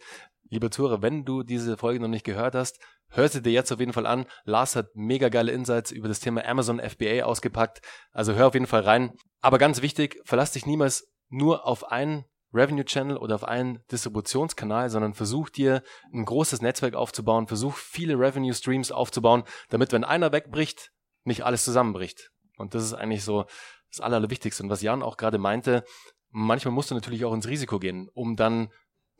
Lieber 0.51 0.71
Zuhörer, 0.71 1.01
wenn 1.01 1.25
du 1.25 1.43
diese 1.43 1.77
Folge 1.77 1.99
noch 1.99 2.07
nicht 2.07 2.25
gehört 2.25 2.55
hast, 2.55 2.79
hör 3.09 3.27
sie 3.27 3.41
dir 3.41 3.51
jetzt 3.51 3.71
auf 3.71 3.79
jeden 3.79 3.93
Fall 3.93 4.05
an. 4.05 4.25
Lars 4.43 4.75
hat 4.75 4.87
mega 4.93 5.29
geile 5.29 5.51
Insights 5.51 5.91
über 5.91 6.07
das 6.07 6.19
Thema 6.19 6.45
Amazon 6.45 6.79
FBA 6.79 7.23
ausgepackt. 7.23 7.81
Also 8.11 8.33
hör 8.33 8.47
auf 8.47 8.53
jeden 8.53 8.67
Fall 8.67 8.81
rein. 8.81 9.13
Aber 9.41 9.57
ganz 9.57 9.81
wichtig, 9.81 10.19
verlass 10.25 10.51
dich 10.51 10.65
niemals 10.65 11.07
nur 11.29 11.65
auf 11.65 11.91
einen 11.91 12.25
Revenue 12.53 12.85
Channel 12.85 13.17
oder 13.17 13.35
auf 13.35 13.43
einen 13.43 13.79
Distributionskanal, 13.91 14.89
sondern 14.89 15.13
versuch 15.13 15.49
dir 15.49 15.83
ein 16.13 16.25
großes 16.25 16.61
Netzwerk 16.61 16.95
aufzubauen, 16.95 17.47
versuch 17.47 17.75
viele 17.75 18.15
Revenue 18.15 18.53
Streams 18.53 18.91
aufzubauen, 18.91 19.43
damit 19.69 19.91
wenn 19.91 20.03
einer 20.03 20.31
wegbricht, 20.31 20.91
nicht 21.23 21.43
alles 21.43 21.63
zusammenbricht. 21.63 22.31
Und 22.57 22.73
das 22.73 22.83
ist 22.83 22.93
eigentlich 22.93 23.23
so 23.23 23.45
das 23.91 24.01
Allerwichtigste. 24.01 24.63
Und 24.63 24.69
was 24.69 24.81
Jan 24.81 25.03
auch 25.03 25.17
gerade 25.17 25.37
meinte, 25.37 25.83
manchmal 26.29 26.73
musst 26.73 26.91
du 26.91 26.95
natürlich 26.95 27.25
auch 27.25 27.33
ins 27.33 27.47
Risiko 27.47 27.79
gehen, 27.79 28.09
um 28.13 28.35
dann 28.35 28.69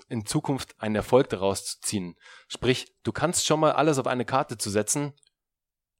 in 0.10 0.26
Zukunft 0.26 0.76
einen 0.80 0.95
Erfolg 0.95 1.30
daraus 1.30 1.65
zu 1.65 1.80
ziehen. 1.82 2.15
Sprich, 2.48 2.93
du 3.04 3.12
kannst 3.12 3.45
schon 3.45 3.60
mal 3.60 3.72
alles 3.72 4.00
auf 4.00 4.08
eine 4.08 4.26
Karte 4.26 4.58
zu 4.58 4.69
setzen, 4.69 5.13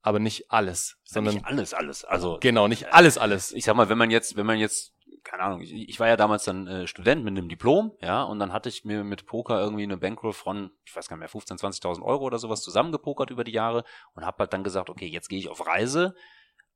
aber 0.02 0.20
nicht 0.20 0.52
alles, 0.52 0.98
sondern 1.04 1.36
nicht 1.36 1.46
alles, 1.46 1.74
alles. 1.74 2.06
Also 2.06 2.38
genau, 2.42 2.68
nicht 2.68 2.94
alles, 2.94 3.18
alles. 3.18 3.52
Ich 3.52 3.66
sag 3.66 3.76
mal, 3.76 3.90
wenn 3.90 3.98
man 3.98 4.12
jetzt, 4.12 4.36
wenn 4.36 4.46
man 4.46 4.58
jetzt 4.58 4.94
keine 5.24 5.44
Ahnung, 5.44 5.62
ich, 5.62 5.74
ich 5.74 6.00
war 6.00 6.08
ja 6.08 6.18
damals 6.18 6.44
dann 6.46 6.68
äh, 6.68 6.88
Student 6.88 7.24
mit 7.24 7.38
einem 7.38 7.50
Diplom, 7.50 7.92
ja, 8.02 8.24
und 8.24 8.40
dann 8.40 8.54
hatte 8.54 8.70
ich 8.70 8.86
mir 8.86 9.04
mit 9.04 9.26
Poker 9.26 9.60
irgendwie 9.60 9.84
eine 9.84 9.98
Bankroll 9.98 10.34
von, 10.34 10.72
ich 10.86 10.96
weiß 10.96 11.08
gar 11.08 11.18
nicht 11.18 11.22
mehr, 11.22 11.30
15, 11.30 11.58
20.000 11.58 12.02
Euro 12.02 12.24
oder 12.24 12.40
sowas 12.40 12.62
zusammengepokert 12.62 13.30
über 13.30 13.44
die 13.44 13.52
Jahre 13.52 13.84
und 14.14 14.26
habe 14.26 14.40
halt 14.40 14.54
dann 14.54 14.64
gesagt, 14.64 14.90
okay, 14.90 15.08
jetzt 15.08 15.30
gehe 15.30 15.40
ich 15.40 15.50
auf 15.50 15.68
Reise 15.68 16.16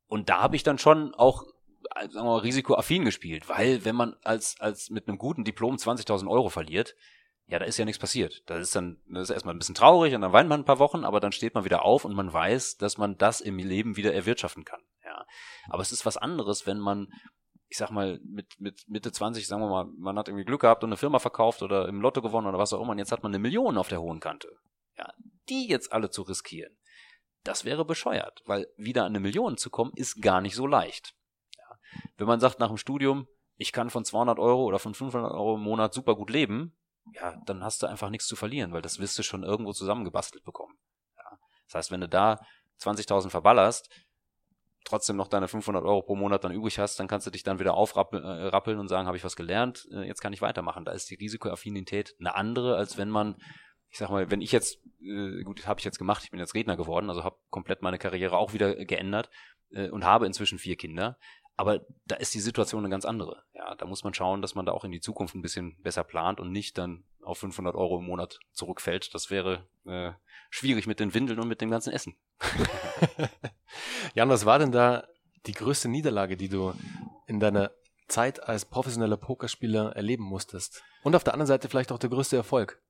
und 0.07 0.29
da 0.29 0.41
habe 0.41 0.55
ich 0.55 0.63
dann 0.63 0.77
schon 0.77 1.13
auch 1.15 1.43
äh, 1.95 2.09
sagen 2.09 2.25
wir 2.25 2.31
mal, 2.31 2.37
risikoaffin 2.37 3.05
gespielt, 3.05 3.49
weil 3.49 3.85
wenn 3.85 3.95
man 3.95 4.15
als, 4.23 4.59
als 4.59 4.89
mit 4.89 5.07
einem 5.07 5.17
guten 5.17 5.43
Diplom 5.43 5.75
20.000 5.75 6.29
Euro 6.29 6.49
verliert, 6.49 6.95
ja, 7.47 7.59
da 7.59 7.65
ist 7.65 7.77
ja 7.77 7.85
nichts 7.85 7.99
passiert. 7.99 8.43
Das 8.45 8.59
ist 8.61 8.75
dann, 8.75 9.01
das 9.07 9.23
ist 9.23 9.29
erstmal 9.29 9.53
ein 9.53 9.59
bisschen 9.59 9.75
traurig 9.75 10.15
und 10.15 10.21
dann 10.21 10.33
weint 10.33 10.49
man 10.49 10.61
ein 10.61 10.65
paar 10.65 10.79
Wochen, 10.79 11.03
aber 11.03 11.19
dann 11.19 11.31
steht 11.31 11.55
man 11.55 11.65
wieder 11.65 11.83
auf 11.83 12.05
und 12.05 12.15
man 12.15 12.31
weiß, 12.31 12.77
dass 12.77 12.97
man 12.97 13.17
das 13.17 13.41
im 13.41 13.57
Leben 13.57 13.97
wieder 13.97 14.13
erwirtschaften 14.13 14.63
kann. 14.63 14.81
Ja. 15.03 15.25
Aber 15.69 15.81
es 15.81 15.91
ist 15.91 16.05
was 16.05 16.17
anderes, 16.17 16.65
wenn 16.65 16.79
man 16.79 17.09
ich 17.73 17.79
sag 17.79 17.89
mal, 17.89 18.19
mit, 18.23 18.59
mit 18.59 18.87
Mitte 18.87 19.11
20, 19.11 19.47
sagen 19.47 19.63
wir 19.63 19.67
mal, 19.67 19.85
man 19.97 20.15
hat 20.19 20.27
irgendwie 20.27 20.45
Glück 20.45 20.61
gehabt 20.61 20.83
und 20.83 20.89
eine 20.89 20.97
Firma 20.97 21.17
verkauft 21.17 21.63
oder 21.63 21.87
im 21.87 22.01
Lotto 22.01 22.21
gewonnen 22.21 22.45
oder 22.45 22.59
was 22.59 22.71
auch 22.71 22.79
immer, 22.79 22.91
und 22.91 22.99
jetzt 22.99 23.11
hat 23.11 23.23
man 23.23 23.31
eine 23.31 23.39
Million 23.39 23.79
auf 23.79 23.89
der 23.89 23.99
hohen 23.99 24.19
Kante. 24.19 24.47
Ja, 24.95 25.11
die 25.49 25.67
jetzt 25.67 25.91
alle 25.91 26.11
zu 26.11 26.21
riskieren, 26.21 26.77
das 27.43 27.65
wäre 27.65 27.83
bescheuert, 27.83 28.43
weil 28.45 28.67
wieder 28.77 29.05
an 29.05 29.13
eine 29.13 29.19
Million 29.19 29.57
zu 29.57 29.71
kommen, 29.71 29.91
ist 29.95 30.21
gar 30.21 30.39
nicht 30.39 30.53
so 30.53 30.67
leicht. 30.67 31.15
Ja. 31.57 31.77
Wenn 32.17 32.27
man 32.27 32.39
sagt 32.39 32.59
nach 32.59 32.67
dem 32.67 32.77
Studium, 32.77 33.27
ich 33.57 33.71
kann 33.71 33.89
von 33.89 34.05
200 34.05 34.37
Euro 34.37 34.65
oder 34.65 34.77
von 34.77 34.93
500 34.93 35.31
Euro 35.31 35.55
im 35.55 35.61
Monat 35.61 35.95
super 35.95 36.15
gut 36.15 36.29
leben, 36.29 36.77
ja, 37.13 37.35
dann 37.45 37.63
hast 37.63 37.83
du 37.83 37.87
einfach 37.87 38.09
nichts 38.09 38.27
zu 38.27 38.35
verlieren, 38.35 38.71
weil 38.71 38.81
das 38.81 38.99
wirst 38.99 39.17
du 39.17 39.23
schon 39.23 39.43
irgendwo 39.43 39.73
zusammengebastelt 39.73 40.43
bekommen. 40.43 40.75
Ja. 41.17 41.37
Das 41.67 41.75
heißt, 41.75 41.91
wenn 41.91 42.01
du 42.01 42.09
da 42.09 42.39
20.000 42.81 43.29
verballerst, 43.29 43.89
trotzdem 44.85 45.15
noch 45.15 45.27
deine 45.27 45.47
500 45.47 45.83
Euro 45.83 46.01
pro 46.01 46.15
Monat 46.15 46.43
dann 46.43 46.51
übrig 46.51 46.79
hast, 46.79 46.99
dann 46.99 47.07
kannst 47.07 47.27
du 47.27 47.31
dich 47.31 47.43
dann 47.43 47.59
wieder 47.59 47.75
aufrappeln 47.75 48.23
äh, 48.23 48.79
und 48.79 48.87
sagen, 48.87 49.07
habe 49.07 49.17
ich 49.17 49.23
was 49.23 49.35
gelernt, 49.35 49.87
äh, 49.91 50.05
jetzt 50.05 50.21
kann 50.21 50.33
ich 50.33 50.41
weitermachen. 50.41 50.85
Da 50.85 50.91
ist 50.91 51.09
die 51.09 51.15
Risikoaffinität 51.15 52.15
eine 52.19 52.35
andere, 52.35 52.75
als 52.75 52.97
wenn 52.97 53.09
man, 53.09 53.35
ich 53.89 53.97
sag 53.97 54.09
mal, 54.09 54.29
wenn 54.29 54.41
ich 54.41 54.51
jetzt, 54.51 54.79
äh, 55.01 55.43
gut, 55.43 55.65
habe 55.67 55.79
ich 55.79 55.85
jetzt 55.85 55.99
gemacht, 55.99 56.23
ich 56.23 56.31
bin 56.31 56.39
jetzt 56.39 56.53
Redner 56.53 56.77
geworden, 56.77 57.09
also 57.09 57.23
habe 57.23 57.37
komplett 57.49 57.81
meine 57.81 57.99
Karriere 57.99 58.37
auch 58.37 58.53
wieder 58.53 58.75
geändert 58.85 59.29
und 59.91 60.05
habe 60.05 60.27
inzwischen 60.27 60.59
vier 60.59 60.75
Kinder. 60.75 61.17
Aber 61.55 61.81
da 62.05 62.15
ist 62.15 62.33
die 62.33 62.39
Situation 62.39 62.81
eine 62.81 62.89
ganz 62.89 63.05
andere. 63.05 63.43
Ja, 63.53 63.75
da 63.75 63.85
muss 63.85 64.03
man 64.03 64.13
schauen, 64.13 64.41
dass 64.41 64.55
man 64.55 64.65
da 64.65 64.71
auch 64.71 64.83
in 64.83 64.91
die 64.91 65.01
Zukunft 65.01 65.35
ein 65.35 65.41
bisschen 65.41 65.79
besser 65.81 66.03
plant 66.03 66.39
und 66.39 66.51
nicht 66.51 66.77
dann 66.77 67.03
auf 67.21 67.37
500 67.39 67.75
Euro 67.75 67.99
im 67.99 68.05
Monat 68.05 68.39
zurückfällt. 68.53 69.13
Das 69.13 69.29
wäre 69.29 69.67
äh, 69.85 70.11
schwierig 70.49 70.87
mit 70.87 70.99
den 70.99 71.13
Windeln 71.13 71.39
und 71.39 71.47
mit 71.47 71.61
dem 71.61 71.69
ganzen 71.69 71.93
Essen. 71.93 72.15
Jan, 74.15 74.29
was 74.29 74.45
war 74.45 74.59
denn 74.59 74.71
da 74.71 75.07
die 75.45 75.53
größte 75.53 75.89
Niederlage, 75.89 76.37
die 76.37 76.49
du 76.49 76.73
in 77.27 77.39
deiner 77.39 77.71
Zeit 78.07 78.41
als 78.43 78.65
professioneller 78.65 79.17
Pokerspieler 79.17 79.95
erleben 79.95 80.23
musstest? 80.23 80.83
Und 81.03 81.15
auf 81.15 81.23
der 81.23 81.33
anderen 81.33 81.47
Seite 81.47 81.69
vielleicht 81.69 81.91
auch 81.91 81.99
der 81.99 82.09
größte 82.09 82.35
Erfolg? 82.35 82.81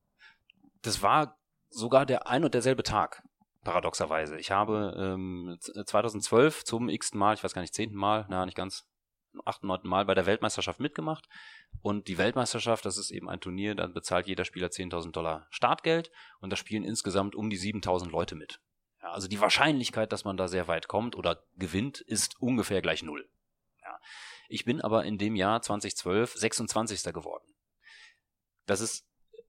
Das 0.82 1.02
war 1.02 1.38
sogar 1.69 2.06
der 2.06 2.28
ein 2.28 2.43
und 2.43 2.54
derselbe 2.54 2.84
Tag, 2.84 3.23
paradoxerweise. 3.63 4.38
Ich 4.38 4.52
habe 4.52 4.95
ähm, 4.97 5.58
2012 5.60 6.63
zum 6.63 6.89
x 6.89 7.13
Mal, 7.13 7.34
ich 7.34 7.43
weiß 7.43 7.54
gar 7.54 7.62
nicht, 7.62 7.73
zehnten 7.73 7.95
Mal, 7.95 8.26
na, 8.30 8.45
nicht 8.45 8.58
ganz, 8.58 8.88
achten, 9.45 9.67
neunten 9.67 9.88
Mal 9.88 10.06
bei 10.06 10.13
der 10.13 10.26
Weltmeisterschaft 10.26 10.80
mitgemacht. 10.80 11.28
Und 11.82 12.08
die 12.08 12.17
Weltmeisterschaft, 12.17 12.86
das 12.86 12.97
ist 12.97 13.12
eben 13.12 13.30
ein 13.30 13.39
Turnier, 13.39 13.76
da 13.76 13.88
bezahlt 13.88 14.28
jeder 14.28 14.45
Spieler 14.45 14.67
10.000 14.67 15.12
Dollar 15.12 15.47
Startgeld 15.49 16.12
und 16.39 16.52
da 16.52 16.56
spielen 16.56 16.84
insgesamt 16.84 17.36
um 17.36 17.49
die 17.49 17.58
7.000 17.58 18.10
Leute 18.10 18.36
mit. 18.36 18.60
Ja, 19.02 19.12
also 19.12 19.28
die 19.28 19.41
Wahrscheinlichkeit, 19.41 20.12
dass 20.12 20.23
man 20.23 20.38
da 20.38 20.47
sehr 20.47 20.67
weit 20.67 20.88
kommt 20.88 21.15
oder 21.15 21.43
gewinnt, 21.56 21.99
ist 22.02 22.39
ungefähr 22.39 22.82
gleich 22.82 23.04
null. 23.04 23.28
Ja. 23.82 23.99
Ich 24.47 24.65
bin 24.65 24.82
aber 24.82 25.04
in 25.04 25.17
dem 25.17 25.36
Jahr 25.36 25.62
2012 25.62 26.36
26. 26.36 27.13
geworden. 27.13 27.54
Das 28.65 28.80
ist 28.80 29.06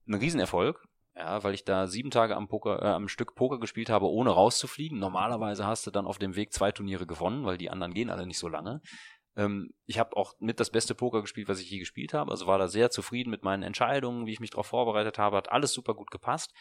ein 0.07 0.15
Riesenerfolg, 0.15 0.85
ja, 1.15 1.43
weil 1.43 1.53
ich 1.53 1.63
da 1.63 1.87
sieben 1.87 2.11
Tage 2.11 2.35
am, 2.35 2.47
Poker, 2.47 2.81
äh, 2.81 2.87
am 2.87 3.07
Stück 3.07 3.35
Poker 3.35 3.59
gespielt 3.59 3.89
habe, 3.89 4.09
ohne 4.09 4.31
rauszufliegen. 4.31 4.99
Normalerweise 4.99 5.65
hast 5.65 5.87
du 5.87 5.91
dann 5.91 6.07
auf 6.07 6.17
dem 6.17 6.35
Weg 6.35 6.51
zwei 6.51 6.71
Turniere 6.71 7.07
gewonnen, 7.07 7.45
weil 7.45 7.57
die 7.57 7.69
anderen 7.69 7.93
gehen 7.93 8.09
alle 8.09 8.27
nicht 8.27 8.39
so 8.39 8.49
lange. 8.49 8.81
Ähm, 9.37 9.71
ich 9.85 9.97
habe 9.97 10.17
auch 10.17 10.33
mit 10.39 10.59
das 10.59 10.71
beste 10.71 10.93
Poker 10.93 11.21
gespielt, 11.21 11.47
was 11.47 11.61
ich 11.61 11.69
je 11.69 11.79
gespielt 11.79 12.13
habe. 12.13 12.31
Also 12.31 12.47
war 12.47 12.57
da 12.57 12.67
sehr 12.67 12.89
zufrieden 12.89 13.29
mit 13.29 13.43
meinen 13.43 13.63
Entscheidungen, 13.63 14.25
wie 14.25 14.33
ich 14.33 14.41
mich 14.41 14.51
darauf 14.51 14.67
vorbereitet 14.67 15.17
habe. 15.17 15.37
Hat 15.37 15.51
alles 15.51 15.71
super 15.71 15.93
gut 15.93 16.11
gepasst. 16.11 16.53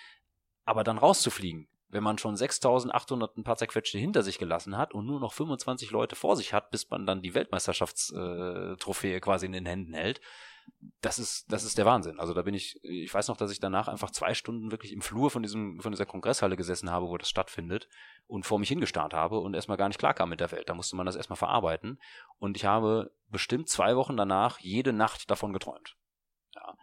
Aber 0.64 0.85
dann 0.85 0.99
rauszufliegen, 0.99 1.69
wenn 1.88 2.05
man 2.05 2.19
schon 2.19 2.37
6800 2.37 3.37
ein 3.37 3.45
paar 3.45 3.57
zerquetschte 3.57 3.99
hinter 3.99 4.23
sich 4.23 4.38
gelassen 4.38 4.77
hat 4.77 4.95
und 4.95 5.05
nur 5.05 5.21
noch 5.21 5.33
25 5.33 5.90
Leute 5.90 6.17
vor 6.17 6.37
sich 6.37 6.53
hat, 6.53 6.71
bis 6.71 6.88
man 6.90 7.07
dann 7.07 7.23
die 7.23 7.35
Weltmeisterschaftstrophäe 7.35 9.17
äh, 9.17 9.21
quasi 9.21 9.47
in 9.47 9.53
den 9.53 9.67
Händen 9.67 9.95
hält, 9.95 10.21
das 11.00 11.18
ist, 11.18 11.53
das 11.53 11.64
ist 11.64 11.77
der 11.77 11.85
Wahnsinn. 11.85 12.18
Also 12.18 12.33
da 12.33 12.42
bin 12.42 12.55
ich, 12.55 12.81
ich 12.83 13.12
weiß 13.12 13.29
noch, 13.29 13.37
dass 13.37 13.50
ich 13.50 13.61
danach 13.61 13.88
einfach 13.88 14.11
zwei 14.11 14.33
Stunden 14.35 14.70
wirklich 14.70 14.92
im 14.92 15.03
Flur 15.03 15.31
von 15.31 15.42
diesem, 15.42 15.81
von 15.81 15.92
dieser 15.92 16.07
Kongresshalle 16.07 16.57
gesessen 16.57 16.90
habe, 16.90 17.09
wo 17.09 17.18
das 17.18 17.29
stattfindet 17.29 17.88
und 18.27 18.46
vor 18.46 18.59
mich 18.59 18.68
hingestarrt 18.68 19.12
habe 19.12 19.38
und 19.38 19.55
erstmal 19.55 19.77
gar 19.77 19.88
nicht 19.88 19.98
klarkam 19.98 20.31
mit 20.31 20.40
der 20.40 20.50
Welt. 20.50 20.68
Da 20.68 20.74
musste 20.74 20.96
man 20.96 21.07
das 21.07 21.16
erstmal 21.16 21.37
verarbeiten. 21.37 22.00
Und 22.38 22.57
ich 22.57 22.64
habe 22.64 23.12
bestimmt 23.29 23.68
zwei 23.68 23.96
Wochen 23.96 24.16
danach 24.16 24.61
jede 24.61 24.92
Nacht 24.92 25.31
davon 25.31 25.53
geträumt. 25.53 25.96
Ja. 26.55 26.74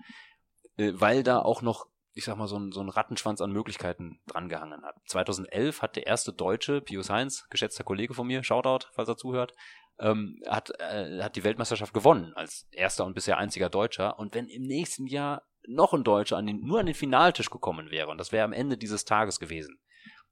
Äh, 0.78 0.94
weil 0.96 1.24
da 1.24 1.42
auch 1.42 1.62
noch 1.62 1.88
ich 2.14 2.26
sag 2.26 2.36
mal, 2.36 2.48
so 2.48 2.58
ein, 2.58 2.72
so 2.72 2.82
ein 2.82 2.90
Rattenschwanz 2.90 3.40
an 3.40 3.52
Möglichkeiten 3.52 4.20
drangehangen 4.28 4.84
hat. 4.84 4.96
2011 5.06 5.82
hat 5.82 5.96
der 5.96 6.08
erste 6.08 6.34
Deutsche, 6.34 6.82
Pius 6.82 7.10
Heinz, 7.10 7.48
geschätzter 7.50 7.86
Kollege 7.86 8.14
von 8.14 8.28
mir, 8.28 8.44
Shoutout, 8.44 8.88
falls 8.92 9.08
er 9.08 9.16
zuhört, 9.16 9.54
ähm, 10.00 10.42
hat, 10.48 10.72
äh, 10.80 11.22
hat 11.22 11.36
die 11.36 11.44
Weltmeisterschaft 11.44 11.94
gewonnen 11.94 12.34
als 12.36 12.68
erster 12.72 13.06
und 13.06 13.14
bisher 13.14 13.38
einziger 13.38 13.70
Deutscher. 13.70 14.18
Und 14.20 14.34
wenn 14.34 14.48
im 14.48 14.64
nächsten 14.64 15.08
Jahr 15.08 15.44
noch 15.68 15.94
ein 15.94 16.04
Deutscher 16.04 16.38
an 16.38 16.48
den, 16.48 16.62
nur 16.62 16.80
an 16.80 16.86
den 16.88 16.96
Finaltisch 16.96 17.50
gekommen 17.50 17.92
wäre, 17.92 18.10
und 18.10 18.18
das 18.18 18.32
wäre 18.32 18.46
am 18.46 18.54
Ende 18.54 18.78
dieses 18.78 19.06
Tages 19.06 19.40
gewesen, 19.40 19.80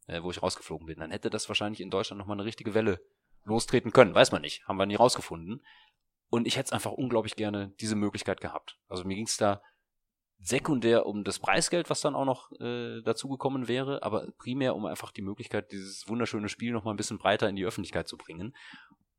äh, 0.08 0.24
wo 0.24 0.32
ich 0.32 0.41
rausgeflogen 0.41 0.88
bin, 0.88 1.00
dann 1.00 1.12
hätte 1.12 1.30
das 1.30 1.48
wahrscheinlich 1.50 1.82
in 1.82 1.91
Deutschland 1.91 2.19
nochmal 2.19 2.38
eine 2.38 2.45
richtige 2.45 2.74
Welle 2.74 3.00
lostreten 3.43 3.91
können. 3.91 4.15
Weiß 4.15 4.32
man 4.32 4.41
nicht. 4.41 4.67
Haben 4.67 4.78
wir 4.78 4.86
nie 4.86 4.95
rausgefunden. 4.95 5.63
Und 6.30 6.45
ich 6.45 6.58
hätte 6.58 6.67
es 6.67 6.74
einfach 6.74 6.91
unglaublich 6.91 7.36
gerne 7.36 7.74
diese 7.80 7.95
Möglichkeit 7.95 8.41
gehabt. 8.41 8.78
Also 8.88 9.04
mir 9.04 9.15
ging 9.15 9.26
es 9.26 9.38
da 9.38 9.62
sekundär 10.41 11.06
um 11.06 11.24
das 11.24 11.39
Preisgeld, 11.39 11.89
was 11.89 12.02
dann 12.02 12.15
auch 12.15 12.26
noch 12.26 12.52
äh, 12.60 13.02
dazugekommen 13.02 13.67
wäre, 13.67 14.04
aber 14.04 14.28
primär 14.38 14.76
um 14.76 14.86
einfach 14.86 15.12
die 15.12 15.22
Möglichkeit, 15.22 15.72
dieses 15.72 16.08
wunderschöne 16.08 16.48
Spiel 16.48 16.72
noch 16.72 16.86
mal 16.86 16.91
ein 16.91 16.98
bisschen 16.98 17.17
breiter 17.17 17.50
in 17.50 17.56
die 17.56 17.65
Öffentlichkeit 17.65 18.08
zu 18.08 18.17
bringen. 18.17 18.56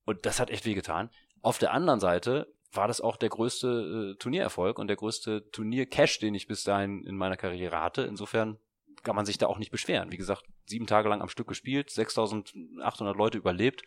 Und 0.05 0.27
das 0.27 0.41
hat 0.41 0.51
echt 0.51 0.67
wehgetan. 0.67 1.11
Auf 1.43 1.59
der 1.59 1.73
anderen 1.73 2.01
Seite 2.01 2.53
war 2.73 2.89
das 2.89 3.01
auch 3.01 3.17
der 3.17 3.29
größte 3.29 4.13
äh, 4.15 4.19
Turniererfolg 4.19 4.79
und 4.79 4.89
der 4.89 4.97
größte 4.97 5.51
Turnier-Cash, 5.51 6.19
den 6.19 6.35
ich 6.35 6.47
bis 6.47 6.65
dahin 6.65 7.05
in 7.05 7.17
meiner 7.17 7.37
Karriere 7.37 7.81
hatte. 7.81 8.03
Insofern 8.03 8.59
kann 9.03 9.17
man 9.17 9.27
sich 9.27 9.39
da 9.39 9.47
auch 9.47 9.59
nicht 9.59 9.71
beschweren. 9.71 10.13
Wie 10.13 10.17
gesagt, 10.17 10.45
sieben 10.67 10.87
Tage 10.87 11.09
lang 11.09 11.23
am 11.23 11.29
Stück 11.29 11.49
gespielt, 11.49 11.91
6800 11.91 13.17
Leute 13.17 13.39
überlebt. 13.39 13.83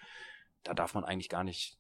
Da 0.64 0.74
darf 0.74 0.94
man 0.94 1.04
eigentlich 1.04 1.30
gar 1.30 1.44
nicht, 1.44 1.78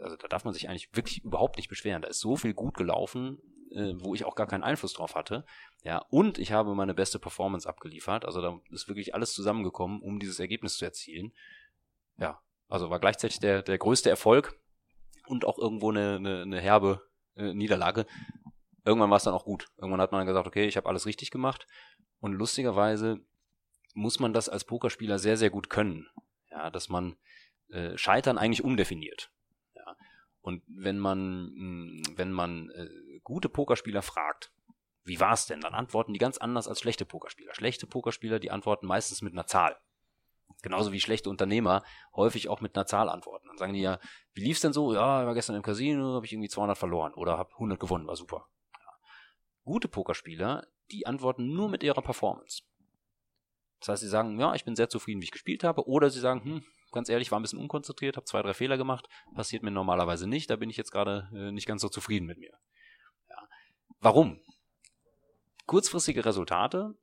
also 0.00 0.16
da 0.16 0.28
darf 0.28 0.44
man 0.44 0.54
sich 0.54 0.68
eigentlich 0.68 0.94
wirklich 0.94 1.24
überhaupt 1.24 1.56
nicht 1.56 1.68
beschweren. 1.68 2.02
Da 2.02 2.08
ist 2.08 2.20
so 2.20 2.36
viel 2.36 2.54
gut 2.54 2.76
gelaufen, 2.76 3.38
äh, 3.72 3.94
wo 3.96 4.14
ich 4.14 4.24
auch 4.24 4.34
gar 4.34 4.46
keinen 4.46 4.64
Einfluss 4.64 4.92
drauf 4.92 5.14
hatte. 5.14 5.44
Ja, 5.82 5.98
und 6.10 6.38
ich 6.38 6.52
habe 6.52 6.74
meine 6.74 6.94
beste 6.94 7.18
Performance 7.18 7.68
abgeliefert. 7.68 8.24
Also 8.24 8.40
da 8.40 8.60
ist 8.70 8.88
wirklich 8.88 9.14
alles 9.14 9.32
zusammengekommen, 9.32 10.00
um 10.02 10.18
dieses 10.18 10.38
Ergebnis 10.38 10.76
zu 10.76 10.84
erzielen. 10.84 11.32
Ja, 12.18 12.40
also 12.68 12.90
war 12.90 13.00
gleichzeitig 13.00 13.40
der, 13.40 13.62
der 13.62 13.78
größte 13.78 14.10
Erfolg 14.10 14.58
und 15.26 15.44
auch 15.44 15.58
irgendwo 15.58 15.90
eine, 15.90 16.16
eine, 16.16 16.42
eine 16.42 16.60
herbe 16.60 17.02
äh, 17.36 17.54
Niederlage. 17.54 18.06
Irgendwann 18.84 19.10
war 19.10 19.16
es 19.16 19.24
dann 19.24 19.34
auch 19.34 19.44
gut. 19.44 19.66
Irgendwann 19.76 20.00
hat 20.00 20.12
man 20.12 20.20
dann 20.20 20.26
gesagt, 20.26 20.46
okay, 20.46 20.66
ich 20.66 20.76
habe 20.76 20.88
alles 20.88 21.06
richtig 21.06 21.30
gemacht. 21.30 21.66
Und 22.20 22.32
lustigerweise 22.32 23.20
muss 23.94 24.20
man 24.20 24.32
das 24.32 24.48
als 24.48 24.64
Pokerspieler 24.64 25.18
sehr, 25.18 25.36
sehr 25.36 25.50
gut 25.50 25.70
können. 25.70 26.08
Ja, 26.50 26.70
dass 26.70 26.88
man 26.88 27.16
äh, 27.68 27.96
Scheitern 27.96 28.38
eigentlich 28.38 28.64
umdefiniert. 28.64 29.30
Ja. 29.74 29.96
Und 30.40 30.62
wenn 30.66 30.98
man, 30.98 31.52
hm, 31.54 32.02
wenn 32.16 32.32
man 32.32 32.70
äh, 32.70 32.88
gute 33.22 33.48
Pokerspieler 33.48 34.02
fragt, 34.02 34.52
wie 35.04 35.20
war 35.20 35.32
es 35.32 35.46
denn, 35.46 35.60
dann 35.60 35.74
antworten 35.74 36.12
die 36.12 36.18
ganz 36.18 36.38
anders 36.38 36.68
als 36.68 36.80
schlechte 36.80 37.04
Pokerspieler. 37.06 37.54
Schlechte 37.54 37.86
Pokerspieler, 37.86 38.38
die 38.38 38.50
antworten 38.50 38.86
meistens 38.86 39.22
mit 39.22 39.32
einer 39.32 39.46
Zahl. 39.46 39.78
Genauso 40.62 40.92
wie 40.92 41.00
schlechte 41.00 41.30
Unternehmer 41.30 41.84
häufig 42.14 42.48
auch 42.48 42.60
mit 42.60 42.76
einer 42.76 42.86
Zahl 42.86 43.08
antworten. 43.08 43.46
Dann 43.48 43.58
sagen 43.58 43.74
die 43.74 43.80
ja, 43.80 44.00
wie 44.34 44.42
lief's 44.42 44.60
denn 44.60 44.72
so? 44.72 44.92
Ja, 44.92 45.20
ich 45.20 45.26
war 45.26 45.34
gestern 45.34 45.56
im 45.56 45.62
Casino, 45.62 46.14
habe 46.14 46.26
ich 46.26 46.32
irgendwie 46.32 46.48
200 46.48 46.76
verloren 46.76 47.14
oder 47.14 47.38
habe 47.38 47.52
100 47.52 47.78
gewonnen, 47.78 48.06
war 48.06 48.16
super. 48.16 48.48
Ja. 48.72 48.90
Gute 49.64 49.88
Pokerspieler, 49.88 50.66
die 50.90 51.06
antworten 51.06 51.54
nur 51.54 51.68
mit 51.68 51.82
ihrer 51.82 52.02
Performance. 52.02 52.62
Das 53.80 53.88
heißt, 53.88 54.02
sie 54.02 54.08
sagen, 54.08 54.38
ja, 54.40 54.54
ich 54.54 54.64
bin 54.64 54.74
sehr 54.74 54.88
zufrieden, 54.88 55.20
wie 55.20 55.26
ich 55.26 55.30
gespielt 55.30 55.62
habe, 55.62 55.86
oder 55.86 56.10
sie 56.10 56.18
sagen, 56.18 56.42
hm, 56.42 56.64
ganz 56.90 57.08
ehrlich, 57.08 57.30
war 57.30 57.38
ein 57.38 57.42
bisschen 57.42 57.60
unkonzentriert, 57.60 58.16
habe 58.16 58.26
zwei, 58.26 58.42
drei 58.42 58.54
Fehler 58.54 58.76
gemacht, 58.76 59.08
passiert 59.34 59.62
mir 59.62 59.70
normalerweise 59.70 60.26
nicht, 60.26 60.50
da 60.50 60.56
bin 60.56 60.70
ich 60.70 60.76
jetzt 60.76 60.90
gerade 60.90 61.28
äh, 61.32 61.52
nicht 61.52 61.66
ganz 61.66 61.82
so 61.82 61.88
zufrieden 61.88 62.26
mit 62.26 62.38
mir. 62.38 62.58
Ja. 63.28 63.48
Warum? 64.00 64.40
Kurzfristige 65.66 66.24
Resultate 66.24 66.96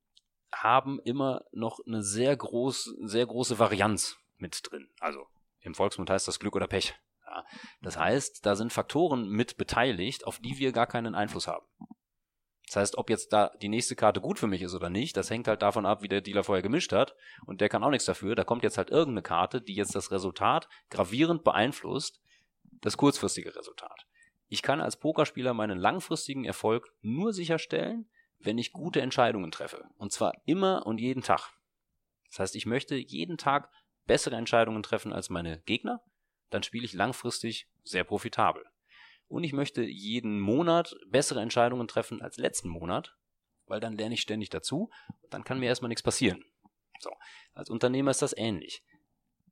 haben 0.64 1.00
immer 1.00 1.44
noch 1.52 1.80
eine 1.86 2.04
sehr 2.04 2.36
groß, 2.36 2.96
sehr 3.02 3.26
große 3.26 3.60
Varianz 3.60 4.18
mit 4.38 4.62
drin. 4.64 4.90
Also 5.00 5.26
im 5.62 5.76
Volksmund 5.76 6.10
heißt 6.10 6.28
das 6.28 6.40
Glück 6.40 6.56
oder 6.56 6.68
Pech. 6.68 6.96
Ja. 7.26 7.46
Das 7.82 7.98
heißt, 7.98 8.46
da 8.46 8.56
sind 8.56 8.72
Faktoren 8.72 9.28
mit 9.30 9.58
beteiligt, 9.58 10.26
auf 10.28 10.40
die 10.40 10.58
wir 10.58 10.72
gar 10.72 10.88
keinen 10.88 11.16
Einfluss 11.16 11.48
haben. 11.48 11.66
Das 12.68 12.78
heißt, 12.78 12.98
ob 12.98 13.10
jetzt 13.10 13.32
da 13.32 13.52
die 13.62 13.70
nächste 13.70 13.96
Karte 13.96 14.22
gut 14.22 14.40
für 14.40 14.48
mich 14.48 14.62
ist 14.62 14.74
oder 14.74 14.90
nicht, 14.90 15.16
das 15.18 15.30
hängt 15.30 15.48
halt 15.48 15.62
davon 15.62 15.86
ab, 15.86 16.02
wie 16.02 16.08
der 16.08 16.22
Dealer 16.22 16.44
vorher 16.44 16.64
gemischt 16.64 16.94
hat. 16.94 17.16
Und 17.46 17.62
der 17.62 17.70
kann 17.70 17.84
auch 17.84 17.92
nichts 17.92 18.06
dafür. 18.06 18.36
Da 18.36 18.44
kommt 18.44 18.64
jetzt 18.64 18.78
halt 18.78 18.90
irgendeine 18.90 19.22
Karte, 19.22 19.62
die 19.62 19.76
jetzt 19.76 19.94
das 19.94 20.12
Resultat 20.12 20.68
gravierend 20.90 21.44
beeinflusst, 21.44 22.22
das 22.82 22.98
kurzfristige 22.98 23.56
Resultat. 23.56 24.06
Ich 24.48 24.62
kann 24.62 24.82
als 24.82 24.98
Pokerspieler 24.98 25.54
meinen 25.54 25.78
langfristigen 25.78 26.46
Erfolg 26.46 26.92
nur 27.02 27.34
sicherstellen, 27.34 28.10
wenn 28.46 28.58
ich 28.58 28.72
gute 28.72 29.02
Entscheidungen 29.02 29.52
treffe. 29.52 29.90
Und 29.98 30.12
zwar 30.12 30.34
immer 30.46 30.86
und 30.86 31.00
jeden 31.00 31.24
Tag. 31.24 31.52
Das 32.30 32.40
heißt, 32.40 32.56
ich 32.56 32.66
möchte 32.66 32.96
jeden 32.96 33.38
Tag 33.38 33.72
bessere 34.06 34.36
Entscheidungen 34.36 34.84
treffen 34.84 35.14
als 35.14 35.30
meine 35.30 35.60
Gegner. 35.62 36.02
Dann 36.50 36.64
spiele 36.64 36.86
ich 36.86 36.94
langfristig 36.94 37.68
sehr 37.84 38.04
profitabel. 38.04 38.64
Und 39.28 39.44
ich 39.44 39.54
möchte 39.54 39.84
jeden 39.84 40.40
Monat 40.40 40.96
bessere 41.08 41.42
Entscheidungen 41.42 41.88
treffen 41.88 42.22
als 42.22 42.38
letzten 42.38 42.70
Monat, 42.70 43.16
weil 43.66 43.80
dann 43.80 43.98
lerne 43.98 44.14
ich 44.14 44.22
ständig 44.22 44.50
dazu. 44.50 44.92
Dann 45.30 45.44
kann 45.44 45.60
mir 45.60 45.68
erstmal 45.68 45.90
nichts 45.90 46.04
passieren. 46.04 46.44
So. 47.00 47.12
Als 47.54 47.70
Unternehmer 47.70 48.12
ist 48.12 48.22
das 48.22 48.38
ähnlich. 48.38 48.84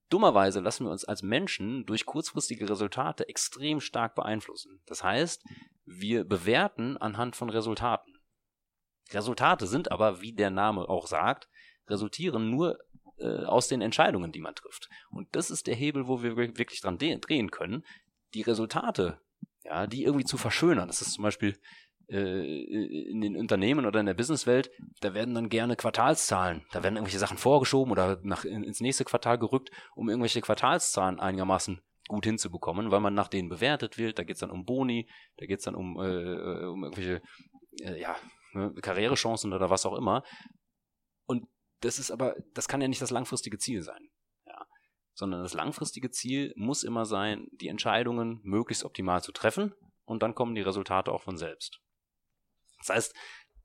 Dummerweise 0.10 0.60
lassen 0.60 0.86
wir 0.86 0.92
uns 0.92 1.06
als 1.06 1.24
Menschen 1.24 1.86
durch 1.86 2.06
kurzfristige 2.06 2.70
Resultate 2.70 3.28
extrem 3.28 3.80
stark 3.80 4.14
beeinflussen. 4.14 4.82
Das 4.86 5.04
heißt, 5.04 5.44
wir 5.86 6.24
bewerten 6.24 6.98
anhand 6.98 7.36
von 7.36 7.50
Resultaten. 7.50 8.13
Resultate 9.14 9.68
sind 9.68 9.92
aber, 9.92 10.22
wie 10.22 10.34
der 10.34 10.50
Name 10.50 10.90
auch 10.90 11.08
sagt, 11.08 11.48
resultieren 11.88 12.50
nur 12.50 12.80
äh, 13.18 13.46
aus 13.46 13.68
den 13.68 13.82
Entscheidungen, 13.82 14.32
die 14.32 14.40
man 14.40 14.56
trifft. 14.56 14.90
Und 15.10 15.28
das 15.34 15.52
ist 15.52 15.68
der 15.68 15.76
Hebel, 15.76 16.08
wo 16.08 16.24
wir 16.24 16.36
wirklich 16.36 16.82
dran 16.82 16.98
drehen 16.98 17.52
können. 17.52 17.86
Die 18.34 18.42
Resultate, 18.42 19.20
ja, 19.64 19.88
die 19.88 20.04
irgendwie 20.04 20.26
zu 20.26 20.38
verschönern. 20.38 20.88
Das 20.88 21.02
ist 21.02 21.14
zum 21.14 21.24
Beispiel 21.24 21.58
äh, 22.10 23.10
in 23.10 23.22
den 23.22 23.38
Unternehmen 23.38 23.86
oder 23.86 24.00
in 24.00 24.06
der 24.06 24.14
Businesswelt, 24.14 24.72
da 25.02 25.14
werden 25.14 25.36
dann 25.36 25.50
gerne 25.50 25.76
Quartalszahlen, 25.76 26.66
da 26.72 26.84
werden 26.84 26.96
irgendwelche 26.96 27.20
Sachen 27.20 27.38
vorgeschoben 27.38 27.92
oder 27.92 28.20
nach, 28.24 28.44
ins 28.44 28.82
nächste 28.82 29.06
Quartal 29.06 29.38
gerückt, 29.38 29.72
um 29.96 30.10
irgendwelche 30.10 30.42
Quartalszahlen 30.42 31.20
einigermaßen 31.20 31.82
gut 32.10 32.26
hinzubekommen, 32.26 32.92
weil 32.92 33.00
man 33.00 33.14
nach 33.14 33.30
denen 33.30 33.48
bewertet 33.48 33.98
wird. 33.98 34.20
Da 34.20 34.24
geht 34.24 34.36
es 34.36 34.42
dann 34.42 34.52
um 34.52 34.66
Boni, 34.66 35.08
da 35.38 35.46
geht 35.46 35.60
es 35.60 35.66
dann 35.66 35.76
um, 35.76 35.98
äh, 35.98 36.66
um 36.66 36.84
irgendwelche 36.84 37.22
äh, 37.82 38.00
ja, 38.00 38.16
ne, 38.54 38.74
Karrierechancen 38.82 39.54
oder 39.54 39.70
was 39.70 39.86
auch 39.86 39.96
immer. 39.96 40.24
Und 41.26 41.48
das 41.82 42.00
ist 42.00 42.12
aber, 42.12 42.36
das 42.54 42.68
kann 42.68 42.82
ja 42.82 42.88
nicht 42.88 43.02
das 43.02 43.12
langfristige 43.12 43.58
Ziel 43.58 43.82
sein. 43.82 44.10
Ja. 44.46 44.66
Sondern 45.14 45.44
das 45.44 45.54
langfristige 45.54 46.10
Ziel 46.12 46.54
muss 46.56 46.84
immer 46.84 47.06
sein, 47.06 47.48
die 47.52 47.68
Entscheidungen 47.68 48.40
möglichst 48.44 48.84
optimal 48.84 49.22
zu 49.22 49.32
treffen 49.32 49.74
und 50.06 50.24
dann 50.24 50.36
kommen 50.36 50.56
die 50.56 50.62
Resultate 50.62 51.12
auch 51.12 51.22
von 51.22 51.38
selbst. 51.38 51.80
Das 52.80 52.90
heißt, 52.90 53.16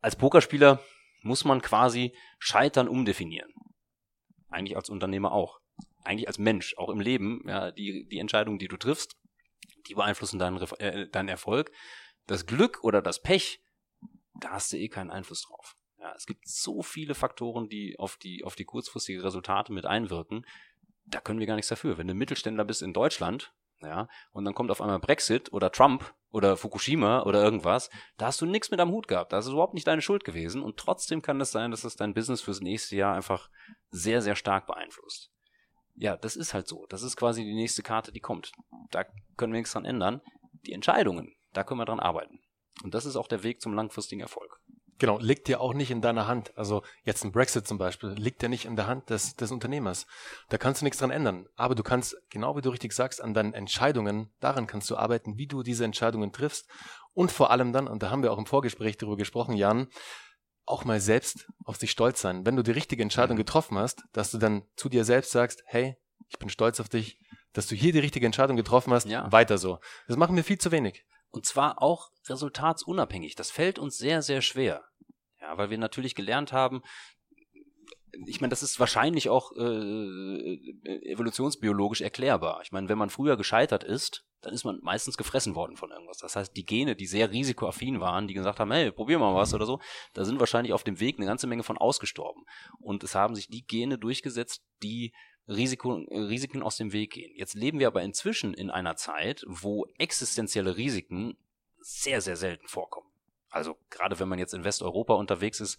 als 0.01 0.17
Pokerspieler 0.17 0.81
muss 1.23 1.45
man 1.45 1.61
quasi 1.63 2.17
Scheitern 2.39 2.89
umdefinieren. 2.89 3.53
Eigentlich 4.49 4.77
als 4.77 4.89
Unternehmer 4.89 5.33
auch. 5.33 5.59
Eigentlich 6.05 6.29
als 6.29 6.39
Mensch, 6.39 6.75
auch 6.79 6.89
im 6.89 7.01
Leben. 7.01 7.43
Ja, 7.47 7.71
die, 7.71 8.07
die 8.09 8.19
Entscheidungen, 8.19 8.59
die 8.59 8.69
du 8.69 8.77
triffst, 8.77 9.17
die 9.89 9.95
beeinflussen 9.95 10.39
deinen, 10.39 10.61
äh, 10.79 11.09
deinen 11.09 11.29
Erfolg. 11.29 11.71
Das 12.27 12.47
Glück 12.47 12.83
oder 12.83 13.03
das 13.03 13.21
Pech, 13.21 13.61
da 14.39 14.51
hast 14.51 14.73
du 14.73 14.77
eh 14.77 14.89
keinen 14.89 15.11
Einfluss 15.11 15.43
drauf. 15.43 15.77
Ja, 15.99 16.13
es 16.17 16.27
gibt 16.27 16.47
so 16.47 16.83
viele 16.83 17.15
Faktoren, 17.15 17.69
die 17.69 17.99
auf 17.99 18.17
die, 18.17 18.45
auf 18.45 18.55
die 18.55 18.65
kurzfristige 18.65 19.25
Resultate 19.25 19.73
mit 19.73 19.85
einwirken. 19.85 20.47
Da 21.07 21.21
können 21.21 21.41
wir 21.41 21.47
gar 21.47 21.57
nichts 21.57 21.69
dafür. 21.69 21.99
Wenn 21.99 22.07
du 22.07 22.15
Mittelständler 22.15 22.65
bist 22.65 22.83
in 22.83 22.93
Deutschland, 22.93 23.53
ja, 23.81 24.09
und 24.33 24.45
dann 24.45 24.55
kommt 24.55 24.71
auf 24.71 24.81
einmal 24.81 24.99
Brexit 24.99 25.53
oder 25.53 25.71
Trump 25.71 26.15
oder 26.31 26.57
Fukushima 26.57 27.23
oder 27.23 27.43
irgendwas, 27.43 27.91
da 28.17 28.27
hast 28.27 28.41
du 28.41 28.47
nichts 28.47 28.71
mit 28.71 28.81
am 28.81 28.91
Hut 28.91 29.09
gehabt. 29.09 29.33
Das 29.33 29.47
ist 29.47 29.53
überhaupt 29.53 29.75
nicht 29.75 29.87
deine 29.87 30.03
Schuld 30.03 30.25
gewesen. 30.25 30.63
Und 30.63 30.77
trotzdem 30.77 31.23
kann 31.23 31.41
es 31.41 31.49
das 31.49 31.53
sein, 31.53 31.71
dass 31.71 31.85
es 31.85 31.97
dein 31.97 32.15
Business 32.15 32.41
fürs 32.41 32.61
nächste 32.61 32.97
Jahr 32.97 33.15
einfach 33.15 33.51
sehr, 33.91 34.21
sehr 34.21 34.37
stark 34.37 34.67
beeinflusst. 34.67 35.31
Ja, 35.95 36.17
das 36.17 36.37
ist 36.37 36.55
halt 36.55 36.69
so. 36.69 36.87
Das 36.89 37.03
ist 37.03 37.17
quasi 37.17 37.45
die 37.45 37.55
nächste 37.55 37.83
Karte, 37.83 38.13
die 38.13 38.21
kommt. 38.21 38.53
Da 38.91 39.05
können 39.37 39.53
wir 39.53 39.59
nichts 39.59 39.73
dran 39.73 39.85
ändern. 39.85 40.21
Die 40.67 40.73
Entscheidungen, 40.73 41.35
da 41.53 41.65
können 41.65 41.81
wir 41.81 41.87
dran 41.87 42.01
arbeiten. 42.01 42.41
Und 42.83 42.95
das 42.95 43.07
ist 43.07 43.17
auch 43.17 43.29
der 43.29 43.43
Weg 43.43 43.61
zum 43.61 43.75
langfristigen 43.75 44.21
Erfolg. 44.21 44.61
Genau, 44.99 45.19
liegt 45.19 45.49
ja 45.49 45.61
auch 45.61 45.75
nicht 45.75 45.93
in 45.93 46.01
deiner 46.01 46.27
Hand. 46.27 46.57
Also 46.57 46.83
jetzt 47.05 47.25
ein 47.25 47.31
Brexit 47.31 47.69
zum 47.69 47.79
Beispiel, 47.79 48.11
liegt 48.11 48.43
ja 48.43 48.49
nicht 48.49 48.65
in 48.65 48.75
der 48.75 48.89
Hand 48.89 49.11
des, 49.11 49.37
des 49.37 49.53
Unternehmers. 49.53 50.07
Da 50.49 50.59
kannst 50.59 50.81
du 50.81 50.85
nichts 50.85 50.99
dran 50.99 51.13
ändern. 51.13 51.47
Aber 51.55 51.77
du 51.77 51.85
kannst, 51.85 52.17
genau 52.31 52.57
wie 52.57 52.63
du 52.63 52.71
richtig 52.71 52.93
sagst, 52.93 53.23
an 53.23 53.33
deinen 53.33 53.55
Entscheidungen, 53.55 54.33
daran 54.41 54.67
kannst 54.67 54.91
du 54.91 54.97
arbeiten, 54.97 55.39
wie 55.39 55.47
du 55.47 55.63
diese 55.63 55.85
Entscheidungen 55.85 56.33
triffst. 56.33 56.69
Und 57.15 57.31
vor 57.31 57.53
allem 57.53 57.73
dann, 57.73 57.87
und 57.87 58.03
da 58.03 58.11
haben 58.11 58.25
wir 58.25 58.33
auch 58.33 58.39
im 58.39 58.47
Vorgespräch 58.47 58.97
darüber 58.97 59.17
gesprochen, 59.17 59.55
Jan, 59.55 59.87
auch 60.67 60.85
mal 60.85 61.01
selbst 61.01 61.49
auf 61.65 61.77
sich 61.77 61.93
stolz 61.93 62.21
sein. 62.21 62.45
Wenn 62.45 62.57
du 62.57 62.63
die 62.63 62.73
richtige 62.73 63.03
Entscheidung 63.03 63.37
mhm. 63.37 63.43
getroffen 63.43 63.79
hast, 63.79 64.03
dass 64.13 64.33
du 64.33 64.39
dann 64.39 64.65
zu 64.75 64.89
dir 64.89 65.05
selbst 65.05 65.31
sagst, 65.31 65.63
hey, 65.67 65.97
ich 66.29 66.39
bin 66.39 66.49
stolz 66.49 66.81
auf 66.81 66.89
dich, 66.89 67.21
dass 67.53 67.69
du 67.69 67.75
hier 67.75 67.93
die 67.93 68.01
richtige 68.01 68.27
Entscheidung 68.27 68.57
getroffen 68.57 68.93
hast, 68.93 69.07
ja. 69.07 69.31
weiter 69.33 69.59
so. 69.59 69.79
Das 70.09 70.17
machen 70.17 70.37
wir 70.37 70.45
viel 70.45 70.59
zu 70.59 70.71
wenig. 70.73 71.07
Und 71.31 71.47
zwar 71.47 71.83
auch 71.83 72.11
resultatsunabhängig. 72.29 73.35
Das 73.35 73.51
fällt 73.51 73.79
uns 73.79 73.97
sehr, 73.99 74.23
sehr 74.23 74.43
schwer. 74.43 74.85
Ja, 75.41 75.57
weil 75.57 75.71
wir 75.71 75.79
natürlich 75.79 76.15
gelernt 76.15 76.53
haben, 76.53 76.83
ich 78.27 78.41
meine, 78.41 78.51
das 78.51 78.63
ist 78.63 78.81
wahrscheinlich 78.81 79.29
auch 79.29 79.53
äh, 79.53 80.55
evolutionsbiologisch 81.13 82.01
erklärbar. 82.01 82.61
Ich 82.63 82.73
meine, 82.73 82.89
wenn 82.89 82.99
man 82.99 83.11
früher 83.11 83.37
gescheitert 83.37 83.85
ist, 83.85 84.25
dann 84.41 84.55
ist 84.55 84.65
man 84.65 84.79
meistens 84.83 85.17
gefressen 85.17 85.55
worden 85.55 85.77
von 85.77 85.91
irgendwas. 85.91 86.19
Das 86.19 86.37
heißt, 86.37 86.57
die 86.57 86.65
Gene, 86.65 86.95
die 86.95 87.07
sehr 87.07 87.31
risikoaffin 87.31 88.01
waren, 88.01 88.29
die 88.29 88.35
gesagt 88.35 88.61
haben, 88.61 88.71
hey, 88.71 88.93
probier 88.93 89.19
mal 89.19 89.35
was 89.35 89.53
oder 89.53 89.67
so, 89.67 89.81
da 90.15 90.25
sind 90.25 90.39
wahrscheinlich 90.39 90.73
auf 90.73 90.85
dem 90.85 91.01
Weg 91.01 91.19
eine 91.19 91.27
ganze 91.27 91.47
Menge 91.47 91.65
von 91.65 91.79
ausgestorben. 91.79 92.45
Und 92.79 93.03
es 93.03 93.15
haben 93.15 93.35
sich 93.35 93.49
die 93.49 93.67
Gene 93.67 93.99
durchgesetzt, 93.99 94.63
die 94.83 95.13
Risiko, 95.49 95.95
Risiken 95.95 96.63
aus 96.63 96.77
dem 96.77 96.93
Weg 96.93 97.13
gehen. 97.13 97.35
Jetzt 97.35 97.55
leben 97.55 97.79
wir 97.79 97.87
aber 97.87 98.03
inzwischen 98.03 98.55
in 98.55 98.71
einer 98.71 98.97
Zeit, 98.97 99.45
wo 99.47 99.87
existenzielle 99.99 100.77
Risiken 100.77 101.37
sehr, 101.81 102.21
sehr 102.21 102.37
selten 102.37 102.69
vorkommen. 102.69 103.09
Also 103.51 103.79
gerade 103.91 104.19
wenn 104.21 104.29
man 104.29 104.39
jetzt 104.39 104.55
in 104.55 104.65
Westeuropa 104.65 105.15
unterwegs 105.15 105.61
ist, 105.61 105.79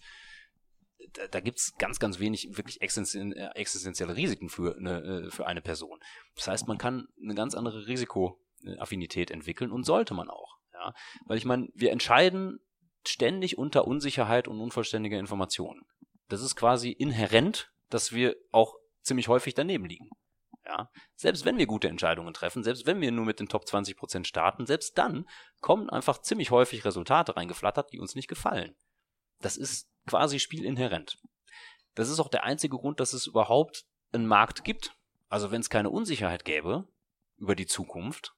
da, 1.12 1.26
da 1.28 1.40
gibt 1.40 1.58
es 1.58 1.74
ganz, 1.78 1.98
ganz 1.98 2.18
wenig 2.18 2.56
wirklich 2.56 2.80
äh, 2.80 3.50
existenzielle 3.54 4.16
Risiken 4.16 4.48
für 4.48 4.76
eine, 4.76 5.26
äh, 5.26 5.30
für 5.30 5.46
eine 5.46 5.62
Person. 5.62 6.00
Das 6.34 6.48
heißt, 6.48 6.68
man 6.68 6.78
kann 6.78 7.08
eine 7.22 7.34
ganz 7.34 7.54
andere 7.54 7.86
Risikoaffinität 7.86 9.30
entwickeln 9.30 9.70
und 9.70 9.84
sollte 9.84 10.14
man 10.14 10.28
auch. 10.28 10.58
Ja? 10.72 10.94
Weil 11.26 11.38
ich 11.38 11.44
meine, 11.44 11.68
wir 11.74 11.92
entscheiden 11.92 12.60
ständig 13.06 13.56
unter 13.56 13.86
Unsicherheit 13.86 14.48
und 14.48 14.60
unvollständiger 14.60 15.18
Informationen. 15.18 15.82
Das 16.28 16.42
ist 16.42 16.56
quasi 16.56 16.90
inhärent, 16.90 17.72
dass 17.88 18.12
wir 18.12 18.36
auch 18.52 18.76
ziemlich 19.02 19.28
häufig 19.28 19.54
daneben 19.54 19.86
liegen. 19.86 20.10
Ja, 20.64 20.90
selbst 21.16 21.44
wenn 21.44 21.58
wir 21.58 21.66
gute 21.66 21.88
Entscheidungen 21.88 22.34
treffen, 22.34 22.62
selbst 22.62 22.86
wenn 22.86 23.00
wir 23.00 23.10
nur 23.10 23.24
mit 23.24 23.40
den 23.40 23.48
Top 23.48 23.66
20 23.66 23.96
Prozent 23.96 24.26
starten, 24.26 24.66
selbst 24.66 24.96
dann 24.98 25.26
kommen 25.60 25.90
einfach 25.90 26.18
ziemlich 26.18 26.50
häufig 26.50 26.84
Resultate 26.84 27.36
reingeflattert, 27.36 27.92
die 27.92 27.98
uns 27.98 28.14
nicht 28.14 28.28
gefallen. 28.28 28.76
Das 29.40 29.56
ist 29.56 29.90
quasi 30.06 30.38
spielinhärent. 30.38 31.18
Das 31.94 32.08
ist 32.08 32.20
auch 32.20 32.28
der 32.28 32.44
einzige 32.44 32.76
Grund, 32.76 33.00
dass 33.00 33.14
es 33.14 33.26
überhaupt 33.26 33.84
einen 34.12 34.26
Markt 34.26 34.64
gibt. 34.64 34.94
Also 35.28 35.50
wenn 35.50 35.60
es 35.60 35.70
keine 35.70 35.90
Unsicherheit 35.90 36.44
gäbe 36.44 36.86
über 37.36 37.54
die 37.54 37.66
Zukunft, 37.66 38.34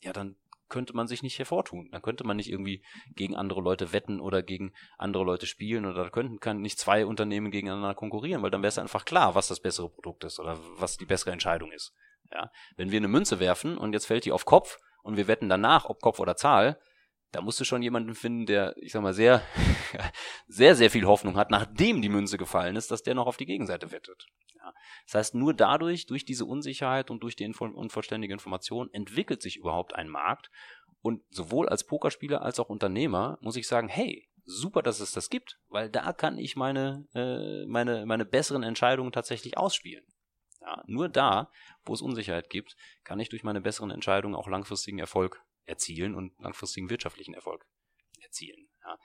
ja, 0.00 0.12
dann 0.12 0.36
könnte 0.70 0.96
man 0.96 1.06
sich 1.06 1.22
nicht 1.22 1.38
hervortun. 1.38 1.88
Dann 1.92 2.00
könnte 2.00 2.24
man 2.24 2.36
nicht 2.36 2.50
irgendwie 2.50 2.82
gegen 3.14 3.36
andere 3.36 3.60
Leute 3.60 3.92
wetten 3.92 4.20
oder 4.20 4.42
gegen 4.42 4.72
andere 4.96 5.24
Leute 5.24 5.46
spielen 5.46 5.84
oder 5.84 6.04
da 6.04 6.10
könnten 6.10 6.40
kann 6.40 6.62
nicht 6.62 6.78
zwei 6.78 7.04
Unternehmen 7.04 7.50
gegeneinander 7.50 7.94
konkurrieren, 7.94 8.42
weil 8.42 8.50
dann 8.50 8.62
wäre 8.62 8.68
es 8.68 8.78
einfach 8.78 9.04
klar, 9.04 9.34
was 9.34 9.48
das 9.48 9.60
bessere 9.60 9.90
Produkt 9.90 10.24
ist 10.24 10.40
oder 10.40 10.58
was 10.76 10.96
die 10.96 11.06
bessere 11.06 11.32
Entscheidung 11.32 11.72
ist. 11.72 11.92
Ja, 12.32 12.50
wenn 12.76 12.90
wir 12.90 12.98
eine 12.98 13.08
Münze 13.08 13.40
werfen 13.40 13.76
und 13.76 13.92
jetzt 13.92 14.06
fällt 14.06 14.24
die 14.24 14.32
auf 14.32 14.44
Kopf 14.44 14.78
und 15.02 15.16
wir 15.16 15.28
wetten 15.28 15.48
danach, 15.48 15.84
ob 15.84 16.00
Kopf 16.00 16.20
oder 16.20 16.36
Zahl, 16.36 16.80
da 17.32 17.40
musst 17.40 17.60
du 17.60 17.64
schon 17.64 17.82
jemanden 17.82 18.14
finden, 18.14 18.46
der, 18.46 18.74
ich 18.78 18.92
sag 18.92 19.02
mal, 19.02 19.14
sehr, 19.14 19.42
sehr, 20.48 20.74
sehr 20.74 20.90
viel 20.90 21.06
Hoffnung 21.06 21.36
hat, 21.36 21.50
nachdem 21.50 22.02
die 22.02 22.08
Münze 22.08 22.38
gefallen 22.38 22.76
ist, 22.76 22.90
dass 22.90 23.02
der 23.02 23.14
noch 23.14 23.26
auf 23.26 23.36
die 23.36 23.46
Gegenseite 23.46 23.92
wettet. 23.92 24.26
Ja. 24.60 24.74
Das 25.06 25.14
heißt, 25.14 25.34
nur 25.34 25.54
dadurch, 25.54 26.06
durch 26.06 26.24
diese 26.24 26.44
Unsicherheit 26.44 27.10
und 27.10 27.22
durch 27.22 27.36
die 27.36 27.44
Info 27.44 27.64
unvollständige 27.64 28.32
Information 28.32 28.92
entwickelt 28.92 29.42
sich 29.42 29.56
überhaupt 29.56 29.94
ein 29.94 30.08
Markt. 30.08 30.50
Und 31.02 31.22
sowohl 31.30 31.68
als 31.68 31.84
Pokerspieler 31.84 32.42
als 32.42 32.60
auch 32.60 32.68
Unternehmer 32.68 33.38
muss 33.40 33.56
ich 33.56 33.66
sagen, 33.66 33.88
hey, 33.88 34.28
super, 34.44 34.82
dass 34.82 35.00
es 35.00 35.12
das 35.12 35.30
gibt, 35.30 35.58
weil 35.68 35.88
da 35.88 36.12
kann 36.12 36.36
ich 36.38 36.56
meine, 36.56 37.06
äh, 37.14 37.64
meine, 37.66 38.04
meine 38.06 38.24
besseren 38.26 38.62
Entscheidungen 38.62 39.12
tatsächlich 39.12 39.56
ausspielen. 39.56 40.04
Ja, 40.60 40.82
nur 40.86 41.08
da, 41.08 41.50
wo 41.84 41.94
es 41.94 42.02
Unsicherheit 42.02 42.50
gibt, 42.50 42.76
kann 43.02 43.18
ich 43.18 43.30
durch 43.30 43.44
meine 43.44 43.62
besseren 43.62 43.90
Entscheidungen 43.90 44.34
auch 44.34 44.46
langfristigen 44.46 44.98
Erfolg 44.98 45.42
erzielen 45.64 46.14
und 46.14 46.38
langfristigen 46.38 46.90
wirtschaftlichen 46.90 47.32
Erfolg 47.32 47.64
erzielen. 48.20 48.68
Ja. 48.84 48.98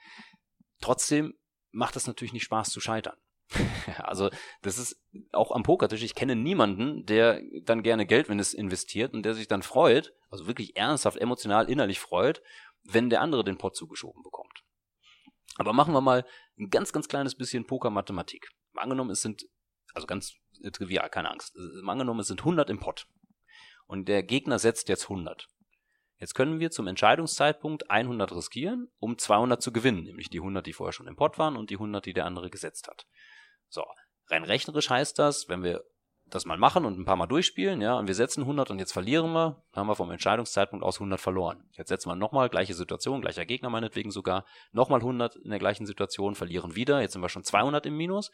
Trotzdem 0.80 1.38
macht 1.70 1.96
es 1.96 2.06
natürlich 2.06 2.34
nicht 2.34 2.44
Spaß 2.44 2.70
zu 2.70 2.80
scheitern. 2.80 3.16
also 3.98 4.30
das 4.62 4.78
ist 4.78 5.00
auch 5.32 5.52
am 5.52 5.62
Pokertisch. 5.62 6.02
Ich 6.02 6.14
kenne 6.14 6.36
niemanden, 6.36 7.06
der 7.06 7.40
dann 7.62 7.82
gerne 7.82 8.06
Geld, 8.06 8.28
wenn 8.28 8.40
es 8.40 8.54
investiert 8.54 9.14
und 9.14 9.22
der 9.22 9.34
sich 9.34 9.48
dann 9.48 9.62
freut, 9.62 10.12
also 10.30 10.46
wirklich 10.46 10.76
ernsthaft, 10.76 11.18
emotional, 11.18 11.70
innerlich 11.70 12.00
freut, 12.00 12.42
wenn 12.82 13.10
der 13.10 13.20
andere 13.20 13.44
den 13.44 13.58
Pot 13.58 13.76
zugeschoben 13.76 14.22
bekommt. 14.22 14.64
Aber 15.56 15.72
machen 15.72 15.94
wir 15.94 16.00
mal 16.00 16.24
ein 16.58 16.70
ganz, 16.70 16.92
ganz 16.92 17.08
kleines 17.08 17.36
bisschen 17.36 17.66
Poker-Mathematik. 17.66 18.48
Angenommen, 18.74 19.10
es 19.10 19.22
sind, 19.22 19.46
also 19.94 20.06
ganz 20.06 20.34
trivial, 20.72 21.08
keine 21.08 21.30
Angst. 21.30 21.56
Angenommen, 21.86 22.20
es 22.20 22.26
sind 22.26 22.40
100 22.40 22.68
im 22.70 22.78
Pot. 22.78 23.06
Und 23.86 24.08
der 24.08 24.22
Gegner 24.22 24.58
setzt 24.58 24.88
jetzt 24.88 25.04
100. 25.04 25.48
Jetzt 26.18 26.34
können 26.34 26.60
wir 26.60 26.70
zum 26.70 26.86
Entscheidungszeitpunkt 26.86 27.90
100 27.90 28.32
riskieren, 28.32 28.90
um 28.98 29.18
200 29.18 29.60
zu 29.60 29.72
gewinnen, 29.72 30.04
nämlich 30.04 30.30
die 30.30 30.38
100, 30.38 30.66
die 30.66 30.72
vorher 30.72 30.92
schon 30.92 31.08
im 31.08 31.16
Pot 31.16 31.38
waren 31.38 31.56
und 31.56 31.70
die 31.70 31.76
100, 31.76 32.06
die 32.06 32.14
der 32.14 32.24
andere 32.24 32.50
gesetzt 32.50 32.88
hat. 32.88 33.06
So, 33.68 33.84
rein 34.28 34.44
rechnerisch 34.44 34.88
heißt 34.88 35.18
das, 35.18 35.48
wenn 35.48 35.62
wir 35.62 35.84
das 36.28 36.44
mal 36.44 36.58
machen 36.58 36.84
und 36.84 36.98
ein 36.98 37.04
paar 37.04 37.16
Mal 37.16 37.26
durchspielen, 37.26 37.80
ja, 37.80 37.94
und 37.94 38.08
wir 38.08 38.14
setzen 38.14 38.40
100 38.40 38.70
und 38.70 38.78
jetzt 38.80 38.92
verlieren 38.92 39.32
wir, 39.32 39.62
haben 39.72 39.86
wir 39.86 39.94
vom 39.94 40.10
Entscheidungszeitpunkt 40.10 40.84
aus 40.84 40.96
100 40.96 41.20
verloren. 41.20 41.68
Jetzt 41.72 41.88
setzen 41.88 42.08
wir 42.08 42.16
nochmal, 42.16 42.48
gleiche 42.48 42.74
Situation, 42.74 43.20
gleicher 43.20 43.44
Gegner 43.44 43.70
meinetwegen 43.70 44.10
sogar, 44.10 44.44
nochmal 44.72 45.00
100 45.00 45.36
in 45.36 45.50
der 45.50 45.60
gleichen 45.60 45.86
Situation, 45.86 46.34
verlieren 46.34 46.74
wieder, 46.74 47.00
jetzt 47.00 47.12
sind 47.12 47.22
wir 47.22 47.28
schon 47.28 47.44
200 47.44 47.86
im 47.86 47.96
Minus. 47.96 48.32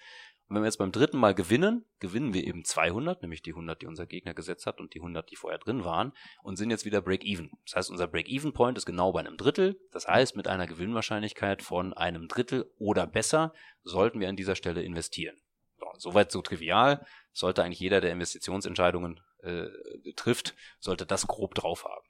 Und 0.53 0.57
wenn 0.57 0.65
wir 0.65 0.69
jetzt 0.69 0.77
beim 0.77 0.93
dritten 0.93 1.17
Mal 1.17 1.35
gewinnen, 1.35 1.87
gewinnen 1.99 2.35
wir 2.35 2.47
eben 2.47 2.63
200, 2.63 3.23
nämlich 3.23 3.41
die 3.41 3.53
100, 3.53 3.81
die 3.81 3.87
unser 3.87 4.05
Gegner 4.05 4.35
gesetzt 4.35 4.67
hat 4.67 4.81
und 4.81 4.93
die 4.93 4.99
100, 4.99 5.31
die 5.31 5.37
vorher 5.37 5.59
drin 5.59 5.83
waren, 5.83 6.13
und 6.43 6.57
sind 6.57 6.69
jetzt 6.69 6.85
wieder 6.85 7.01
Break-Even. 7.01 7.53
Das 7.65 7.77
heißt, 7.77 7.91
unser 7.91 8.07
Break-Even-Point 8.07 8.77
ist 8.77 8.85
genau 8.85 9.13
bei 9.13 9.21
einem 9.21 9.39
Drittel. 9.39 9.81
Das 9.93 10.07
heißt, 10.07 10.37
mit 10.37 10.49
einer 10.49 10.67
Gewinnwahrscheinlichkeit 10.67 11.63
von 11.63 11.95
einem 11.95 12.29
Drittel 12.29 12.71
oder 12.77 13.07
besser 13.07 13.55
sollten 13.83 14.21
wir 14.21 14.29
an 14.29 14.37
dieser 14.37 14.55
Stelle 14.55 14.83
investieren. 14.83 15.39
So, 15.79 15.87
soweit 15.97 16.31
so 16.31 16.43
trivial. 16.43 17.07
Sollte 17.33 17.65
eigentlich 17.65 17.81
jeder, 17.81 18.03
der 18.03 18.13
Investitionsentscheidungen 18.13 19.21
äh, 19.39 19.69
trifft, 20.17 20.55
sollte 20.81 21.07
das 21.07 21.27
grob 21.27 21.55
drauf 21.55 21.87
haben. 21.87 22.05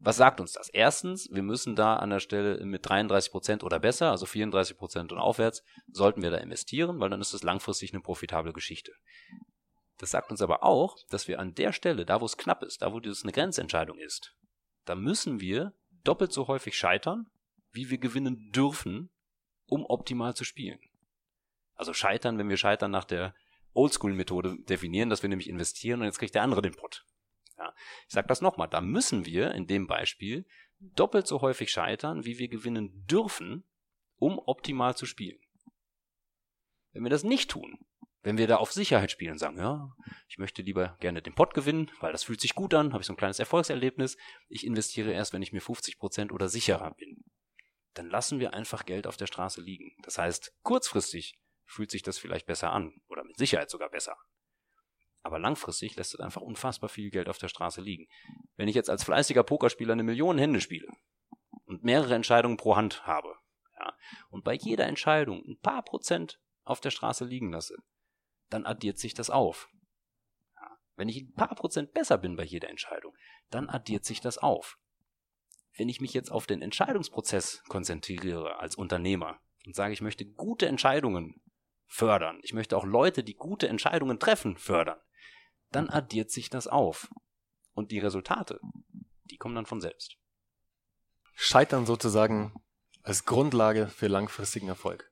Was 0.00 0.16
sagt 0.16 0.40
uns 0.40 0.52
das? 0.52 0.68
Erstens, 0.68 1.28
wir 1.32 1.42
müssen 1.42 1.74
da 1.74 1.96
an 1.96 2.10
der 2.10 2.20
Stelle 2.20 2.64
mit 2.64 2.88
33 2.88 3.32
Prozent 3.32 3.64
oder 3.64 3.80
besser, 3.80 4.10
also 4.12 4.26
34 4.26 4.76
Prozent 4.76 5.12
und 5.12 5.18
aufwärts, 5.18 5.64
sollten 5.90 6.22
wir 6.22 6.30
da 6.30 6.36
investieren, 6.38 7.00
weil 7.00 7.10
dann 7.10 7.20
ist 7.20 7.34
es 7.34 7.42
langfristig 7.42 7.92
eine 7.92 8.00
profitable 8.00 8.52
Geschichte. 8.52 8.92
Das 9.98 10.12
sagt 10.12 10.30
uns 10.30 10.40
aber 10.40 10.62
auch, 10.62 10.96
dass 11.10 11.26
wir 11.26 11.40
an 11.40 11.54
der 11.54 11.72
Stelle, 11.72 12.06
da 12.06 12.20
wo 12.20 12.24
es 12.24 12.36
knapp 12.36 12.62
ist, 12.62 12.82
da 12.82 12.92
wo 12.92 13.00
das 13.00 13.24
eine 13.24 13.32
Grenzentscheidung 13.32 13.98
ist, 13.98 14.36
da 14.84 14.94
müssen 14.94 15.40
wir 15.40 15.74
doppelt 16.04 16.32
so 16.32 16.46
häufig 16.46 16.78
scheitern, 16.78 17.26
wie 17.72 17.90
wir 17.90 17.98
gewinnen 17.98 18.50
dürfen, 18.52 19.10
um 19.66 19.84
optimal 19.84 20.34
zu 20.34 20.44
spielen. 20.44 20.78
Also 21.74 21.92
scheitern, 21.92 22.38
wenn 22.38 22.48
wir 22.48 22.56
scheitern 22.56 22.92
nach 22.92 23.04
der 23.04 23.34
Oldschool-Methode 23.74 24.56
definieren, 24.68 25.10
dass 25.10 25.22
wir 25.22 25.28
nämlich 25.28 25.48
investieren 25.48 26.00
und 26.00 26.06
jetzt 26.06 26.18
kriegt 26.18 26.34
der 26.34 26.42
andere 26.42 26.62
den 26.62 26.74
Pott. 26.74 27.04
Ja, 27.58 27.74
ich 28.06 28.14
sage 28.14 28.28
das 28.28 28.40
nochmal, 28.40 28.68
da 28.68 28.80
müssen 28.80 29.26
wir 29.26 29.52
in 29.52 29.66
dem 29.66 29.86
Beispiel 29.86 30.46
doppelt 30.78 31.26
so 31.26 31.40
häufig 31.40 31.70
scheitern, 31.70 32.24
wie 32.24 32.38
wir 32.38 32.48
gewinnen 32.48 33.04
dürfen, 33.06 33.64
um 34.16 34.38
optimal 34.38 34.96
zu 34.96 35.06
spielen. 35.06 35.38
Wenn 36.92 37.02
wir 37.02 37.10
das 37.10 37.24
nicht 37.24 37.50
tun, 37.50 37.78
wenn 38.22 38.38
wir 38.38 38.46
da 38.46 38.56
auf 38.56 38.72
Sicherheit 38.72 39.10
spielen 39.10 39.32
und 39.32 39.38
sagen, 39.38 39.58
ja, 39.58 39.90
ich 40.28 40.38
möchte 40.38 40.62
lieber 40.62 40.96
gerne 41.00 41.22
den 41.22 41.34
Pot 41.34 41.54
gewinnen, 41.54 41.90
weil 42.00 42.12
das 42.12 42.24
fühlt 42.24 42.40
sich 42.40 42.54
gut 42.54 42.74
an, 42.74 42.92
habe 42.92 43.00
ich 43.00 43.06
so 43.06 43.12
ein 43.12 43.16
kleines 43.16 43.38
Erfolgserlebnis, 43.38 44.16
ich 44.48 44.66
investiere 44.66 45.12
erst, 45.12 45.32
wenn 45.32 45.42
ich 45.42 45.52
mir 45.52 45.62
50% 45.62 46.32
oder 46.32 46.48
sicherer 46.48 46.94
bin, 46.94 47.24
dann 47.94 48.08
lassen 48.08 48.38
wir 48.38 48.54
einfach 48.54 48.84
Geld 48.84 49.06
auf 49.06 49.16
der 49.16 49.26
Straße 49.26 49.60
liegen. 49.60 49.96
Das 50.02 50.18
heißt, 50.18 50.52
kurzfristig 50.62 51.38
fühlt 51.64 51.90
sich 51.90 52.02
das 52.02 52.18
vielleicht 52.18 52.46
besser 52.46 52.72
an 52.72 53.00
oder 53.08 53.24
mit 53.24 53.36
Sicherheit 53.36 53.70
sogar 53.70 53.90
besser. 53.90 54.16
Aber 55.22 55.38
langfristig 55.38 55.96
lässt 55.96 56.14
es 56.14 56.20
einfach 56.20 56.40
unfassbar 56.40 56.88
viel 56.88 57.10
Geld 57.10 57.28
auf 57.28 57.38
der 57.38 57.48
Straße 57.48 57.80
liegen. 57.80 58.08
Wenn 58.56 58.68
ich 58.68 58.74
jetzt 58.74 58.90
als 58.90 59.04
fleißiger 59.04 59.42
Pokerspieler 59.42 59.92
eine 59.92 60.04
Million 60.04 60.38
Hände 60.38 60.60
spiele 60.60 60.88
und 61.64 61.84
mehrere 61.84 62.14
Entscheidungen 62.14 62.56
pro 62.56 62.76
Hand 62.76 63.06
habe, 63.06 63.34
ja, 63.78 63.96
und 64.30 64.44
bei 64.44 64.54
jeder 64.54 64.86
Entscheidung 64.86 65.42
ein 65.46 65.58
paar 65.60 65.82
Prozent 65.82 66.40
auf 66.64 66.80
der 66.80 66.90
Straße 66.90 67.24
liegen 67.24 67.52
lasse, 67.52 67.76
dann 68.50 68.66
addiert 68.66 68.98
sich 68.98 69.14
das 69.14 69.30
auf. 69.30 69.68
Ja, 70.56 70.78
wenn 70.96 71.08
ich 71.08 71.22
ein 71.22 71.34
paar 71.34 71.54
Prozent 71.54 71.92
besser 71.92 72.18
bin 72.18 72.36
bei 72.36 72.44
jeder 72.44 72.70
Entscheidung, 72.70 73.14
dann 73.50 73.68
addiert 73.68 74.04
sich 74.04 74.20
das 74.20 74.38
auf. 74.38 74.78
Wenn 75.76 75.88
ich 75.88 76.00
mich 76.00 76.12
jetzt 76.12 76.30
auf 76.30 76.46
den 76.46 76.62
Entscheidungsprozess 76.62 77.62
konzentriere 77.68 78.58
als 78.58 78.74
Unternehmer 78.74 79.40
und 79.64 79.76
sage, 79.76 79.92
ich 79.92 80.00
möchte 80.00 80.26
gute 80.26 80.66
Entscheidungen 80.66 81.40
fördern, 81.86 82.40
ich 82.42 82.52
möchte 82.52 82.76
auch 82.76 82.84
Leute, 82.84 83.22
die 83.22 83.34
gute 83.34 83.68
Entscheidungen 83.68 84.18
treffen, 84.18 84.56
fördern, 84.56 84.98
dann 85.70 85.90
addiert 85.90 86.30
sich 86.30 86.50
das 86.50 86.66
auf. 86.66 87.08
Und 87.74 87.90
die 87.92 87.98
Resultate, 87.98 88.60
die 89.24 89.36
kommen 89.36 89.54
dann 89.54 89.66
von 89.66 89.80
selbst. 89.80 90.16
Scheitern 91.34 91.86
sozusagen 91.86 92.54
als 93.02 93.24
Grundlage 93.24 93.86
für 93.86 94.08
langfristigen 94.08 94.68
Erfolg. 94.68 95.10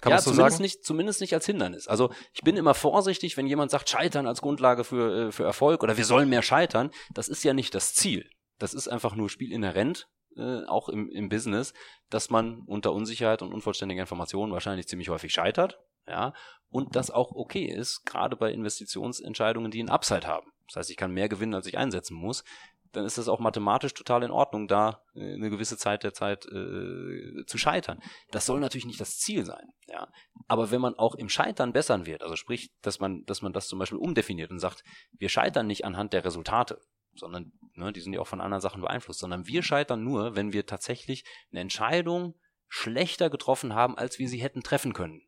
Kann 0.00 0.10
ja, 0.10 0.18
so 0.18 0.30
zumindest, 0.30 0.56
sagen? 0.56 0.62
Nicht, 0.62 0.84
zumindest 0.84 1.20
nicht 1.20 1.34
als 1.34 1.46
Hindernis. 1.46 1.88
Also 1.88 2.12
ich 2.32 2.42
bin 2.42 2.56
immer 2.56 2.74
vorsichtig, 2.74 3.36
wenn 3.36 3.46
jemand 3.46 3.70
sagt, 3.70 3.88
Scheitern 3.88 4.26
als 4.26 4.42
Grundlage 4.42 4.84
für, 4.84 5.28
äh, 5.28 5.32
für 5.32 5.44
Erfolg 5.44 5.82
oder 5.82 5.96
wir 5.96 6.04
sollen 6.04 6.28
mehr 6.28 6.42
scheitern. 6.42 6.90
Das 7.14 7.28
ist 7.28 7.44
ja 7.44 7.54
nicht 7.54 7.74
das 7.74 7.94
Ziel. 7.94 8.28
Das 8.58 8.74
ist 8.74 8.88
einfach 8.88 9.14
nur 9.14 9.30
spielinhärent, 9.30 10.08
äh, 10.36 10.64
auch 10.66 10.88
im, 10.88 11.08
im 11.08 11.28
Business, 11.28 11.72
dass 12.10 12.28
man 12.28 12.62
unter 12.66 12.92
Unsicherheit 12.92 13.40
und 13.42 13.54
unvollständiger 13.54 14.02
Informationen 14.02 14.52
wahrscheinlich 14.52 14.88
ziemlich 14.88 15.08
häufig 15.08 15.32
scheitert 15.32 15.78
ja, 16.06 16.32
und 16.70 16.96
das 16.96 17.10
auch 17.10 17.32
okay 17.32 17.64
ist, 17.64 18.04
gerade 18.04 18.36
bei 18.36 18.52
Investitionsentscheidungen, 18.52 19.70
die 19.70 19.80
einen 19.80 19.90
Upside 19.90 20.26
haben. 20.26 20.50
Das 20.66 20.76
heißt, 20.76 20.90
ich 20.90 20.96
kann 20.96 21.12
mehr 21.12 21.28
gewinnen, 21.28 21.54
als 21.54 21.66
ich 21.66 21.78
einsetzen 21.78 22.16
muss. 22.16 22.44
Dann 22.92 23.04
ist 23.04 23.18
das 23.18 23.28
auch 23.28 23.40
mathematisch 23.40 23.94
total 23.94 24.22
in 24.22 24.30
Ordnung, 24.30 24.68
da 24.68 25.02
äh, 25.14 25.34
eine 25.34 25.50
gewisse 25.50 25.76
Zeit 25.76 26.02
der 26.02 26.14
Zeit 26.14 26.46
äh, 26.46 27.44
zu 27.46 27.58
scheitern. 27.58 28.00
Das 28.30 28.46
soll 28.46 28.60
natürlich 28.60 28.86
nicht 28.86 29.00
das 29.00 29.18
Ziel 29.18 29.44
sein, 29.44 29.72
ja. 29.86 30.08
Aber 30.48 30.70
wenn 30.70 30.80
man 30.80 30.94
auch 30.94 31.14
im 31.14 31.28
Scheitern 31.28 31.72
bessern 31.72 32.06
wird, 32.06 32.22
also 32.22 32.36
sprich, 32.36 32.72
dass 32.82 33.00
man, 33.00 33.24
dass 33.24 33.42
man 33.42 33.52
das 33.52 33.68
zum 33.68 33.78
Beispiel 33.78 33.98
umdefiniert 33.98 34.50
und 34.50 34.60
sagt, 34.60 34.82
wir 35.18 35.28
scheitern 35.28 35.66
nicht 35.66 35.84
anhand 35.84 36.12
der 36.12 36.24
Resultate, 36.24 36.80
sondern 37.14 37.52
ne, 37.74 37.92
die 37.92 38.00
sind 38.00 38.12
ja 38.12 38.20
auch 38.20 38.26
von 38.26 38.40
anderen 38.40 38.60
Sachen 38.60 38.80
beeinflusst, 38.80 39.20
sondern 39.20 39.46
wir 39.46 39.62
scheitern 39.62 40.02
nur, 40.02 40.36
wenn 40.36 40.52
wir 40.52 40.64
tatsächlich 40.64 41.24
eine 41.50 41.60
Entscheidung 41.60 42.34
schlechter 42.68 43.30
getroffen 43.30 43.74
haben, 43.74 43.98
als 43.98 44.18
wir 44.18 44.28
sie 44.28 44.42
hätten 44.42 44.62
treffen 44.62 44.92
können 44.92 45.25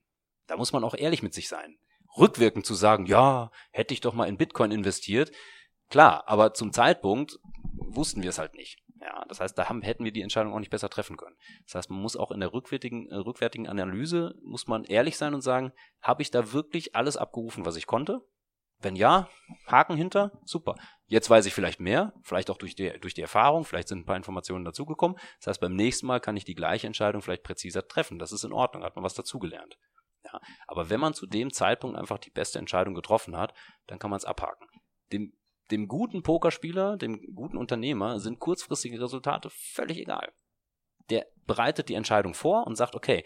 Da 0.48 0.56
muss 0.56 0.72
man 0.72 0.82
auch 0.82 0.94
ehrlich 0.94 1.22
mit 1.22 1.34
sich 1.34 1.48
sein. 1.48 1.78
Rückwirkend 2.16 2.66
zu 2.66 2.74
sagen, 2.74 3.06
ja, 3.06 3.50
hätte 3.70 3.94
ich 3.94 4.00
doch 4.00 4.14
mal 4.14 4.28
in 4.28 4.38
Bitcoin 4.38 4.72
investiert. 4.72 5.30
Klar, 5.88 6.24
aber 6.26 6.54
zum 6.54 6.72
Zeitpunkt 6.72 7.38
wussten 7.76 8.22
wir 8.22 8.30
es 8.30 8.38
halt 8.38 8.54
nicht. 8.54 8.78
Ja, 9.00 9.24
das 9.28 9.40
heißt, 9.40 9.56
da 9.56 9.68
haben, 9.68 9.82
hätten 9.82 10.04
wir 10.04 10.12
die 10.12 10.22
Entscheidung 10.22 10.52
auch 10.52 10.58
nicht 10.58 10.70
besser 10.70 10.90
treffen 10.90 11.16
können. 11.16 11.36
Das 11.66 11.76
heißt, 11.76 11.90
man 11.90 12.00
muss 12.00 12.16
auch 12.16 12.32
in 12.32 12.40
der 12.40 12.52
rückwärtigen, 12.52 13.08
äh, 13.10 13.14
rückwärtigen 13.14 13.68
Analyse, 13.68 14.34
muss 14.42 14.66
man 14.66 14.84
ehrlich 14.84 15.16
sein 15.16 15.34
und 15.34 15.42
sagen, 15.42 15.72
habe 16.02 16.22
ich 16.22 16.30
da 16.30 16.52
wirklich 16.52 16.96
alles 16.96 17.16
abgerufen, 17.16 17.64
was 17.64 17.76
ich 17.76 17.86
konnte? 17.86 18.20
Wenn 18.80 18.96
ja, 18.96 19.28
Haken 19.66 19.96
hinter, 19.96 20.40
super. 20.44 20.76
Jetzt 21.06 21.30
weiß 21.30 21.46
ich 21.46 21.54
vielleicht 21.54 21.80
mehr, 21.80 22.12
vielleicht 22.22 22.50
auch 22.50 22.58
durch 22.58 22.74
die, 22.76 22.90
durch 23.00 23.14
die 23.14 23.22
Erfahrung, 23.22 23.64
vielleicht 23.64 23.88
sind 23.88 24.00
ein 24.00 24.04
paar 24.04 24.16
Informationen 24.16 24.64
dazugekommen. 24.64 25.18
Das 25.38 25.48
heißt, 25.48 25.60
beim 25.60 25.74
nächsten 25.74 26.06
Mal 26.06 26.20
kann 26.20 26.36
ich 26.36 26.44
die 26.44 26.54
gleiche 26.54 26.86
Entscheidung 26.86 27.22
vielleicht 27.22 27.42
präziser 27.42 27.86
treffen. 27.86 28.18
Das 28.18 28.32
ist 28.32 28.44
in 28.44 28.52
Ordnung, 28.52 28.84
hat 28.84 28.94
man 28.94 29.04
was 29.04 29.14
dazugelernt. 29.14 29.78
Ja, 30.30 30.40
aber 30.66 30.90
wenn 30.90 31.00
man 31.00 31.14
zu 31.14 31.26
dem 31.26 31.52
Zeitpunkt 31.52 31.96
einfach 31.96 32.18
die 32.18 32.30
beste 32.30 32.58
Entscheidung 32.58 32.94
getroffen 32.94 33.36
hat, 33.36 33.54
dann 33.86 33.98
kann 33.98 34.10
man 34.10 34.18
es 34.18 34.24
abhaken. 34.24 34.66
Dem 35.12 35.32
dem 35.70 35.88
guten 35.88 36.22
Pokerspieler, 36.22 36.96
dem 36.96 37.20
guten 37.34 37.56
Unternehmer 37.56 38.20
sind 38.20 38.38
kurzfristige 38.38 39.00
Resultate 39.00 39.50
völlig 39.50 39.98
egal. 39.98 40.32
Der 41.10 41.26
bereitet 41.46 41.88
die 41.88 41.94
Entscheidung 41.94 42.34
vor 42.34 42.66
und 42.66 42.76
sagt, 42.76 42.94
okay, 42.94 43.24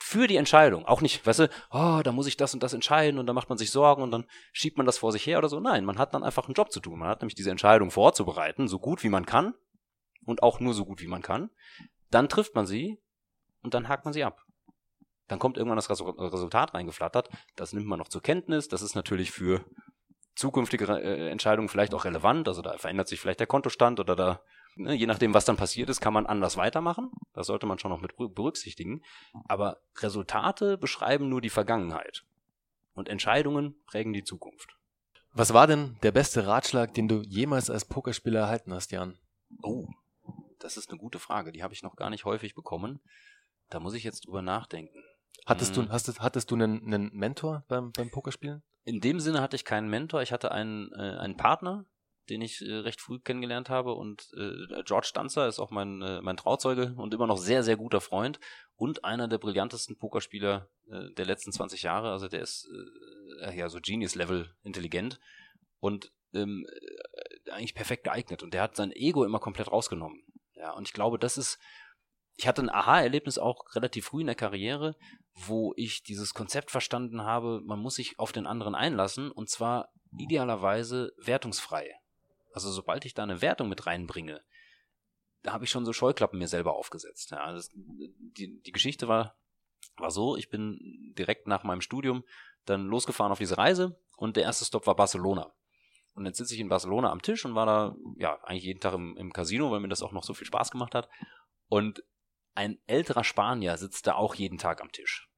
für 0.00 0.28
die 0.28 0.36
Entscheidung, 0.36 0.86
auch 0.86 1.00
nicht, 1.00 1.26
weißt 1.26 1.40
du, 1.40 1.50
oh, 1.70 2.00
da 2.04 2.12
muss 2.12 2.28
ich 2.28 2.36
das 2.36 2.54
und 2.54 2.62
das 2.62 2.72
entscheiden 2.72 3.18
und 3.18 3.26
dann 3.26 3.34
macht 3.34 3.48
man 3.48 3.58
sich 3.58 3.70
Sorgen 3.70 4.02
und 4.02 4.12
dann 4.12 4.26
schiebt 4.52 4.76
man 4.76 4.86
das 4.86 4.98
vor 4.98 5.10
sich 5.10 5.26
her 5.26 5.38
oder 5.38 5.48
so. 5.48 5.58
Nein, 5.58 5.84
man 5.84 5.98
hat 5.98 6.14
dann 6.14 6.22
einfach 6.22 6.46
einen 6.46 6.54
Job 6.54 6.70
zu 6.70 6.80
tun. 6.80 7.00
Man 7.00 7.08
hat 7.08 7.20
nämlich 7.20 7.34
diese 7.34 7.50
Entscheidung 7.50 7.90
vorzubereiten, 7.90 8.68
so 8.68 8.78
gut 8.78 9.02
wie 9.02 9.08
man 9.08 9.26
kann 9.26 9.54
und 10.24 10.42
auch 10.42 10.60
nur 10.60 10.72
so 10.72 10.84
gut 10.84 11.00
wie 11.00 11.08
man 11.08 11.22
kann. 11.22 11.50
Dann 12.10 12.28
trifft 12.28 12.54
man 12.54 12.66
sie 12.66 13.02
und 13.62 13.74
dann 13.74 13.88
hakt 13.88 14.04
man 14.04 14.14
sie 14.14 14.22
ab. 14.22 14.40
Dann 15.28 15.38
kommt 15.38 15.56
irgendwann 15.56 15.76
das 15.76 15.90
Resultat 15.90 16.74
reingeflattert. 16.74 17.28
Das 17.54 17.72
nimmt 17.72 17.86
man 17.86 17.98
noch 17.98 18.08
zur 18.08 18.22
Kenntnis. 18.22 18.68
Das 18.68 18.82
ist 18.82 18.94
natürlich 18.94 19.30
für 19.30 19.64
zukünftige 20.34 20.86
äh, 20.86 21.30
Entscheidungen 21.30 21.68
vielleicht 21.68 21.94
auch 21.94 22.04
relevant. 22.04 22.48
Also 22.48 22.62
da 22.62 22.76
verändert 22.78 23.08
sich 23.08 23.20
vielleicht 23.20 23.40
der 23.40 23.46
Kontostand 23.46 24.00
oder 24.00 24.16
da, 24.16 24.40
ne, 24.76 24.94
je 24.94 25.06
nachdem, 25.06 25.34
was 25.34 25.44
dann 25.44 25.56
passiert 25.56 25.90
ist, 25.90 26.00
kann 26.00 26.14
man 26.14 26.26
anders 26.26 26.56
weitermachen. 26.56 27.10
Das 27.34 27.46
sollte 27.46 27.66
man 27.66 27.78
schon 27.78 27.90
noch 27.90 28.00
mit 28.00 28.16
berücksichtigen. 28.16 29.02
Aber 29.46 29.78
Resultate 29.98 30.78
beschreiben 30.78 31.28
nur 31.28 31.40
die 31.40 31.50
Vergangenheit. 31.50 32.24
Und 32.94 33.08
Entscheidungen 33.08 33.76
prägen 33.86 34.12
die 34.12 34.24
Zukunft. 34.24 34.76
Was 35.32 35.52
war 35.52 35.66
denn 35.66 35.96
der 36.02 36.12
beste 36.12 36.46
Ratschlag, 36.46 36.94
den 36.94 37.06
du 37.06 37.22
jemals 37.22 37.68
als 37.70 37.84
Pokerspieler 37.84 38.40
erhalten 38.40 38.72
hast, 38.72 38.92
Jan? 38.92 39.18
Oh, 39.62 39.88
das 40.58 40.76
ist 40.76 40.90
eine 40.90 40.98
gute 40.98 41.18
Frage. 41.18 41.52
Die 41.52 41.62
habe 41.62 41.74
ich 41.74 41.82
noch 41.82 41.96
gar 41.96 42.10
nicht 42.10 42.24
häufig 42.24 42.54
bekommen. 42.54 43.00
Da 43.70 43.78
muss 43.78 43.94
ich 43.94 44.04
jetzt 44.04 44.26
drüber 44.26 44.42
nachdenken. 44.42 45.04
Hattest 45.46 45.76
du, 45.76 45.88
hast, 45.88 46.20
hattest 46.20 46.50
du 46.50 46.56
einen, 46.56 46.84
einen 46.84 47.10
Mentor 47.14 47.64
beim, 47.68 47.92
beim 47.92 48.10
Pokerspielen? 48.10 48.62
in 48.88 49.00
dem 49.00 49.20
Sinne 49.20 49.42
hatte 49.42 49.54
ich 49.54 49.66
keinen 49.66 49.90
Mentor, 49.90 50.22
ich 50.22 50.32
hatte 50.32 50.50
einen, 50.50 50.90
äh, 50.92 51.18
einen 51.18 51.36
Partner, 51.36 51.84
den 52.30 52.40
ich 52.40 52.62
äh, 52.62 52.72
recht 52.72 53.02
früh 53.02 53.18
kennengelernt 53.18 53.68
habe 53.68 53.92
und 53.92 54.30
äh, 54.34 54.82
George 54.82 55.08
Stanzer 55.08 55.46
ist 55.46 55.58
auch 55.58 55.70
mein, 55.70 56.00
äh, 56.00 56.22
mein 56.22 56.38
Trauzeuge 56.38 56.94
und 56.96 57.12
immer 57.12 57.26
noch 57.26 57.36
sehr, 57.36 57.62
sehr 57.62 57.76
guter 57.76 58.00
Freund 58.00 58.40
und 58.76 59.04
einer 59.04 59.28
der 59.28 59.36
brillantesten 59.36 59.98
Pokerspieler 59.98 60.70
äh, 60.90 61.12
der 61.12 61.26
letzten 61.26 61.52
20 61.52 61.82
Jahre, 61.82 62.12
also 62.12 62.28
der 62.28 62.40
ist 62.40 62.66
äh, 63.42 63.54
ja 63.54 63.68
so 63.68 63.78
Genius-Level 63.78 64.54
intelligent 64.62 65.20
und 65.80 66.10
ähm, 66.32 66.66
äh, 66.66 67.50
eigentlich 67.50 67.74
perfekt 67.74 68.04
geeignet 68.04 68.42
und 68.42 68.54
der 68.54 68.62
hat 68.62 68.74
sein 68.74 68.90
Ego 68.92 69.22
immer 69.22 69.38
komplett 69.38 69.70
rausgenommen. 69.70 70.24
Ja, 70.54 70.72
und 70.72 70.88
ich 70.88 70.94
glaube, 70.94 71.18
das 71.18 71.36
ist 71.36 71.58
ich 72.38 72.46
hatte 72.46 72.62
ein 72.62 72.70
Aha-Erlebnis 72.70 73.36
auch 73.36 73.74
relativ 73.74 74.06
früh 74.06 74.20
in 74.20 74.28
der 74.28 74.36
Karriere, 74.36 74.94
wo 75.34 75.74
ich 75.76 76.04
dieses 76.04 76.34
Konzept 76.34 76.70
verstanden 76.70 77.24
habe, 77.24 77.60
man 77.64 77.80
muss 77.80 77.96
sich 77.96 78.16
auf 78.20 78.30
den 78.30 78.46
anderen 78.46 78.76
einlassen 78.76 79.32
und 79.32 79.50
zwar 79.50 79.92
idealerweise 80.16 81.12
wertungsfrei. 81.18 81.92
Also 82.52 82.70
sobald 82.70 83.04
ich 83.04 83.14
da 83.14 83.24
eine 83.24 83.42
Wertung 83.42 83.68
mit 83.68 83.86
reinbringe, 83.86 84.40
da 85.42 85.52
habe 85.52 85.64
ich 85.64 85.70
schon 85.70 85.84
so 85.84 85.92
Scheuklappen 85.92 86.38
mir 86.38 86.46
selber 86.46 86.76
aufgesetzt. 86.76 87.32
Ja, 87.32 87.52
das, 87.52 87.70
die, 87.74 88.60
die 88.64 88.72
Geschichte 88.72 89.08
war, 89.08 89.36
war 89.96 90.12
so, 90.12 90.36
ich 90.36 90.48
bin 90.48 91.12
direkt 91.18 91.48
nach 91.48 91.64
meinem 91.64 91.80
Studium 91.80 92.22
dann 92.66 92.86
losgefahren 92.86 93.32
auf 93.32 93.38
diese 93.38 93.58
Reise 93.58 94.00
und 94.16 94.36
der 94.36 94.44
erste 94.44 94.64
Stop 94.64 94.86
war 94.86 94.94
Barcelona. 94.94 95.52
Und 96.14 96.24
jetzt 96.24 96.38
sitze 96.38 96.54
ich 96.54 96.60
in 96.60 96.68
Barcelona 96.68 97.10
am 97.10 97.22
Tisch 97.22 97.44
und 97.44 97.56
war 97.56 97.66
da, 97.66 97.96
ja, 98.16 98.38
eigentlich 98.44 98.64
jeden 98.64 98.80
Tag 98.80 98.94
im, 98.94 99.16
im 99.16 99.32
Casino, 99.32 99.72
weil 99.72 99.80
mir 99.80 99.88
das 99.88 100.02
auch 100.02 100.12
noch 100.12 100.22
so 100.22 100.34
viel 100.34 100.46
Spaß 100.46 100.70
gemacht 100.70 100.94
hat. 100.94 101.08
Und 101.68 102.04
ein 102.58 102.76
älterer 102.88 103.22
Spanier 103.22 103.76
sitzt 103.76 104.08
da 104.08 104.16
auch 104.16 104.34
jeden 104.34 104.58
Tag 104.58 104.80
am 104.80 104.90
Tisch. 104.90 105.28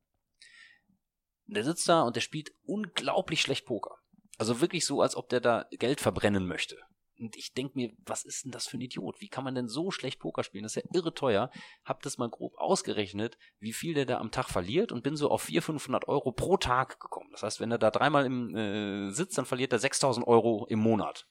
Der 1.45 1.65
sitzt 1.65 1.87
da 1.87 2.01
und 2.01 2.17
der 2.17 2.23
spielt 2.23 2.53
unglaublich 2.63 3.43
schlecht 3.43 3.67
Poker. 3.67 3.97
Also 4.39 4.63
wirklich 4.63 4.87
so, 4.87 5.03
als 5.03 5.17
ob 5.17 5.29
der 5.29 5.41
da 5.41 5.67
Geld 5.73 6.01
verbrennen 6.01 6.47
möchte. 6.47 6.79
Und 7.19 7.37
ich 7.37 7.53
denke 7.53 7.73
mir, 7.77 7.93
was 8.07 8.25
ist 8.25 8.47
denn 8.47 8.53
das 8.53 8.67
für 8.67 8.79
ein 8.79 8.81
Idiot? 8.81 9.21
Wie 9.21 9.29
kann 9.29 9.45
man 9.45 9.55
denn 9.55 9.69
so 9.69 9.91
schlecht 9.91 10.19
Poker 10.19 10.43
spielen? 10.43 10.63
Das 10.63 10.75
ist 10.75 10.83
ja 10.83 10.91
irre 10.95 11.13
teuer. 11.13 11.51
Hab 11.85 12.01
das 12.01 12.17
mal 12.17 12.31
grob 12.31 12.55
ausgerechnet, 12.57 13.37
wie 13.59 13.75
viel 13.75 13.93
der 13.93 14.07
da 14.07 14.17
am 14.17 14.31
Tag 14.31 14.49
verliert 14.49 14.91
und 14.91 15.03
bin 15.03 15.15
so 15.15 15.31
auf 15.31 15.43
400, 15.43 15.65
500 15.83 16.09
Euro 16.09 16.33
pro 16.33 16.57
Tag 16.57 17.01
gekommen. 17.01 17.29
Das 17.33 17.43
heißt, 17.43 17.61
wenn 17.61 17.71
er 17.71 17.77
da 17.77 17.91
dreimal 17.91 18.25
im 18.25 18.57
äh, 18.57 19.11
sitzt, 19.11 19.37
dann 19.37 19.45
verliert 19.45 19.75
er 19.75 19.79
6000 19.79 20.27
Euro 20.27 20.67
im 20.71 20.79
Monat. 20.79 21.27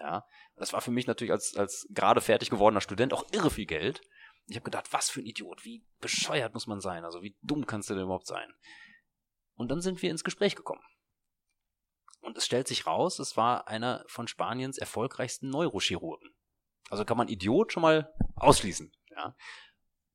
Ja, 0.00 0.24
das 0.56 0.72
war 0.72 0.80
für 0.80 0.90
mich 0.90 1.06
natürlich 1.06 1.32
als, 1.32 1.56
als 1.56 1.86
gerade 1.90 2.20
fertig 2.20 2.50
gewordener 2.50 2.80
Student 2.80 3.12
auch 3.12 3.24
irre 3.30 3.50
viel 3.50 3.66
Geld. 3.66 4.00
Ich 4.48 4.56
habe 4.56 4.64
gedacht, 4.64 4.92
was 4.92 5.10
für 5.10 5.20
ein 5.20 5.26
Idiot, 5.26 5.64
wie 5.64 5.84
bescheuert 6.00 6.54
muss 6.54 6.66
man 6.66 6.80
sein, 6.80 7.04
also 7.04 7.22
wie 7.22 7.36
dumm 7.42 7.66
kannst 7.66 7.90
du 7.90 7.94
denn 7.94 8.04
überhaupt 8.04 8.26
sein? 8.26 8.50
Und 9.54 9.70
dann 9.70 9.80
sind 9.80 10.00
wir 10.00 10.10
ins 10.10 10.24
Gespräch 10.24 10.56
gekommen. 10.56 10.82
Und 12.20 12.36
es 12.36 12.46
stellt 12.46 12.66
sich 12.66 12.86
raus, 12.86 13.18
es 13.18 13.36
war 13.36 13.68
einer 13.68 14.04
von 14.08 14.26
Spaniens 14.26 14.78
erfolgreichsten 14.78 15.50
Neurochirurgen. 15.50 16.34
Also 16.90 17.04
kann 17.04 17.18
man 17.18 17.28
Idiot 17.28 17.72
schon 17.72 17.82
mal 17.82 18.12
ausschließen, 18.36 18.92
ja. 19.10 19.36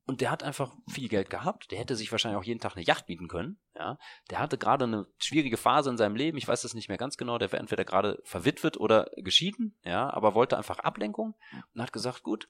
Und 0.05 0.19
der 0.19 0.31
hat 0.31 0.43
einfach 0.43 0.75
viel 0.89 1.07
Geld 1.07 1.29
gehabt. 1.29 1.71
Der 1.71 1.79
hätte 1.79 1.95
sich 1.95 2.11
wahrscheinlich 2.11 2.37
auch 2.37 2.43
jeden 2.43 2.59
Tag 2.59 2.75
eine 2.75 2.85
Yacht 2.85 3.07
mieten 3.07 3.29
können. 3.29 3.57
Ja, 3.73 3.97
der 4.29 4.39
hatte 4.39 4.57
gerade 4.57 4.83
eine 4.83 5.07
schwierige 5.17 5.55
Phase 5.55 5.89
in 5.89 5.97
seinem 5.97 6.17
Leben. 6.17 6.37
Ich 6.37 6.47
weiß 6.47 6.65
es 6.65 6.73
nicht 6.73 6.89
mehr 6.89 6.97
ganz 6.97 7.15
genau. 7.15 7.37
Der 7.37 7.53
wäre 7.53 7.61
entweder 7.61 7.85
gerade 7.85 8.21
verwitwet 8.25 8.75
oder 8.75 9.09
geschieden. 9.15 9.77
Ja, 9.83 10.09
aber 10.09 10.35
wollte 10.35 10.57
einfach 10.57 10.79
Ablenkung 10.79 11.35
und 11.73 11.81
hat 11.81 11.93
gesagt, 11.93 12.23
gut, 12.23 12.49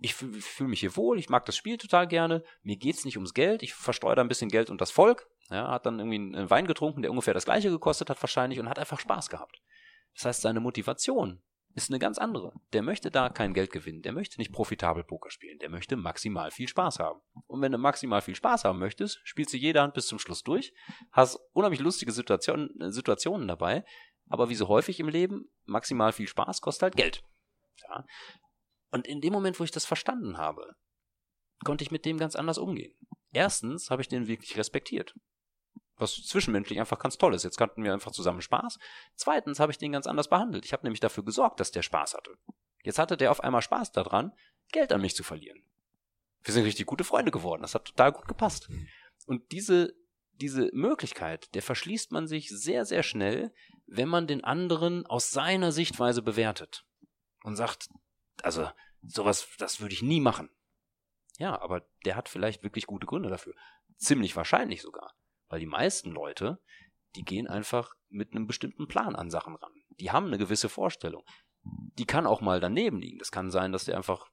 ich 0.00 0.14
fühle 0.14 0.40
fühl 0.40 0.68
mich 0.68 0.80
hier 0.80 0.96
wohl, 0.96 1.18
ich 1.18 1.28
mag 1.28 1.44
das 1.46 1.56
Spiel 1.56 1.78
total 1.78 2.06
gerne, 2.06 2.42
mir 2.62 2.76
geht's 2.76 3.04
nicht 3.04 3.16
ums 3.16 3.34
Geld, 3.34 3.62
ich 3.62 3.74
versteuere 3.74 4.16
da 4.16 4.22
ein 4.22 4.28
bisschen 4.28 4.50
Geld 4.50 4.70
und 4.70 4.80
das 4.80 4.90
Volk. 4.90 5.28
Ja, 5.50 5.70
hat 5.70 5.86
dann 5.86 6.00
irgendwie 6.00 6.36
einen 6.36 6.50
Wein 6.50 6.66
getrunken, 6.66 7.02
der 7.02 7.10
ungefähr 7.10 7.34
das 7.34 7.44
gleiche 7.44 7.70
gekostet 7.70 8.10
hat 8.10 8.20
wahrscheinlich 8.20 8.58
und 8.58 8.68
hat 8.68 8.78
einfach 8.78 8.98
Spaß 8.98 9.30
gehabt. 9.30 9.62
Das 10.14 10.24
heißt, 10.24 10.42
seine 10.42 10.60
Motivation 10.60 11.40
ist 11.76 11.90
eine 11.90 11.98
ganz 11.98 12.18
andere. 12.18 12.52
Der 12.72 12.82
möchte 12.82 13.10
da 13.10 13.28
kein 13.28 13.52
Geld 13.52 13.70
gewinnen, 13.70 14.02
der 14.02 14.12
möchte 14.12 14.40
nicht 14.40 14.50
profitabel 14.50 15.04
Poker 15.04 15.30
spielen, 15.30 15.58
der 15.58 15.68
möchte 15.68 15.94
maximal 15.94 16.50
viel 16.50 16.68
Spaß 16.68 16.98
haben. 16.98 17.20
Und 17.46 17.60
wenn 17.60 17.70
du 17.70 17.78
maximal 17.78 18.22
viel 18.22 18.34
Spaß 18.34 18.64
haben 18.64 18.78
möchtest, 18.78 19.20
spielst 19.24 19.52
du 19.52 19.58
jede 19.58 19.82
Hand 19.82 19.94
bis 19.94 20.06
zum 20.06 20.18
Schluss 20.18 20.42
durch, 20.42 20.72
hast 21.12 21.38
unheimlich 21.52 21.80
lustige 21.80 22.12
Situationen, 22.12 22.80
äh, 22.80 22.90
Situationen 22.90 23.46
dabei, 23.46 23.84
aber 24.28 24.48
wie 24.48 24.54
so 24.54 24.68
häufig 24.68 24.98
im 25.00 25.08
Leben, 25.08 25.50
maximal 25.64 26.12
viel 26.12 26.26
Spaß 26.26 26.60
kostet 26.62 26.82
halt 26.82 26.96
Geld. 26.96 27.22
Ja. 27.82 28.04
Und 28.90 29.06
in 29.06 29.20
dem 29.20 29.32
Moment, 29.32 29.58
wo 29.58 29.64
ich 29.64 29.70
das 29.70 29.84
verstanden 29.84 30.38
habe, 30.38 30.76
konnte 31.64 31.84
ich 31.84 31.90
mit 31.90 32.04
dem 32.04 32.18
ganz 32.18 32.36
anders 32.36 32.58
umgehen. 32.58 32.94
Erstens 33.32 33.90
habe 33.90 34.02
ich 34.02 34.08
den 34.08 34.28
wirklich 34.28 34.56
respektiert. 34.56 35.14
Was 35.96 36.14
zwischenmenschlich 36.14 36.78
einfach 36.78 36.98
ganz 36.98 37.16
toll 37.16 37.34
ist. 37.34 37.42
Jetzt 37.42 37.56
kannten 37.56 37.82
wir 37.82 37.92
einfach 37.92 38.12
zusammen 38.12 38.42
Spaß. 38.42 38.78
Zweitens 39.14 39.60
habe 39.60 39.72
ich 39.72 39.78
den 39.78 39.92
ganz 39.92 40.06
anders 40.06 40.28
behandelt. 40.28 40.64
Ich 40.64 40.72
habe 40.72 40.84
nämlich 40.84 41.00
dafür 41.00 41.24
gesorgt, 41.24 41.58
dass 41.58 41.70
der 41.70 41.82
Spaß 41.82 42.14
hatte. 42.14 42.32
Jetzt 42.82 42.98
hatte 42.98 43.16
der 43.16 43.30
auf 43.30 43.42
einmal 43.42 43.62
Spaß 43.62 43.92
daran, 43.92 44.32
Geld 44.72 44.92
an 44.92 45.00
mich 45.00 45.16
zu 45.16 45.24
verlieren. 45.24 45.62
Wir 46.42 46.54
sind 46.54 46.64
richtig 46.64 46.86
gute 46.86 47.04
Freunde 47.04 47.32
geworden. 47.32 47.62
Das 47.62 47.74
hat 47.74 47.86
total 47.86 48.12
gut 48.12 48.28
gepasst. 48.28 48.68
Und 49.26 49.50
diese, 49.52 49.94
diese 50.34 50.70
Möglichkeit, 50.72 51.54
der 51.54 51.62
verschließt 51.62 52.12
man 52.12 52.28
sich 52.28 52.48
sehr, 52.50 52.84
sehr 52.84 53.02
schnell, 53.02 53.52
wenn 53.86 54.08
man 54.08 54.26
den 54.26 54.44
anderen 54.44 55.06
aus 55.06 55.30
seiner 55.30 55.72
Sichtweise 55.72 56.22
bewertet. 56.22 56.84
Und 57.42 57.56
sagt, 57.56 57.88
also, 58.42 58.68
sowas, 59.02 59.48
das 59.58 59.80
würde 59.80 59.94
ich 59.94 60.02
nie 60.02 60.20
machen. 60.20 60.50
Ja, 61.38 61.60
aber 61.60 61.86
der 62.04 62.16
hat 62.16 62.28
vielleicht 62.28 62.62
wirklich 62.62 62.86
gute 62.86 63.06
Gründe 63.06 63.28
dafür. 63.28 63.54
Ziemlich 63.96 64.36
wahrscheinlich 64.36 64.82
sogar. 64.82 65.14
Weil 65.48 65.60
die 65.60 65.66
meisten 65.66 66.10
Leute, 66.10 66.60
die 67.14 67.24
gehen 67.24 67.46
einfach 67.46 67.94
mit 68.08 68.32
einem 68.32 68.46
bestimmten 68.46 68.88
Plan 68.88 69.14
an 69.14 69.30
Sachen 69.30 69.54
ran. 69.56 69.72
Die 70.00 70.10
haben 70.10 70.26
eine 70.26 70.38
gewisse 70.38 70.68
Vorstellung. 70.68 71.24
Die 71.62 72.06
kann 72.06 72.26
auch 72.26 72.40
mal 72.40 72.60
daneben 72.60 73.00
liegen. 73.00 73.18
Das 73.18 73.32
kann 73.32 73.50
sein, 73.50 73.72
dass 73.72 73.84
der 73.84 73.96
einfach 73.96 74.30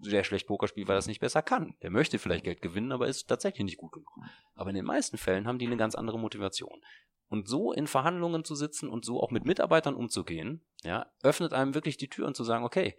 sehr 0.00 0.24
schlecht 0.24 0.46
Poker 0.46 0.68
spielt, 0.68 0.88
weil 0.88 0.96
er 0.96 1.00
es 1.00 1.06
nicht 1.06 1.20
besser 1.20 1.42
kann. 1.42 1.76
Der 1.82 1.90
möchte 1.90 2.18
vielleicht 2.18 2.44
Geld 2.44 2.62
gewinnen, 2.62 2.92
aber 2.92 3.06
ist 3.06 3.28
tatsächlich 3.28 3.64
nicht 3.64 3.76
gut 3.76 3.92
genug. 3.92 4.10
Aber 4.54 4.70
in 4.70 4.76
den 4.76 4.84
meisten 4.84 5.16
Fällen 5.16 5.46
haben 5.46 5.58
die 5.58 5.66
eine 5.66 5.76
ganz 5.76 5.94
andere 5.94 6.18
Motivation. 6.18 6.80
Und 7.28 7.48
so 7.48 7.72
in 7.72 7.86
Verhandlungen 7.86 8.44
zu 8.44 8.54
sitzen 8.54 8.88
und 8.88 9.04
so 9.04 9.20
auch 9.22 9.30
mit 9.30 9.44
Mitarbeitern 9.44 9.94
umzugehen, 9.94 10.64
ja, 10.82 11.10
öffnet 11.22 11.52
einem 11.52 11.74
wirklich 11.74 11.96
die 11.96 12.08
Tür 12.08 12.26
und 12.26 12.36
zu 12.36 12.44
sagen, 12.44 12.64
okay, 12.64 12.96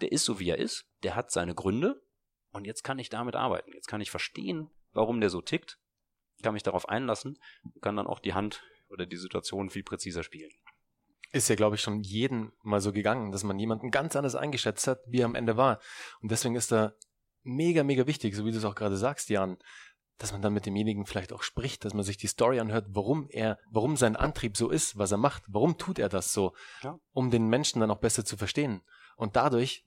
der 0.00 0.12
ist 0.12 0.24
so 0.24 0.38
wie 0.38 0.50
er 0.50 0.58
ist, 0.58 0.86
der 1.02 1.14
hat 1.14 1.30
seine 1.30 1.54
Gründe 1.54 2.02
und 2.52 2.66
jetzt 2.66 2.82
kann 2.82 2.98
ich 2.98 3.08
damit 3.08 3.36
arbeiten. 3.36 3.72
Jetzt 3.72 3.88
kann 3.88 4.00
ich 4.00 4.10
verstehen, 4.10 4.70
warum 4.92 5.20
der 5.20 5.30
so 5.30 5.40
tickt 5.40 5.78
kann 6.42 6.54
mich 6.54 6.62
darauf 6.62 6.88
einlassen, 6.88 7.38
kann 7.80 7.96
dann 7.96 8.06
auch 8.06 8.18
die 8.18 8.34
Hand 8.34 8.62
oder 8.88 9.06
die 9.06 9.16
Situation 9.16 9.70
viel 9.70 9.82
präziser 9.82 10.22
spielen. 10.22 10.50
Ist 11.32 11.48
ja, 11.48 11.54
glaube 11.54 11.76
ich, 11.76 11.82
schon 11.82 12.00
jeden 12.00 12.52
mal 12.62 12.80
so 12.80 12.92
gegangen, 12.92 13.30
dass 13.30 13.44
man 13.44 13.58
jemanden 13.58 13.90
ganz 13.90 14.16
anders 14.16 14.34
eingeschätzt 14.34 14.86
hat, 14.88 15.00
wie 15.06 15.20
er 15.20 15.26
am 15.26 15.36
Ende 15.36 15.56
war. 15.56 15.80
Und 16.20 16.32
deswegen 16.32 16.56
ist 16.56 16.72
da 16.72 16.94
mega, 17.42 17.84
mega 17.84 18.06
wichtig, 18.06 18.34
so 18.34 18.44
wie 18.44 18.50
du 18.50 18.58
es 18.58 18.64
auch 18.64 18.74
gerade 18.74 18.96
sagst, 18.96 19.28
Jan, 19.30 19.56
dass 20.18 20.32
man 20.32 20.42
dann 20.42 20.52
mit 20.52 20.66
demjenigen 20.66 21.06
vielleicht 21.06 21.32
auch 21.32 21.42
spricht, 21.42 21.84
dass 21.84 21.94
man 21.94 22.02
sich 22.02 22.16
die 22.16 22.26
Story 22.26 22.58
anhört, 22.58 22.86
warum 22.90 23.28
er, 23.30 23.58
warum 23.70 23.96
sein 23.96 24.16
Antrieb 24.16 24.56
so 24.56 24.70
ist, 24.70 24.98
was 24.98 25.12
er 25.12 25.18
macht, 25.18 25.44
warum 25.46 25.78
tut 25.78 25.98
er 25.98 26.08
das 26.08 26.32
so, 26.32 26.54
ja. 26.82 26.98
um 27.12 27.30
den 27.30 27.48
Menschen 27.48 27.80
dann 27.80 27.90
auch 27.90 28.00
besser 28.00 28.24
zu 28.24 28.36
verstehen. 28.36 28.82
Und 29.16 29.36
dadurch 29.36 29.86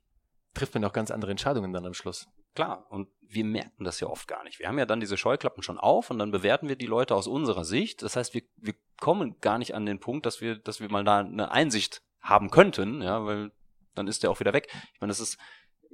trifft 0.54 0.74
man 0.74 0.86
auch 0.86 0.94
ganz 0.94 1.12
andere 1.12 1.32
Entscheidungen 1.32 1.74
dann 1.74 1.86
am 1.86 1.94
Schluss. 1.94 2.28
Klar, 2.56 2.86
und 2.92 3.10
wir 3.22 3.44
merken 3.44 3.84
das 3.84 4.00
ja 4.00 4.08
oft 4.08 4.28
gar 4.28 4.44
nicht. 4.44 4.60
Wir 4.60 4.68
haben 4.68 4.78
ja 4.78 4.86
dann 4.86 5.00
diese 5.00 5.18
Scheuklappen 5.18 5.64
schon 5.64 5.80
auf 5.80 6.12
und 6.12 6.20
dann 6.20 6.32
bewerten 6.32 6.68
wir 6.68 6.76
die 6.76 6.86
Leute 6.86 7.16
aus 7.16 7.28
unserer 7.28 7.66
Sicht. 7.66 8.04
Das 8.04 8.16
heißt, 8.16 8.34
wir, 8.34 8.44
wir 8.58 8.76
kommen 9.00 9.40
gar 9.42 9.58
nicht 9.58 9.74
an 9.74 9.86
den 9.86 10.00
Punkt, 10.00 10.26
dass 10.26 10.40
wir, 10.40 10.58
dass 10.58 10.80
wir 10.80 10.92
mal 10.92 11.04
da 11.04 11.20
eine 11.20 11.52
Einsicht 11.52 12.04
haben 12.22 12.52
könnten, 12.52 13.02
ja, 13.02 13.26
weil 13.26 13.52
dann 13.96 14.08
ist 14.08 14.24
der 14.24 14.30
auch 14.30 14.40
wieder 14.40 14.54
weg. 14.54 14.68
Ich 14.94 15.02
meine, 15.02 15.10
das 15.12 15.20
ist 15.20 15.38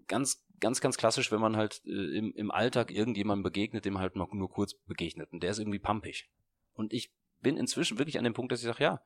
ganz, 0.08 0.46
ganz, 0.60 0.82
ganz 0.82 0.98
klassisch, 0.98 1.32
wenn 1.32 1.40
man 1.40 1.56
halt 1.56 1.82
äh, 1.86 2.18
im, 2.18 2.34
im 2.34 2.52
Alltag 2.52 2.92
irgendjemandem 2.92 3.44
begegnet, 3.44 3.86
dem 3.86 3.98
halt 3.98 4.16
nur 4.16 4.50
kurz 4.50 4.74
begegnet 4.74 5.32
und 5.32 5.42
der 5.42 5.52
ist 5.52 5.60
irgendwie 5.60 5.80
pampig. 5.80 6.30
Und 6.74 6.94
ich 6.94 7.14
bin 7.42 7.58
inzwischen 7.58 8.00
wirklich 8.00 8.18
an 8.18 8.26
dem 8.26 8.34
Punkt, 8.34 8.52
dass 8.52 8.60
ich 8.60 8.68
sage, 8.68 8.84
ja, 8.84 9.02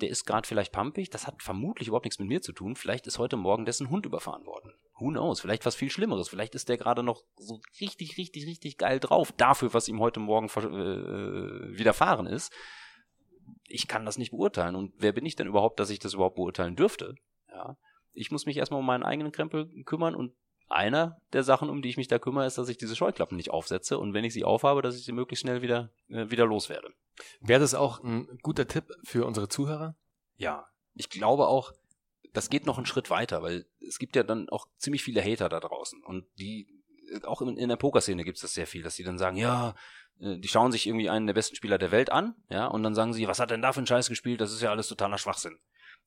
der 0.00 0.08
ist 0.10 0.24
gerade 0.24 0.46
vielleicht 0.46 0.72
pampig, 0.72 1.10
das 1.10 1.26
hat 1.26 1.42
vermutlich 1.42 1.88
überhaupt 1.88 2.06
nichts 2.06 2.18
mit 2.18 2.28
mir 2.28 2.42
zu 2.42 2.52
tun. 2.52 2.76
Vielleicht 2.76 3.06
ist 3.06 3.18
heute 3.18 3.36
Morgen 3.36 3.64
dessen 3.64 3.90
Hund 3.90 4.06
überfahren 4.06 4.44
worden. 4.46 4.72
Who 4.98 5.08
knows? 5.08 5.40
Vielleicht 5.40 5.64
was 5.66 5.74
viel 5.74 5.90
Schlimmeres. 5.90 6.28
Vielleicht 6.28 6.54
ist 6.54 6.68
der 6.68 6.76
gerade 6.76 7.02
noch 7.02 7.22
so 7.36 7.60
richtig, 7.80 8.18
richtig, 8.18 8.46
richtig 8.46 8.78
geil 8.78 9.00
drauf 9.00 9.32
dafür, 9.32 9.72
was 9.72 9.88
ihm 9.88 10.00
heute 10.00 10.20
Morgen 10.20 10.48
äh, 10.48 11.78
widerfahren 11.78 12.26
ist. 12.26 12.52
Ich 13.66 13.88
kann 13.88 14.04
das 14.04 14.18
nicht 14.18 14.30
beurteilen. 14.30 14.74
Und 14.74 14.92
wer 14.98 15.12
bin 15.12 15.26
ich 15.26 15.36
denn 15.36 15.46
überhaupt, 15.46 15.80
dass 15.80 15.90
ich 15.90 15.98
das 15.98 16.14
überhaupt 16.14 16.36
beurteilen 16.36 16.76
dürfte? 16.76 17.14
Ja. 17.48 17.76
Ich 18.12 18.30
muss 18.30 18.46
mich 18.46 18.56
erstmal 18.56 18.80
um 18.80 18.86
meinen 18.86 19.04
eigenen 19.04 19.32
Krempel 19.32 19.70
kümmern 19.84 20.14
und 20.14 20.34
einer 20.70 21.20
der 21.32 21.42
Sachen, 21.42 21.68
um 21.68 21.82
die 21.82 21.88
ich 21.88 21.96
mich 21.96 22.08
da 22.08 22.18
kümmere, 22.18 22.46
ist, 22.46 22.58
dass 22.58 22.68
ich 22.68 22.78
diese 22.78 22.96
Scheuklappen 22.96 23.36
nicht 23.36 23.50
aufsetze 23.50 23.98
und 23.98 24.14
wenn 24.14 24.24
ich 24.24 24.32
sie 24.32 24.44
aufhabe, 24.44 24.82
dass 24.82 24.96
ich 24.96 25.04
sie 25.04 25.12
möglichst 25.12 25.42
schnell 25.42 25.62
wieder, 25.62 25.90
äh, 26.08 26.30
wieder 26.30 26.46
loswerde. 26.46 26.92
Wäre 27.40 27.60
das 27.60 27.74
auch 27.74 28.02
ein 28.02 28.38
guter 28.42 28.66
Tipp 28.66 28.84
für 29.02 29.26
unsere 29.26 29.48
Zuhörer? 29.48 29.96
Ja, 30.36 30.68
ich 30.94 31.10
glaube 31.10 31.48
auch, 31.48 31.72
das 32.32 32.50
geht 32.50 32.66
noch 32.66 32.76
einen 32.76 32.86
Schritt 32.86 33.10
weiter, 33.10 33.42
weil 33.42 33.66
es 33.86 33.98
gibt 33.98 34.16
ja 34.16 34.22
dann 34.22 34.48
auch 34.48 34.68
ziemlich 34.78 35.02
viele 35.02 35.22
Hater 35.22 35.48
da 35.48 35.60
draußen 35.60 36.02
und 36.04 36.26
die, 36.38 36.68
auch 37.24 37.42
in, 37.42 37.56
in 37.56 37.68
der 37.68 37.76
Pokerszene 37.76 38.24
gibt 38.24 38.36
es 38.36 38.42
das 38.42 38.54
sehr 38.54 38.66
viel, 38.66 38.82
dass 38.82 38.94
die 38.94 39.04
dann 39.04 39.18
sagen, 39.18 39.36
ja, 39.36 39.74
äh, 40.20 40.38
die 40.38 40.48
schauen 40.48 40.72
sich 40.72 40.86
irgendwie 40.86 41.10
einen 41.10 41.26
der 41.26 41.34
besten 41.34 41.56
Spieler 41.56 41.78
der 41.78 41.90
Welt 41.90 42.10
an, 42.10 42.34
ja, 42.48 42.66
und 42.66 42.82
dann 42.82 42.94
sagen 42.94 43.12
sie, 43.12 43.26
was 43.26 43.40
hat 43.40 43.50
denn 43.50 43.62
da 43.62 43.72
für 43.72 43.80
ein 43.80 43.86
Scheiß 43.86 44.08
gespielt? 44.08 44.40
Das 44.40 44.52
ist 44.52 44.62
ja 44.62 44.70
alles 44.70 44.88
totaler 44.88 45.18
Schwachsinn. 45.18 45.58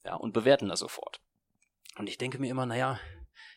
Ja, 0.06 0.16
und 0.16 0.34
bewerten 0.34 0.68
das 0.68 0.80
sofort. 0.80 1.22
Und 1.98 2.08
ich 2.08 2.18
denke 2.18 2.40
mir 2.40 2.50
immer, 2.50 2.66
naja, 2.66 3.00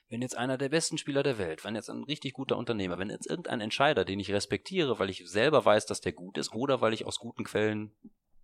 wenn 0.09 0.23
jetzt 0.23 0.37
einer 0.37 0.57
der 0.57 0.69
besten 0.69 0.99
Spieler 0.99 1.23
der 1.23 1.39
Welt, 1.39 1.65
wenn 1.65 1.75
jetzt 1.75 1.91
ein 1.91 2.05
richtig 2.05 2.35
guter 2.35 2.57
Unternehmer, 2.57 2.99
wenn 2.99 3.11
jetzt 3.11 3.29
irgendein 3.29 3.61
Entscheider, 3.61 4.05
den 4.05 4.21
ich 4.21 4.33
respektiere, 4.33 4.99
weil 4.99 5.11
ich 5.11 5.29
selber 5.29 5.65
weiß, 5.65 5.87
dass 5.87 6.01
der 6.01 6.13
gut 6.13 6.39
ist, 6.39 6.55
oder 6.55 6.81
weil 6.81 6.93
ich 6.93 7.07
aus 7.07 7.19
guten 7.19 7.45
Quellen 7.45 7.97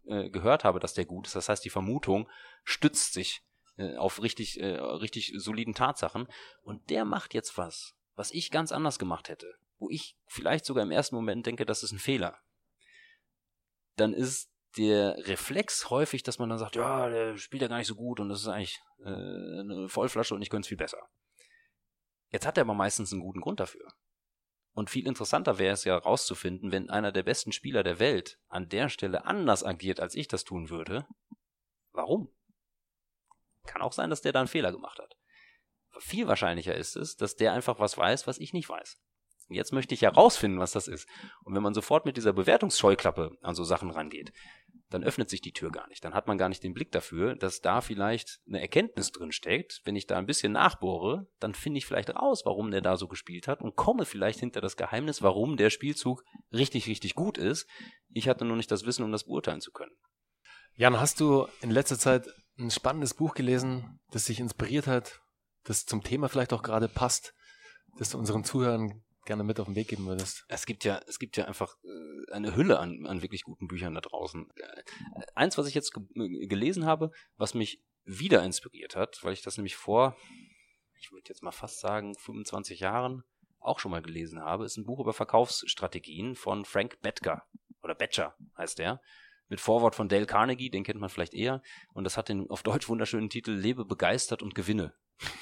äh, 0.06 0.28
gehört 0.30 0.64
habe, 0.64 0.80
dass 0.80 0.94
der 0.94 1.04
gut 1.04 1.26
ist, 1.26 1.36
das 1.36 1.48
heißt, 1.48 1.64
die 1.64 1.70
Vermutung 1.70 2.28
stützt 2.64 3.12
sich 3.12 3.42
äh, 3.76 3.96
auf 3.96 4.22
richtig, 4.22 4.60
äh, 4.60 4.76
richtig 4.76 5.32
soliden 5.36 5.74
Tatsachen, 5.74 6.26
und 6.62 6.90
der 6.90 7.04
macht 7.04 7.32
jetzt 7.34 7.56
was, 7.56 7.94
was 8.16 8.32
ich 8.32 8.50
ganz 8.50 8.72
anders 8.72 8.98
gemacht 8.98 9.28
hätte, 9.28 9.54
wo 9.78 9.88
ich 9.88 10.16
vielleicht 10.26 10.64
sogar 10.64 10.82
im 10.82 10.90
ersten 10.90 11.14
Moment 11.14 11.46
denke, 11.46 11.64
das 11.64 11.84
ist 11.84 11.92
ein 11.92 12.00
Fehler, 12.00 12.38
dann 13.96 14.14
ist 14.14 14.50
der 14.76 15.16
Reflex 15.26 15.90
häufig, 15.90 16.22
dass 16.22 16.38
man 16.38 16.48
dann 16.48 16.58
sagt, 16.58 16.76
ja, 16.76 17.08
der 17.08 17.36
spielt 17.36 17.62
ja 17.62 17.68
gar 17.68 17.78
nicht 17.78 17.86
so 17.86 17.94
gut 17.94 18.20
und 18.20 18.30
das 18.30 18.40
ist 18.40 18.48
eigentlich 18.48 18.80
äh, 19.00 19.08
eine 19.08 19.86
Vollflasche 19.88 20.34
und 20.34 20.42
ich 20.42 20.50
könnte 20.50 20.64
es 20.64 20.68
viel 20.68 20.78
besser. 20.78 20.98
Jetzt 22.32 22.46
hat 22.46 22.56
er 22.56 22.62
aber 22.62 22.74
meistens 22.74 23.12
einen 23.12 23.22
guten 23.22 23.40
Grund 23.40 23.60
dafür. 23.60 23.86
Und 24.74 24.88
viel 24.88 25.06
interessanter 25.06 25.58
wäre 25.58 25.74
es 25.74 25.84
ja 25.84 25.94
herauszufinden, 25.94 26.72
wenn 26.72 26.88
einer 26.88 27.12
der 27.12 27.22
besten 27.22 27.52
Spieler 27.52 27.82
der 27.82 27.98
Welt 27.98 28.38
an 28.48 28.70
der 28.70 28.88
Stelle 28.88 29.26
anders 29.26 29.64
agiert, 29.64 30.00
als 30.00 30.14
ich 30.14 30.28
das 30.28 30.44
tun 30.44 30.70
würde. 30.70 31.06
Warum? 31.92 32.34
Kann 33.66 33.82
auch 33.82 33.92
sein, 33.92 34.08
dass 34.08 34.22
der 34.22 34.32
da 34.32 34.40
einen 34.40 34.48
Fehler 34.48 34.72
gemacht 34.72 34.98
hat. 34.98 35.14
Viel 35.98 36.26
wahrscheinlicher 36.26 36.74
ist 36.74 36.96
es, 36.96 37.16
dass 37.16 37.36
der 37.36 37.52
einfach 37.52 37.78
was 37.78 37.98
weiß, 37.98 38.26
was 38.26 38.38
ich 38.38 38.54
nicht 38.54 38.68
weiß. 38.68 38.98
Jetzt 39.48 39.72
möchte 39.72 39.94
ich 39.94 40.00
herausfinden, 40.00 40.58
was 40.58 40.72
das 40.72 40.88
ist. 40.88 41.06
Und 41.44 41.54
wenn 41.54 41.62
man 41.62 41.74
sofort 41.74 42.06
mit 42.06 42.16
dieser 42.16 42.32
Bewertungsscheuklappe 42.32 43.36
an 43.42 43.54
so 43.54 43.64
Sachen 43.64 43.90
rangeht, 43.90 44.32
dann 44.92 45.04
öffnet 45.04 45.30
sich 45.30 45.40
die 45.40 45.52
Tür 45.52 45.70
gar 45.70 45.88
nicht. 45.88 46.04
Dann 46.04 46.14
hat 46.14 46.26
man 46.26 46.38
gar 46.38 46.48
nicht 46.48 46.62
den 46.62 46.74
Blick 46.74 46.92
dafür, 46.92 47.34
dass 47.34 47.60
da 47.60 47.80
vielleicht 47.80 48.40
eine 48.46 48.60
Erkenntnis 48.60 49.10
drin 49.10 49.32
steckt. 49.32 49.80
Wenn 49.84 49.96
ich 49.96 50.06
da 50.06 50.18
ein 50.18 50.26
bisschen 50.26 50.52
nachbohre, 50.52 51.26
dann 51.40 51.54
finde 51.54 51.78
ich 51.78 51.86
vielleicht 51.86 52.14
raus, 52.14 52.42
warum 52.44 52.70
der 52.70 52.80
da 52.82 52.96
so 52.96 53.08
gespielt 53.08 53.48
hat 53.48 53.62
und 53.62 53.76
komme 53.76 54.04
vielleicht 54.04 54.40
hinter 54.40 54.60
das 54.60 54.76
Geheimnis, 54.76 55.22
warum 55.22 55.56
der 55.56 55.70
Spielzug 55.70 56.22
richtig, 56.52 56.86
richtig 56.86 57.14
gut 57.14 57.38
ist. 57.38 57.66
Ich 58.10 58.28
hatte 58.28 58.44
nur 58.44 58.56
nicht 58.56 58.70
das 58.70 58.84
Wissen, 58.84 59.04
um 59.04 59.12
das 59.12 59.24
beurteilen 59.24 59.60
zu 59.60 59.72
können. 59.72 59.92
Jan, 60.74 60.98
hast 61.00 61.20
du 61.20 61.46
in 61.60 61.70
letzter 61.70 61.98
Zeit 61.98 62.28
ein 62.58 62.70
spannendes 62.70 63.14
Buch 63.14 63.34
gelesen, 63.34 64.00
das 64.10 64.24
dich 64.24 64.40
inspiriert 64.40 64.86
hat, 64.86 65.20
das 65.64 65.86
zum 65.86 66.02
Thema 66.02 66.28
vielleicht 66.28 66.52
auch 66.52 66.62
gerade 66.62 66.88
passt, 66.88 67.34
das 67.98 68.10
du 68.10 68.18
unseren 68.18 68.44
Zuhörern 68.44 69.02
gerne 69.24 69.44
mit 69.44 69.60
auf 69.60 69.66
den 69.66 69.76
Weg 69.76 69.88
geben 69.88 70.06
würdest? 70.06 70.44
Es 70.48 70.66
gibt 70.66 70.84
ja, 70.84 71.00
es 71.06 71.18
gibt 71.18 71.36
ja 71.36 71.46
einfach 71.46 71.76
äh, 71.84 72.32
eine 72.32 72.56
Hülle 72.56 72.78
an, 72.78 73.06
an 73.06 73.22
wirklich 73.22 73.42
guten 73.42 73.68
Büchern 73.68 73.94
da 73.94 74.00
draußen. 74.00 74.48
Äh, 74.56 74.82
eins, 75.34 75.58
was 75.58 75.66
ich 75.66 75.74
jetzt 75.74 75.92
ge 75.92 76.46
gelesen 76.46 76.84
habe, 76.86 77.10
was 77.36 77.54
mich 77.54 77.82
wieder 78.04 78.42
inspiriert 78.42 78.96
hat, 78.96 79.18
weil 79.22 79.32
ich 79.32 79.42
das 79.42 79.56
nämlich 79.56 79.76
vor, 79.76 80.16
ich 81.00 81.12
würde 81.12 81.28
jetzt 81.28 81.42
mal 81.42 81.52
fast 81.52 81.80
sagen, 81.80 82.14
25 82.14 82.80
Jahren 82.80 83.22
auch 83.60 83.78
schon 83.78 83.92
mal 83.92 84.02
gelesen 84.02 84.40
habe, 84.40 84.64
ist 84.64 84.76
ein 84.76 84.84
Buch 84.84 85.00
über 85.00 85.12
Verkaufsstrategien 85.12 86.34
von 86.34 86.64
Frank 86.64 87.00
Bettger 87.00 87.44
oder 87.82 87.94
Betcher 87.94 88.34
heißt 88.56 88.78
der 88.78 89.00
mit 89.52 89.60
Vorwort 89.60 89.94
von 89.94 90.08
Dale 90.08 90.24
Carnegie, 90.24 90.70
den 90.70 90.82
kennt 90.82 90.98
man 90.98 91.10
vielleicht 91.10 91.34
eher. 91.34 91.62
Und 91.92 92.04
das 92.04 92.16
hat 92.16 92.30
den 92.30 92.48
auf 92.48 92.62
Deutsch 92.62 92.88
wunderschönen 92.88 93.28
Titel 93.28 93.52
Lebe 93.52 93.84
begeistert 93.84 94.42
und 94.42 94.54
gewinne. 94.54 94.94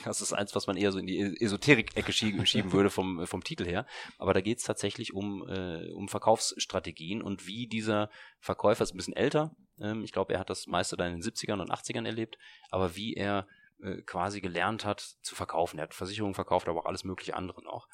Das 0.04 0.20
ist 0.20 0.32
eins, 0.32 0.54
was 0.54 0.66
man 0.66 0.76
eher 0.76 0.92
so 0.92 0.98
in 0.98 1.06
die 1.06 1.20
Esoterik-Ecke 1.40 2.12
schieben 2.46 2.72
würde 2.72 2.90
vom, 2.90 3.26
vom 3.26 3.44
Titel 3.44 3.64
her. 3.64 3.86
Aber 4.18 4.34
da 4.34 4.40
geht 4.40 4.58
es 4.58 4.64
tatsächlich 4.64 5.12
um, 5.12 5.46
äh, 5.48 5.90
um 5.92 6.08
Verkaufsstrategien 6.08 7.22
und 7.22 7.46
wie 7.46 7.66
dieser 7.66 8.10
Verkäufer 8.38 8.84
ist 8.84 8.94
ein 8.94 8.96
bisschen 8.96 9.16
älter. 9.16 9.54
Ähm, 9.80 10.04
ich 10.04 10.12
glaube, 10.12 10.32
er 10.34 10.40
hat 10.40 10.50
das 10.50 10.66
meiste 10.66 10.96
dann 10.96 11.12
in 11.12 11.20
den 11.20 11.30
70ern 11.30 11.60
und 11.60 11.70
80ern 11.70 12.06
erlebt. 12.06 12.38
Aber 12.70 12.96
wie 12.96 13.14
er 13.14 13.46
äh, 13.82 14.02
quasi 14.02 14.42
gelernt 14.42 14.84
hat 14.84 15.00
zu 15.22 15.34
verkaufen. 15.34 15.78
Er 15.78 15.84
hat 15.84 15.94
Versicherungen 15.94 16.34
verkauft, 16.34 16.68
aber 16.68 16.80
auch 16.80 16.86
alles 16.86 17.04
mögliche 17.04 17.34
andere 17.34 17.62
noch. 17.62 17.88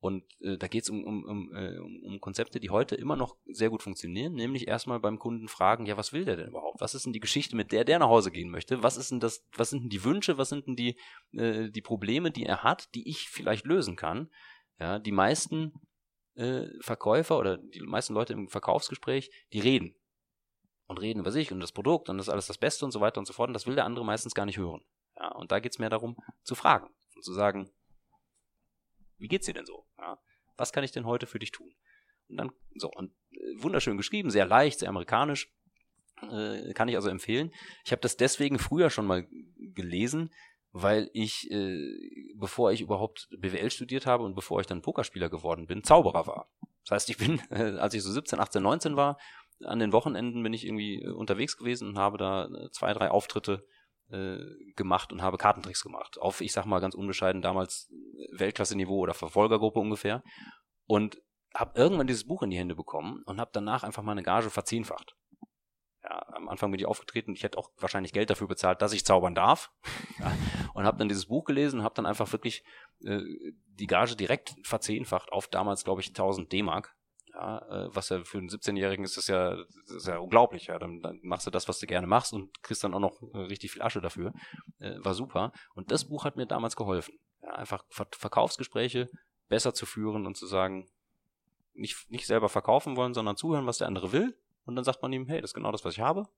Und 0.00 0.24
äh, 0.40 0.56
da 0.56 0.66
geht 0.66 0.84
es 0.84 0.90
um, 0.90 1.04
um, 1.04 1.24
um, 1.24 1.54
äh, 1.54 1.78
um 1.78 2.20
Konzepte, 2.20 2.58
die 2.58 2.70
heute 2.70 2.96
immer 2.96 3.16
noch 3.16 3.36
sehr 3.44 3.68
gut 3.68 3.82
funktionieren, 3.82 4.32
nämlich 4.32 4.66
erstmal 4.66 4.98
beim 4.98 5.18
Kunden 5.18 5.46
fragen, 5.46 5.84
ja, 5.84 5.98
was 5.98 6.14
will 6.14 6.24
der 6.24 6.36
denn 6.36 6.48
überhaupt? 6.48 6.80
Was 6.80 6.94
ist 6.94 7.04
denn 7.04 7.12
die 7.12 7.20
Geschichte, 7.20 7.54
mit 7.54 7.70
der 7.70 7.84
der 7.84 7.98
nach 7.98 8.08
Hause 8.08 8.30
gehen 8.30 8.50
möchte? 8.50 8.82
Was 8.82 8.96
ist 8.96 9.10
denn 9.10 9.20
das, 9.20 9.44
was 9.56 9.70
sind 9.70 9.82
denn 9.82 9.90
die 9.90 10.02
Wünsche, 10.02 10.38
was 10.38 10.48
sind 10.48 10.66
denn 10.66 10.76
die, 10.76 10.98
äh, 11.32 11.70
die 11.70 11.82
Probleme, 11.82 12.30
die 12.30 12.46
er 12.46 12.62
hat, 12.62 12.94
die 12.94 13.08
ich 13.08 13.28
vielleicht 13.28 13.66
lösen 13.66 13.96
kann? 13.96 14.30
Ja, 14.78 14.98
die 14.98 15.12
meisten 15.12 15.74
äh, 16.34 16.68
Verkäufer 16.80 17.38
oder 17.38 17.58
die 17.58 17.82
meisten 17.82 18.14
Leute 18.14 18.32
im 18.32 18.48
Verkaufsgespräch, 18.48 19.30
die 19.52 19.60
reden. 19.60 19.94
Und 20.86 20.98
reden 20.98 21.20
über 21.20 21.30
sich 21.30 21.52
und 21.52 21.60
das 21.60 21.70
Produkt 21.70 22.08
und 22.08 22.16
das 22.16 22.26
ist 22.26 22.32
alles 22.32 22.46
das 22.48 22.58
Beste 22.58 22.84
und 22.84 22.90
so 22.90 23.00
weiter 23.00 23.20
und 23.20 23.26
so 23.26 23.32
fort. 23.32 23.48
Und 23.48 23.54
das 23.54 23.66
will 23.66 23.76
der 23.76 23.84
andere 23.84 24.04
meistens 24.04 24.34
gar 24.34 24.46
nicht 24.46 24.58
hören. 24.58 24.82
Ja, 25.16 25.28
und 25.32 25.52
da 25.52 25.60
geht 25.60 25.72
es 25.72 25.78
mehr 25.78 25.90
darum, 25.90 26.16
zu 26.42 26.54
fragen 26.54 26.88
und 27.14 27.22
zu 27.22 27.32
sagen, 27.32 27.70
wie 29.20 29.28
geht's 29.28 29.46
dir 29.46 29.54
denn 29.54 29.66
so? 29.66 29.86
Ja, 29.98 30.18
was 30.56 30.72
kann 30.72 30.84
ich 30.84 30.92
denn 30.92 31.06
heute 31.06 31.26
für 31.26 31.38
dich 31.38 31.52
tun? 31.52 31.72
Und 32.28 32.36
dann, 32.36 32.50
so, 32.74 32.90
und 32.90 33.12
äh, 33.32 33.62
wunderschön 33.62 33.96
geschrieben, 33.96 34.30
sehr 34.30 34.46
leicht, 34.46 34.80
sehr 34.80 34.88
amerikanisch. 34.88 35.52
Äh, 36.30 36.72
kann 36.74 36.88
ich 36.88 36.96
also 36.96 37.08
empfehlen. 37.08 37.52
Ich 37.84 37.92
habe 37.92 38.02
das 38.02 38.16
deswegen 38.16 38.58
früher 38.58 38.90
schon 38.90 39.06
mal 39.06 39.26
gelesen, 39.56 40.30
weil 40.72 41.10
ich, 41.12 41.50
äh, 41.50 42.34
bevor 42.36 42.72
ich 42.72 42.80
überhaupt 42.80 43.28
BWL 43.36 43.70
studiert 43.70 44.06
habe 44.06 44.24
und 44.24 44.34
bevor 44.34 44.60
ich 44.60 44.66
dann 44.66 44.82
Pokerspieler 44.82 45.28
geworden 45.28 45.66
bin, 45.66 45.82
Zauberer 45.82 46.26
war. 46.26 46.48
Das 46.84 46.92
heißt, 46.92 47.10
ich 47.10 47.16
bin, 47.16 47.40
äh, 47.50 47.78
als 47.78 47.94
ich 47.94 48.02
so 48.02 48.12
17, 48.12 48.38
18, 48.38 48.62
19 48.62 48.96
war, 48.96 49.18
an 49.64 49.78
den 49.78 49.92
Wochenenden 49.92 50.42
bin 50.42 50.52
ich 50.52 50.64
irgendwie 50.64 51.02
äh, 51.02 51.10
unterwegs 51.10 51.56
gewesen 51.56 51.88
und 51.88 51.98
habe 51.98 52.18
da 52.18 52.46
äh, 52.46 52.70
zwei, 52.70 52.92
drei 52.92 53.10
Auftritte 53.10 53.66
äh, 54.10 54.38
gemacht 54.76 55.12
und 55.12 55.22
habe 55.22 55.38
Kartentricks 55.38 55.82
gemacht. 55.82 56.18
Auf, 56.18 56.40
ich 56.40 56.52
sag 56.52 56.66
mal 56.66 56.80
ganz 56.80 56.94
unbescheiden, 56.94 57.42
damals 57.42 57.92
Weltklasse-Niveau 58.32 58.98
oder 58.98 59.14
Verfolgergruppe 59.14 59.80
ungefähr. 59.80 60.22
Und 60.86 61.20
habe 61.54 61.78
irgendwann 61.78 62.06
dieses 62.06 62.26
Buch 62.26 62.42
in 62.42 62.50
die 62.50 62.58
Hände 62.58 62.74
bekommen 62.74 63.22
und 63.26 63.40
habe 63.40 63.50
danach 63.52 63.82
einfach 63.82 64.02
meine 64.02 64.22
Gage 64.22 64.50
verzehnfacht. 64.50 65.16
Ja, 66.02 66.24
am 66.32 66.48
Anfang 66.48 66.70
bin 66.70 66.80
ich 66.80 66.86
aufgetreten, 66.86 67.34
ich 67.34 67.42
hätte 67.42 67.58
auch 67.58 67.70
wahrscheinlich 67.76 68.12
Geld 68.12 68.30
dafür 68.30 68.48
bezahlt, 68.48 68.80
dass 68.80 68.92
ich 68.92 69.04
zaubern 69.04 69.34
darf. 69.34 69.70
Ja, 70.18 70.32
und 70.74 70.84
habe 70.84 70.98
dann 70.98 71.08
dieses 71.08 71.26
Buch 71.26 71.44
gelesen 71.44 71.80
und 71.80 71.84
habe 71.84 71.94
dann 71.94 72.04
einfach 72.04 72.30
wirklich 72.32 72.62
äh, 73.02 73.22
die 73.66 73.86
Gage 73.86 74.16
direkt 74.16 74.54
verzehnfacht 74.62 75.32
auf 75.32 75.48
damals, 75.48 75.82
glaube 75.84 76.02
ich, 76.02 76.08
1000 76.08 76.52
D-Mark. 76.52 76.94
Ja, 77.40 77.58
äh, 77.70 77.88
was 77.94 78.10
ja 78.10 78.22
für 78.22 78.36
einen 78.36 78.50
17-Jährigen 78.50 79.02
ist 79.02 79.16
das 79.16 79.26
ja, 79.26 79.56
das 79.56 79.90
ist 79.90 80.06
ja 80.06 80.18
unglaublich. 80.18 80.66
Ja, 80.66 80.78
dann, 80.78 81.00
dann, 81.00 81.20
machst 81.22 81.46
du 81.46 81.50
das, 81.50 81.68
was 81.68 81.78
du 81.78 81.86
gerne 81.86 82.06
machst 82.06 82.34
und 82.34 82.62
kriegst 82.62 82.84
dann 82.84 82.92
auch 82.92 83.00
noch 83.00 83.22
äh, 83.32 83.38
richtig 83.38 83.72
viel 83.72 83.80
Asche 83.80 84.02
dafür. 84.02 84.34
Äh, 84.78 84.96
war 84.98 85.14
super. 85.14 85.52
Und 85.74 85.90
das 85.90 86.04
Buch 86.04 86.24
hat 86.24 86.36
mir 86.36 86.44
damals 86.44 86.76
geholfen. 86.76 87.18
Ja, 87.42 87.52
einfach 87.52 87.84
Ver 87.88 88.06
Verkaufsgespräche 88.12 89.08
besser 89.48 89.72
zu 89.72 89.86
führen 89.86 90.26
und 90.26 90.36
zu 90.36 90.46
sagen, 90.46 90.90
nicht, 91.72 92.10
nicht 92.10 92.26
selber 92.26 92.50
verkaufen 92.50 92.96
wollen, 92.96 93.14
sondern 93.14 93.38
zuhören, 93.38 93.66
was 93.66 93.78
der 93.78 93.86
andere 93.86 94.12
will. 94.12 94.36
Und 94.66 94.76
dann 94.76 94.84
sagt 94.84 95.00
man 95.00 95.12
ihm, 95.12 95.26
hey, 95.26 95.40
das 95.40 95.50
ist 95.50 95.54
genau 95.54 95.72
das, 95.72 95.82
was 95.82 95.94
ich 95.94 96.00
habe. 96.00 96.28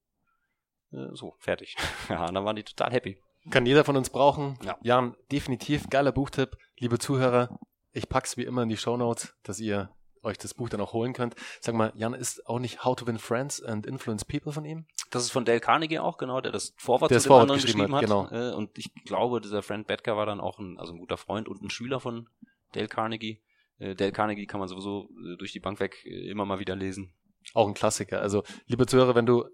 Äh, 0.93 1.09
so, 1.15 1.35
fertig. 1.41 1.77
ja, 2.09 2.27
und 2.27 2.35
dann 2.35 2.45
waren 2.45 2.57
die 2.57 2.63
total 2.63 2.93
happy. 2.93 3.19
Kann 3.51 3.67
jeder 3.67 3.85
von 3.85 3.97
uns 3.97 4.09
brauchen. 4.09 4.57
Ja. 4.63 4.79
Jan, 4.83 5.17
definitiv 5.33 5.91
geiler 5.91 6.13
Buchtipp. 6.13 6.57
Liebe 6.79 7.01
Zuhörer, 7.01 7.59
ich 7.91 8.09
pack's 8.09 8.37
wie 8.37 8.45
immer 8.45 8.63
in 8.63 8.69
die 8.69 8.77
Show 8.77 8.97
Notes, 8.97 9.35
dass 9.43 9.59
ihr 9.59 9.91
euch 10.23 10.39
das 10.39 10.55
Buch 10.55 10.69
dann 10.69 10.81
auch 10.81 10.93
holen 10.93 11.13
könnt. 11.13 11.35
Sag 11.61 11.75
mal, 11.75 11.93
Jan, 11.97 12.15
ist 12.15 12.47
auch 12.47 12.59
nicht 12.59 12.85
How 12.85 12.97
to 12.97 13.07
Win 13.07 13.19
Friends 13.19 13.63
and 13.63 13.87
Influence 13.87 14.25
People 14.25 14.53
von 14.53 14.65
ihm? 14.65 14.87
Das 15.11 15.23
ist 15.25 15.31
von 15.33 15.45
Dale 15.45 15.61
Carnegie 15.61 15.99
auch, 15.99 16.17
genau, 16.19 16.41
der 16.41 16.53
das 16.53 16.75
Vorwort 16.77 17.11
Der 17.11 17.19
zu 17.19 17.25
dem 17.27 17.29
Vorwort 17.29 17.43
anderen 17.43 17.61
geschrieben 17.61 17.93
geschrieben 17.93 17.95
hat, 17.97 18.31
hat. 18.31 18.31
genau. 18.31 18.51
Äh, 18.53 18.55
Und 18.55 18.79
ich 18.79 18.93
glaube, 19.05 19.41
dieser 19.41 19.63
Frank 19.63 19.87
Bettger 19.87 20.17
war 20.17 20.27
dann 20.27 20.41
auch 20.41 20.59
ein, 20.59 20.79
also 20.79 20.93
ein 20.93 20.99
guter 20.99 21.17
Freund 21.17 21.49
und 21.49 21.63
ein 21.63 21.71
Schüler 21.71 22.01
von 22.01 22.29
Dale 22.73 22.89
Carnegie. 22.89 23.43
Äh, 23.79 23.95
Dale 23.95 24.13
Carnegie 24.13 24.47
kann 24.47 24.61
man 24.61 24.69
sowieso 24.69 25.09
äh, 25.25 25.37
durch 25.37 25.53
die 25.53 25.61
Bank 25.61 25.81
weg 25.81 26.05
immer 26.05 26.45
mal 26.47 26.59
wieder 26.59 26.77
lesen. 26.77 27.13
Auch 27.55 27.67
ein 27.69 27.75
Klassiker. 27.75 28.21
Also, 28.21 28.45
liebe 28.67 28.87
Zuhörer, 28.87 29.15
wenn 29.15 29.27
du 29.27 29.45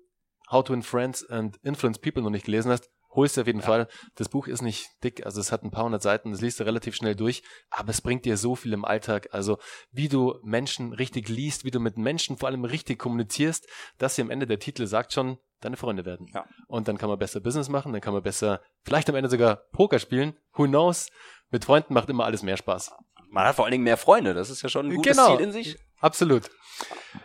How 0.50 0.62
to 0.64 0.72
Win 0.72 0.82
Friends 0.82 1.24
and 1.28 1.56
Influence 1.62 1.98
People 1.98 2.22
noch 2.22 2.30
nicht 2.30 2.44
gelesen 2.44 2.70
hast, 2.70 2.90
holst 3.10 3.36
du 3.36 3.42
auf 3.42 3.46
jeden 3.46 3.62
Fall. 3.62 3.88
Das 4.14 4.28
Buch 4.28 4.46
ist 4.46 4.62
nicht 4.62 4.88
dick, 5.02 5.24
also 5.24 5.40
es 5.40 5.52
hat 5.52 5.62
ein 5.62 5.70
paar 5.70 5.84
hundert 5.84 6.02
Seiten, 6.02 6.30
das 6.30 6.40
liest 6.40 6.60
du 6.60 6.64
relativ 6.64 6.94
schnell 6.94 7.14
durch, 7.14 7.42
aber 7.70 7.90
es 7.90 8.00
bringt 8.00 8.24
dir 8.24 8.36
so 8.36 8.54
viel 8.54 8.72
im 8.72 8.84
Alltag. 8.84 9.28
Also, 9.32 9.58
wie 9.90 10.08
du 10.08 10.38
Menschen 10.42 10.92
richtig 10.92 11.28
liest, 11.28 11.64
wie 11.64 11.70
du 11.70 11.80
mit 11.80 11.96
Menschen 11.96 12.36
vor 12.36 12.48
allem 12.48 12.64
richtig 12.64 12.98
kommunizierst, 12.98 13.66
dass 13.98 14.14
sie 14.14 14.22
am 14.22 14.30
Ende 14.30 14.46
der 14.46 14.58
Titel 14.58 14.86
sagt 14.86 15.12
schon, 15.12 15.38
deine 15.60 15.76
Freunde 15.76 16.04
werden. 16.04 16.28
Ja. 16.32 16.46
Und 16.66 16.88
dann 16.88 16.98
kann 16.98 17.08
man 17.08 17.18
besser 17.18 17.40
Business 17.40 17.68
machen, 17.68 17.92
dann 17.92 18.00
kann 18.00 18.14
man 18.14 18.22
besser, 18.22 18.60
vielleicht 18.84 19.08
am 19.08 19.16
Ende 19.16 19.28
sogar 19.28 19.56
Poker 19.72 19.98
spielen. 19.98 20.36
Who 20.54 20.64
knows? 20.64 21.08
Mit 21.50 21.64
Freunden 21.64 21.94
macht 21.94 22.08
immer 22.10 22.24
alles 22.24 22.42
mehr 22.42 22.56
Spaß. 22.56 22.92
Man 23.30 23.46
hat 23.46 23.56
vor 23.56 23.64
allen 23.64 23.72
Dingen 23.72 23.84
mehr 23.84 23.96
Freunde, 23.96 24.34
das 24.34 24.50
ist 24.50 24.62
ja 24.62 24.68
schon 24.68 24.86
ein 24.86 24.94
gutes 24.94 25.16
Genau. 25.16 25.36
Ziel 25.36 25.44
in 25.44 25.52
sich. 25.52 25.76
Absolut. 26.00 26.50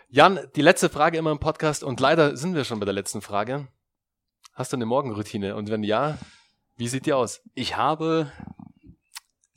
Jan, 0.09 0.39
die 0.55 0.61
letzte 0.61 0.89
Frage 0.89 1.17
immer 1.17 1.31
im 1.31 1.39
Podcast 1.39 1.84
und 1.84 1.99
leider 1.99 2.36
sind 2.36 2.55
wir 2.55 2.63
schon 2.63 2.79
bei 2.79 2.86
der 2.86 2.93
letzten 2.93 3.21
Frage. 3.21 3.67
Hast 4.54 4.72
du 4.72 4.78
eine 4.78 4.86
Morgenroutine? 4.86 5.56
Und 5.56 5.72
wenn 5.72 5.84
ja, 5.84 6.20
wie 6.78 6.88
sieht 6.88 7.08
die 7.08 7.14
aus? 7.14 7.41
Ich 7.56 7.76
habe 7.76 8.32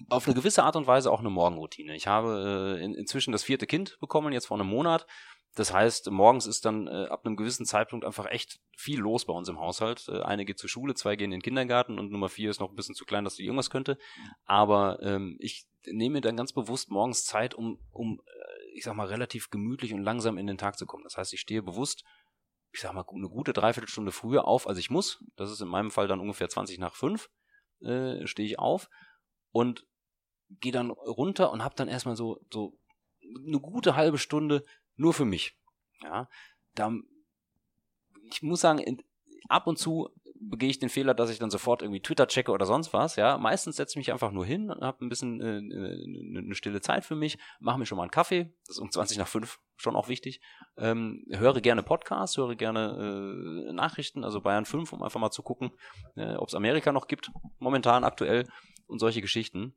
auf 0.09 0.27
eine 0.27 0.35
gewisse 0.35 0.65
Art 0.65 0.75
und 0.75 0.87
Weise 0.87 1.13
auch 1.13 1.21
eine 1.21 1.29
Morgenroutine. 1.29 1.95
Ich 1.95 2.07
habe 2.07 2.79
äh, 2.79 2.85
in, 2.85 2.95
inzwischen 2.95 3.33
das 3.33 3.45
vierte 3.45 3.67
Kind 3.67 3.99
bekommen, 4.01 4.33
jetzt 4.33 4.47
vor 4.47 4.59
einem 4.59 4.69
Monat. 4.69 5.07
Das 5.55 5.73
heißt, 5.73 6.11
morgens 6.11 6.47
ist 6.47 6.65
dann 6.65 6.87
äh, 6.87 7.09
ab 7.09 7.27
einem 7.27 7.37
gewissen 7.37 7.67
Zeitpunkt 7.67 8.07
einfach 8.07 8.27
echt 8.27 8.59
viel 8.75 8.99
los 8.99 9.27
bei 9.27 9.35
uns 9.35 9.49
im 9.51 9.59
Haushalt. 9.59 10.09
Äh, 10.09 10.23
eine 10.23 10.47
geht 10.47 10.59
zur 10.59 10.71
Schule, 10.71 10.95
zwei 10.95 11.17
gehen 11.17 11.27
in 11.27 11.41
den 11.41 11.43
Kindergarten 11.43 11.99
und 11.99 12.11
Nummer 12.11 12.31
vier 12.31 12.49
ist 12.49 12.61
noch 12.61 12.71
ein 12.71 12.77
bisschen 12.77 12.95
zu 12.95 13.05
klein, 13.05 13.25
dass 13.25 13.37
sie 13.37 13.45
irgendwas 13.45 13.69
könnte. 13.69 13.99
Aber 14.47 14.99
ähm, 15.03 15.37
ich 15.41 15.67
nehme 15.87 16.15
mir 16.15 16.21
dann 16.23 16.37
ganz 16.37 16.55
bewusst 16.55 16.91
morgens 16.91 17.27
Zeit, 17.27 17.55
um, 17.55 17.79
um 17.91 18.23
äh, 18.27 18.77
ich 18.77 18.85
sag 18.85 18.95
mal, 18.95 19.07
relativ 19.07 19.51
gemütlich 19.51 19.93
und 19.93 20.03
langsam 20.03 20.39
in 20.39 20.47
den 20.47 20.59
Tag 20.59 20.79
zu 20.79 20.87
kommen. 20.87 21.05
Das 21.05 21.19
heißt, 21.19 21.35
ich 21.35 21.41
stehe 21.41 21.63
bewusst, 21.63 22.05
ich 22.77 22.83
sag 22.83 22.93
mal, 22.93 23.07
eine 23.09 23.29
gute 23.31 23.55
Dreiviertelstunde 23.55 24.13
früher 24.13 24.47
auf, 24.47 24.69
als 24.69 24.79
ich 24.79 24.91
muss. 24.91 25.25
Das 25.37 25.51
ist 25.51 25.63
in 25.63 25.69
meinem 25.69 25.91
Fall 25.91 26.09
dann 26.09 26.21
ungefähr 26.21 26.51
20 26.51 26.79
nach 26.79 26.95
fünf. 26.95 27.31
Äh, 27.81 28.27
stehe 28.27 28.47
ich 28.47 28.59
auf 28.59 28.91
und 29.51 29.87
gehe 30.51 30.73
dann 30.73 30.91
runter 30.91 31.51
und 31.53 31.65
habe 31.65 31.75
dann 31.75 31.89
erstmal 31.89 32.17
so, 32.17 32.39
so 32.53 32.79
eine 33.47 33.61
gute 33.61 33.97
halbe 33.97 34.19
Stunde 34.19 34.63
nur 34.95 35.15
für 35.15 35.25
mich. 35.25 35.59
Ja, 36.03 36.29
da, 36.75 36.93
ich 38.31 38.43
muss 38.43 38.61
sagen, 38.61 38.79
in, 38.79 39.03
ab 39.49 39.67
und 39.67 39.79
zu 39.79 40.11
begehe 40.39 40.69
ich 40.69 40.79
den 40.79 40.91
Fehler, 40.91 41.15
dass 41.15 41.31
ich 41.31 41.39
dann 41.39 41.51
sofort 41.51 41.81
irgendwie 41.81 42.03
Twitter 42.03 42.29
checke 42.29 42.53
oder 42.53 42.67
sonst 42.67 42.93
was. 42.93 43.17
Ja, 43.17 43.39
meistens 43.39 43.77
setze 43.77 43.93
ich 43.93 43.97
mich 43.97 44.13
einfach 44.13 44.33
nur 44.33 44.45
hin 44.45 44.71
und 44.71 44.83
habe 44.83 45.03
ein 45.03 45.09
bisschen 45.09 45.41
äh, 45.41 45.57
äh, 45.57 46.39
eine 46.39 46.55
stille 46.55 46.83
Zeit 46.83 47.07
für 47.07 47.17
mich, 47.17 47.39
mache 47.59 47.79
mir 47.79 47.87
schon 47.87 47.97
mal 47.97 48.03
einen 48.03 48.11
Kaffee. 48.11 48.55
Das 48.67 48.77
ist 48.77 48.81
um 48.81 48.91
20 48.91 49.17
nach 49.17 49.29
5 49.29 49.59
schon 49.77 49.97
auch 49.97 50.09
wichtig. 50.09 50.41
Ähm, 50.77 51.25
höre 51.31 51.61
gerne 51.61 51.83
Podcasts, 51.83 52.37
höre 52.37 52.55
gerne 52.57 53.67
äh, 53.69 53.73
Nachrichten, 53.73 54.25
also 54.25 54.41
Bayern 54.41 54.65
5, 54.65 54.93
um 54.93 55.03
einfach 55.03 55.21
mal 55.21 55.31
zu 55.31 55.43
gucken, 55.43 55.71
äh, 56.17 56.35
ob 56.35 56.49
es 56.49 56.55
Amerika 56.55 56.93
noch 56.93 57.07
gibt, 57.07 57.31
momentan 57.59 58.05
aktuell 58.05 58.49
und 58.87 58.99
solche 58.99 59.21
Geschichten. 59.21 59.75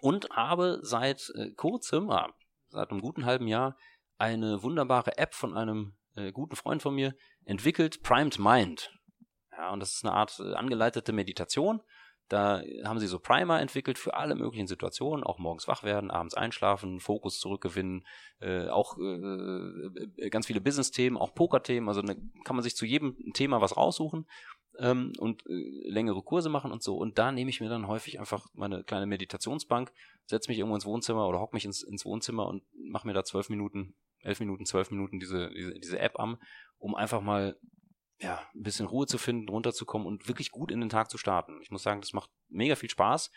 Und 0.00 0.30
habe 0.30 0.80
seit 0.82 1.32
äh, 1.36 1.50
kurzem, 1.52 2.10
ah, 2.10 2.28
seit 2.68 2.90
einem 2.90 3.00
guten 3.00 3.24
halben 3.24 3.46
Jahr, 3.46 3.76
eine 4.18 4.62
wunderbare 4.62 5.18
App 5.18 5.34
von 5.34 5.56
einem 5.56 5.96
äh, 6.14 6.32
guten 6.32 6.56
Freund 6.56 6.82
von 6.82 6.94
mir 6.94 7.14
entwickelt, 7.44 8.02
Primed 8.02 8.38
Mind. 8.38 8.92
Ja, 9.56 9.72
und 9.72 9.80
das 9.80 9.94
ist 9.94 10.04
eine 10.04 10.14
Art 10.14 10.38
äh, 10.40 10.54
angeleitete 10.54 11.12
Meditation. 11.12 11.80
Da 12.28 12.62
haben 12.84 12.98
sie 12.98 13.06
so 13.06 13.18
Primer 13.18 13.60
entwickelt 13.60 13.98
für 13.98 14.14
alle 14.14 14.34
möglichen 14.34 14.66
Situationen, 14.66 15.24
auch 15.24 15.38
morgens 15.38 15.68
wach 15.68 15.82
werden, 15.82 16.10
abends 16.10 16.34
einschlafen, 16.34 16.98
Fokus 17.00 17.38
zurückgewinnen, 17.38 18.06
äh, 18.40 18.68
auch 18.68 18.96
äh, 18.98 20.30
ganz 20.30 20.46
viele 20.46 20.62
Business-Themen, 20.62 21.18
auch 21.18 21.34
Poker-Themen. 21.34 21.86
Also 21.86 22.00
ne, 22.00 22.16
kann 22.44 22.56
man 22.56 22.62
sich 22.62 22.76
zu 22.76 22.86
jedem 22.86 23.16
Thema 23.34 23.60
was 23.60 23.76
raussuchen 23.76 24.26
ähm, 24.78 25.12
und 25.18 25.44
äh, 25.46 25.88
längere 25.88 26.22
Kurse 26.22 26.48
machen 26.48 26.72
und 26.72 26.82
so. 26.82 26.96
Und 26.96 27.18
da 27.18 27.30
nehme 27.30 27.50
ich 27.50 27.60
mir 27.60 27.68
dann 27.68 27.88
häufig 27.88 28.18
einfach 28.18 28.46
meine 28.54 28.84
kleine 28.84 29.06
Meditationsbank, 29.06 29.92
setze 30.26 30.50
mich 30.50 30.58
irgendwo 30.58 30.76
ins 30.76 30.86
Wohnzimmer 30.86 31.28
oder 31.28 31.40
hock 31.40 31.52
mich 31.52 31.64
ins, 31.64 31.82
ins 31.82 32.04
Wohnzimmer 32.04 32.46
und 32.46 32.62
mache 32.74 33.06
mir 33.06 33.14
da 33.14 33.24
zwölf 33.24 33.50
Minuten, 33.50 33.94
elf 34.20 34.40
Minuten, 34.40 34.64
zwölf 34.64 34.90
Minuten 34.90 35.20
diese, 35.20 35.50
diese, 35.50 35.74
diese 35.74 35.98
App 35.98 36.18
an, 36.18 36.38
um 36.78 36.94
einfach 36.94 37.20
mal 37.20 37.56
ja, 38.24 38.40
ein 38.54 38.62
bisschen 38.62 38.86
Ruhe 38.86 39.06
zu 39.06 39.18
finden, 39.18 39.48
runterzukommen 39.50 40.06
und 40.06 40.28
wirklich 40.28 40.50
gut 40.50 40.72
in 40.72 40.80
den 40.80 40.88
Tag 40.88 41.10
zu 41.10 41.18
starten. 41.18 41.60
Ich 41.60 41.70
muss 41.70 41.82
sagen, 41.82 42.00
das 42.00 42.14
macht 42.14 42.30
mega 42.48 42.74
viel 42.74 42.88
Spaß. 42.88 43.30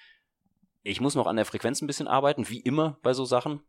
Ich 0.83 1.01
muss 1.01 1.15
noch 1.15 1.27
an 1.27 1.35
der 1.35 1.45
Frequenz 1.45 1.81
ein 1.81 1.87
bisschen 1.87 2.07
arbeiten, 2.07 2.47
wie 2.47 2.61
immer 2.61 2.97
bei 3.03 3.13
so 3.13 3.25
Sachen. 3.25 3.61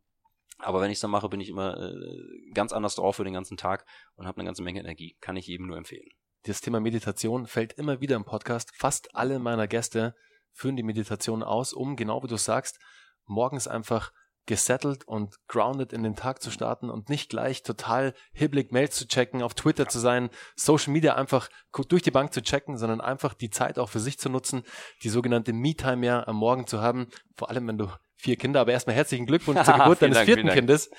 Aber 0.59 0.81
wenn 0.81 0.91
ich 0.91 0.97
es 0.97 1.01
dann 1.01 1.11
mache, 1.11 1.29
bin 1.29 1.41
ich 1.41 1.49
immer 1.49 1.77
äh, 1.77 2.51
ganz 2.55 2.73
anders 2.73 2.95
drauf 2.95 3.17
für 3.17 3.25
den 3.25 3.33
ganzen 3.33 3.57
Tag 3.57 3.85
und 4.15 4.27
habe 4.27 4.39
eine 4.39 4.47
ganze 4.47 4.63
Menge 4.63 4.79
Energie. 4.79 5.17
Kann 5.21 5.37
ich 5.37 5.47
jedem 5.49 5.67
nur 5.67 5.77
empfehlen. 5.77 6.09
Das 6.45 6.61
Thema 6.61 6.79
Meditation 6.79 7.47
fällt 7.47 7.73
immer 7.73 8.01
wieder 8.01 8.15
im 8.15 8.25
Podcast. 8.25 8.71
Fast 8.77 9.15
alle 9.17 9.41
meiner 9.41 9.67
Gäste 9.67 10.15
führen 10.53 10.77
die 10.77 10.85
Meditation 10.85 11.43
aus, 11.43 11.73
um, 11.73 11.97
genau 11.97 12.23
wie 12.23 12.29
du 12.29 12.37
sagst, 12.37 12.79
morgens 13.27 13.67
einfach 13.67 14.13
gesettelt 14.49 15.07
und 15.07 15.37
grounded 15.47 15.93
in 15.93 16.03
den 16.03 16.17
Tag 16.17 16.43
zu 16.43 16.51
starten 16.51 16.89
und 16.89 17.11
nicht 17.11 17.29
gleich 17.29 17.63
total 17.63 18.15
hibbelig 18.33 18.73
Mails 18.73 18.97
zu 18.97 19.07
checken, 19.07 19.43
auf 19.43 19.53
Twitter 19.53 19.89
zu 19.89 19.99
sein, 19.99 20.31
Social 20.57 20.93
Media 20.93 21.15
einfach 21.15 21.51
durch 21.89 22.03
die 22.03 22.11
Bank 22.11 22.33
zu 22.33 22.43
checken, 22.43 22.79
sondern 22.79 23.03
einfach 23.03 23.35
die 23.35 23.51
Zeit 23.51 23.79
auch 23.79 23.91
für 23.91 24.01
sich 24.01 24.19
zu 24.19 24.31
nutzen, 24.31 24.63
die 25.03 25.11
sogenannte 25.11 25.53
Me-Time 25.53 26.05
ja 26.05 26.27
am 26.27 26.37
Morgen 26.37 26.67
zu 26.67 26.81
haben, 26.81 27.09
vor 27.37 27.51
allem 27.51 27.69
wenn 27.69 27.77
du 27.77 27.89
vier 28.17 28.37
Kinder, 28.37 28.61
aber 28.61 28.73
erstmal 28.73 28.97
herzlichen 28.97 29.27
Glückwunsch 29.27 29.63
zur 29.63 29.75
Geburt 29.79 30.01
deines 30.01 30.17
Dank, 30.17 30.27
vierten. 30.27 30.49
Kindes. 30.49 30.91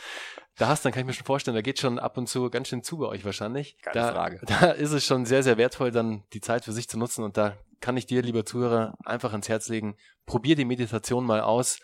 Da 0.55 0.67
hast, 0.67 0.85
dann 0.85 0.91
kann 0.91 1.01
ich 1.01 1.07
mir 1.07 1.13
schon 1.13 1.25
vorstellen, 1.25 1.55
da 1.55 1.61
geht 1.61 1.79
schon 1.79 1.97
ab 1.97 2.17
und 2.17 2.29
zu 2.29 2.49
ganz 2.51 2.67
schön 2.67 2.83
zu 2.83 2.99
bei 2.99 3.07
euch 3.07 3.25
wahrscheinlich. 3.25 3.77
Geile 3.81 3.99
da, 3.99 4.11
Frage. 4.11 4.41
Da 4.45 4.71
ist 4.71 4.91
es 4.91 5.03
schon 5.05 5.25
sehr, 5.25 5.41
sehr 5.41 5.57
wertvoll, 5.57 5.89
dann 5.89 6.23
die 6.33 6.41
Zeit 6.41 6.65
für 6.65 6.71
sich 6.71 6.87
zu 6.87 6.99
nutzen 6.99 7.23
und 7.23 7.35
da 7.35 7.57
kann 7.81 7.97
ich 7.97 8.05
dir, 8.05 8.21
lieber 8.21 8.45
Zuhörer, 8.45 8.93
einfach 9.05 9.31
ans 9.31 9.49
Herz 9.49 9.69
legen. 9.69 9.95
Probier 10.27 10.55
die 10.55 10.65
Meditation 10.65 11.25
mal 11.25 11.41
aus. 11.41 11.79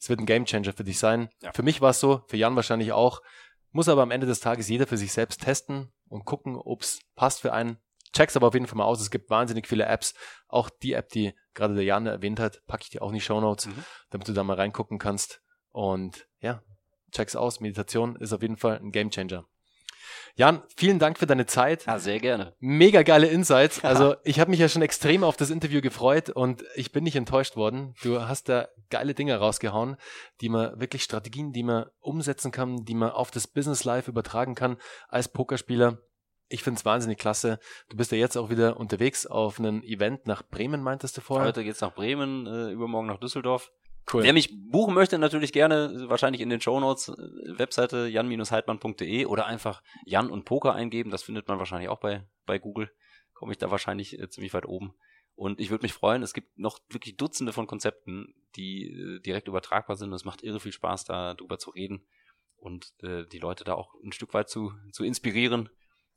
Es 0.00 0.08
wird 0.08 0.18
ein 0.18 0.26
Gamechanger 0.26 0.72
für 0.72 0.82
dich 0.82 0.98
sein. 0.98 1.28
Ja. 1.42 1.52
Für 1.52 1.62
mich 1.62 1.80
war 1.80 1.90
es 1.90 2.00
so, 2.00 2.22
für 2.26 2.36
Jan 2.38 2.56
wahrscheinlich 2.56 2.92
auch. 2.92 3.20
Muss 3.70 3.88
aber 3.88 4.02
am 4.02 4.10
Ende 4.10 4.26
des 4.26 4.40
Tages 4.40 4.68
jeder 4.68 4.86
für 4.86 4.96
sich 4.96 5.12
selbst 5.12 5.42
testen 5.42 5.92
und 6.08 6.24
gucken, 6.24 6.56
ob 6.56 6.82
es 6.82 7.00
passt 7.14 7.40
für 7.40 7.52
einen. 7.52 7.76
Check's 8.12 8.34
aber 8.36 8.48
auf 8.48 8.54
jeden 8.54 8.66
Fall 8.66 8.78
mal 8.78 8.84
aus. 8.84 9.00
Es 9.00 9.10
gibt 9.10 9.30
wahnsinnig 9.30 9.68
viele 9.68 9.84
Apps. 9.84 10.14
Auch 10.48 10.68
die 10.70 10.94
App, 10.94 11.10
die 11.10 11.34
gerade 11.54 11.74
der 11.74 11.84
Jan 11.84 12.06
erwähnt 12.06 12.40
hat, 12.40 12.66
packe 12.66 12.82
ich 12.84 12.90
dir 12.90 13.02
auch 13.02 13.10
in 13.10 13.14
die 13.14 13.20
Show 13.20 13.40
Notes, 13.40 13.66
Mhm. 13.66 13.84
damit 14.10 14.26
du 14.26 14.32
da 14.32 14.42
mal 14.42 14.56
reingucken 14.56 14.98
kannst. 14.98 15.42
Und 15.70 16.26
ja, 16.40 16.62
check's 17.12 17.36
aus. 17.36 17.60
Meditation 17.60 18.16
ist 18.16 18.32
auf 18.32 18.42
jeden 18.42 18.56
Fall 18.56 18.78
ein 18.78 18.90
Gamechanger. 18.90 19.44
Jan, 20.36 20.62
vielen 20.76 20.98
Dank 20.98 21.18
für 21.18 21.26
deine 21.26 21.46
Zeit. 21.46 21.86
Ja, 21.86 21.98
sehr 21.98 22.18
gerne. 22.18 22.54
Mega 22.58 23.02
geile 23.02 23.26
Insights. 23.26 23.84
Also 23.84 24.16
ich 24.24 24.40
habe 24.40 24.50
mich 24.50 24.60
ja 24.60 24.68
schon 24.68 24.82
extrem 24.82 25.24
auf 25.24 25.36
das 25.36 25.50
Interview 25.50 25.80
gefreut 25.80 26.30
und 26.30 26.64
ich 26.74 26.92
bin 26.92 27.04
nicht 27.04 27.16
enttäuscht 27.16 27.56
worden. 27.56 27.94
Du 28.02 28.20
hast 28.20 28.48
da 28.48 28.68
geile 28.90 29.14
Dinge 29.14 29.36
rausgehauen, 29.36 29.96
die 30.40 30.48
man 30.48 30.80
wirklich 30.80 31.02
Strategien, 31.02 31.52
die 31.52 31.62
man 31.62 31.86
umsetzen 32.00 32.52
kann, 32.52 32.84
die 32.84 32.94
man 32.94 33.10
auf 33.10 33.30
das 33.30 33.46
Business 33.46 33.84
Life 33.84 34.10
übertragen 34.10 34.54
kann 34.54 34.76
als 35.08 35.28
Pokerspieler. 35.28 35.98
Ich 36.52 36.64
finde 36.64 36.78
es 36.78 36.84
wahnsinnig 36.84 37.18
klasse. 37.18 37.60
Du 37.90 37.96
bist 37.96 38.10
ja 38.10 38.18
jetzt 38.18 38.36
auch 38.36 38.50
wieder 38.50 38.76
unterwegs 38.76 39.24
auf 39.24 39.60
einem 39.60 39.82
Event 39.84 40.26
nach 40.26 40.42
Bremen, 40.42 40.82
meintest 40.82 41.16
du 41.16 41.20
vorher? 41.20 41.46
Heute 41.46 41.62
geht's 41.62 41.80
nach 41.80 41.94
Bremen, 41.94 42.46
äh, 42.46 42.72
übermorgen 42.72 43.06
nach 43.06 43.20
Düsseldorf. 43.20 43.70
Cool. 44.12 44.22
Wer 44.22 44.32
mich 44.32 44.50
buchen 44.70 44.94
möchte, 44.94 45.18
natürlich 45.18 45.52
gerne, 45.52 46.08
wahrscheinlich 46.08 46.40
in 46.40 46.48
den 46.48 46.60
Shownotes, 46.60 47.08
äh, 47.08 47.58
Webseite 47.58 48.06
jan-heidmann.de 48.06 49.26
oder 49.26 49.46
einfach 49.46 49.82
Jan 50.04 50.30
und 50.30 50.44
Poker 50.44 50.74
eingeben. 50.74 51.10
Das 51.10 51.22
findet 51.22 51.48
man 51.48 51.58
wahrscheinlich 51.58 51.88
auch 51.88 52.00
bei, 52.00 52.26
bei 52.46 52.58
Google. 52.58 52.90
Komme 53.34 53.52
ich 53.52 53.58
da 53.58 53.70
wahrscheinlich 53.70 54.18
äh, 54.18 54.28
ziemlich 54.28 54.52
weit 54.52 54.66
oben. 54.66 54.94
Und 55.34 55.60
ich 55.60 55.70
würde 55.70 55.82
mich 55.82 55.92
freuen, 55.92 56.22
es 56.22 56.34
gibt 56.34 56.58
noch 56.58 56.80
wirklich 56.90 57.16
Dutzende 57.16 57.52
von 57.52 57.66
Konzepten, 57.66 58.34
die 58.56 58.88
äh, 58.88 59.20
direkt 59.20 59.48
übertragbar 59.48 59.96
sind. 59.96 60.08
Und 60.08 60.16
es 60.16 60.24
macht 60.24 60.42
irre 60.42 60.60
viel 60.60 60.72
Spaß, 60.72 61.04
da 61.04 61.34
drüber 61.34 61.58
zu 61.58 61.70
reden. 61.70 62.06
und 62.56 62.92
äh, 63.02 63.24
die 63.26 63.38
Leute 63.38 63.64
da 63.64 63.74
auch 63.74 63.94
ein 64.04 64.12
Stück 64.12 64.34
weit 64.34 64.48
zu, 64.48 64.72
zu 64.92 65.04
inspirieren, 65.04 65.70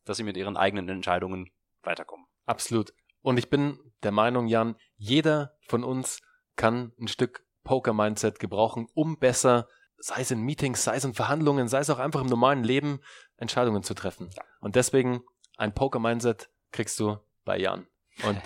dass 0.04 0.18
sie 0.18 0.24
mit 0.24 0.38
ihren 0.38 0.58
eigenen 0.58 0.90
Entscheidungen 0.90 1.52
weiterkommen. 1.84 2.26
Absolut. 2.46 2.94
Und 3.22 3.38
ich 3.38 3.50
bin 3.50 3.80
der 4.04 4.12
Meinung, 4.12 4.48
Jan, 4.48 4.76
jeder 4.98 5.58
von 5.68 5.84
uns 5.84 6.22
kann 6.56 6.92
ein 7.00 7.08
Stück 7.08 7.43
Poker-Mindset 7.64 8.40
gebrauchen, 8.40 8.88
um 8.94 9.18
besser, 9.18 9.68
sei 9.98 10.22
es 10.22 10.32
in 10.32 10.42
Meetings, 10.42 10.84
sei 10.84 10.96
es 10.96 11.06
in 11.06 11.14
Verhandlungen, 11.14 11.68
sei 11.68 11.80
es 11.80 11.90
auch 11.90 12.00
einfach 12.00 12.22
im 12.22 12.28
normalen 12.28 12.64
Leben, 12.64 13.00
Entscheidungen 13.38 13.84
zu 13.84 13.94
treffen. 13.94 14.30
Und 14.60 14.76
deswegen 14.76 15.24
ein 15.58 15.74
Poker-Mindset 15.74 16.50
kriegst 16.72 17.00
du 17.00 17.18
bei 17.46 17.58
Jan. 17.58 17.88
Und 18.24 18.42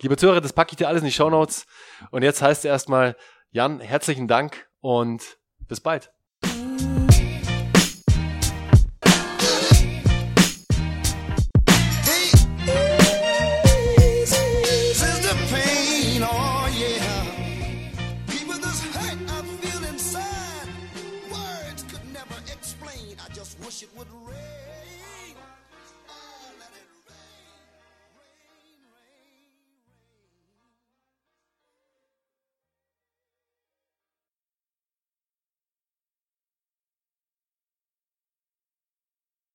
liebe 0.00 0.16
Zuhörer, 0.16 0.40
das 0.40 0.52
packe 0.52 0.72
ich 0.72 0.76
dir 0.76 0.88
alles 0.88 1.02
in 1.02 1.06
die 1.06 1.12
Show 1.12 1.30
Notes. 1.30 1.66
Und 2.10 2.22
jetzt 2.22 2.42
heißt 2.42 2.60
es 2.60 2.68
erstmal, 2.68 3.16
Jan, 3.50 3.80
herzlichen 3.80 4.28
Dank 4.28 4.68
und 4.80 5.38
bis 5.58 5.80
bald. 5.80 6.12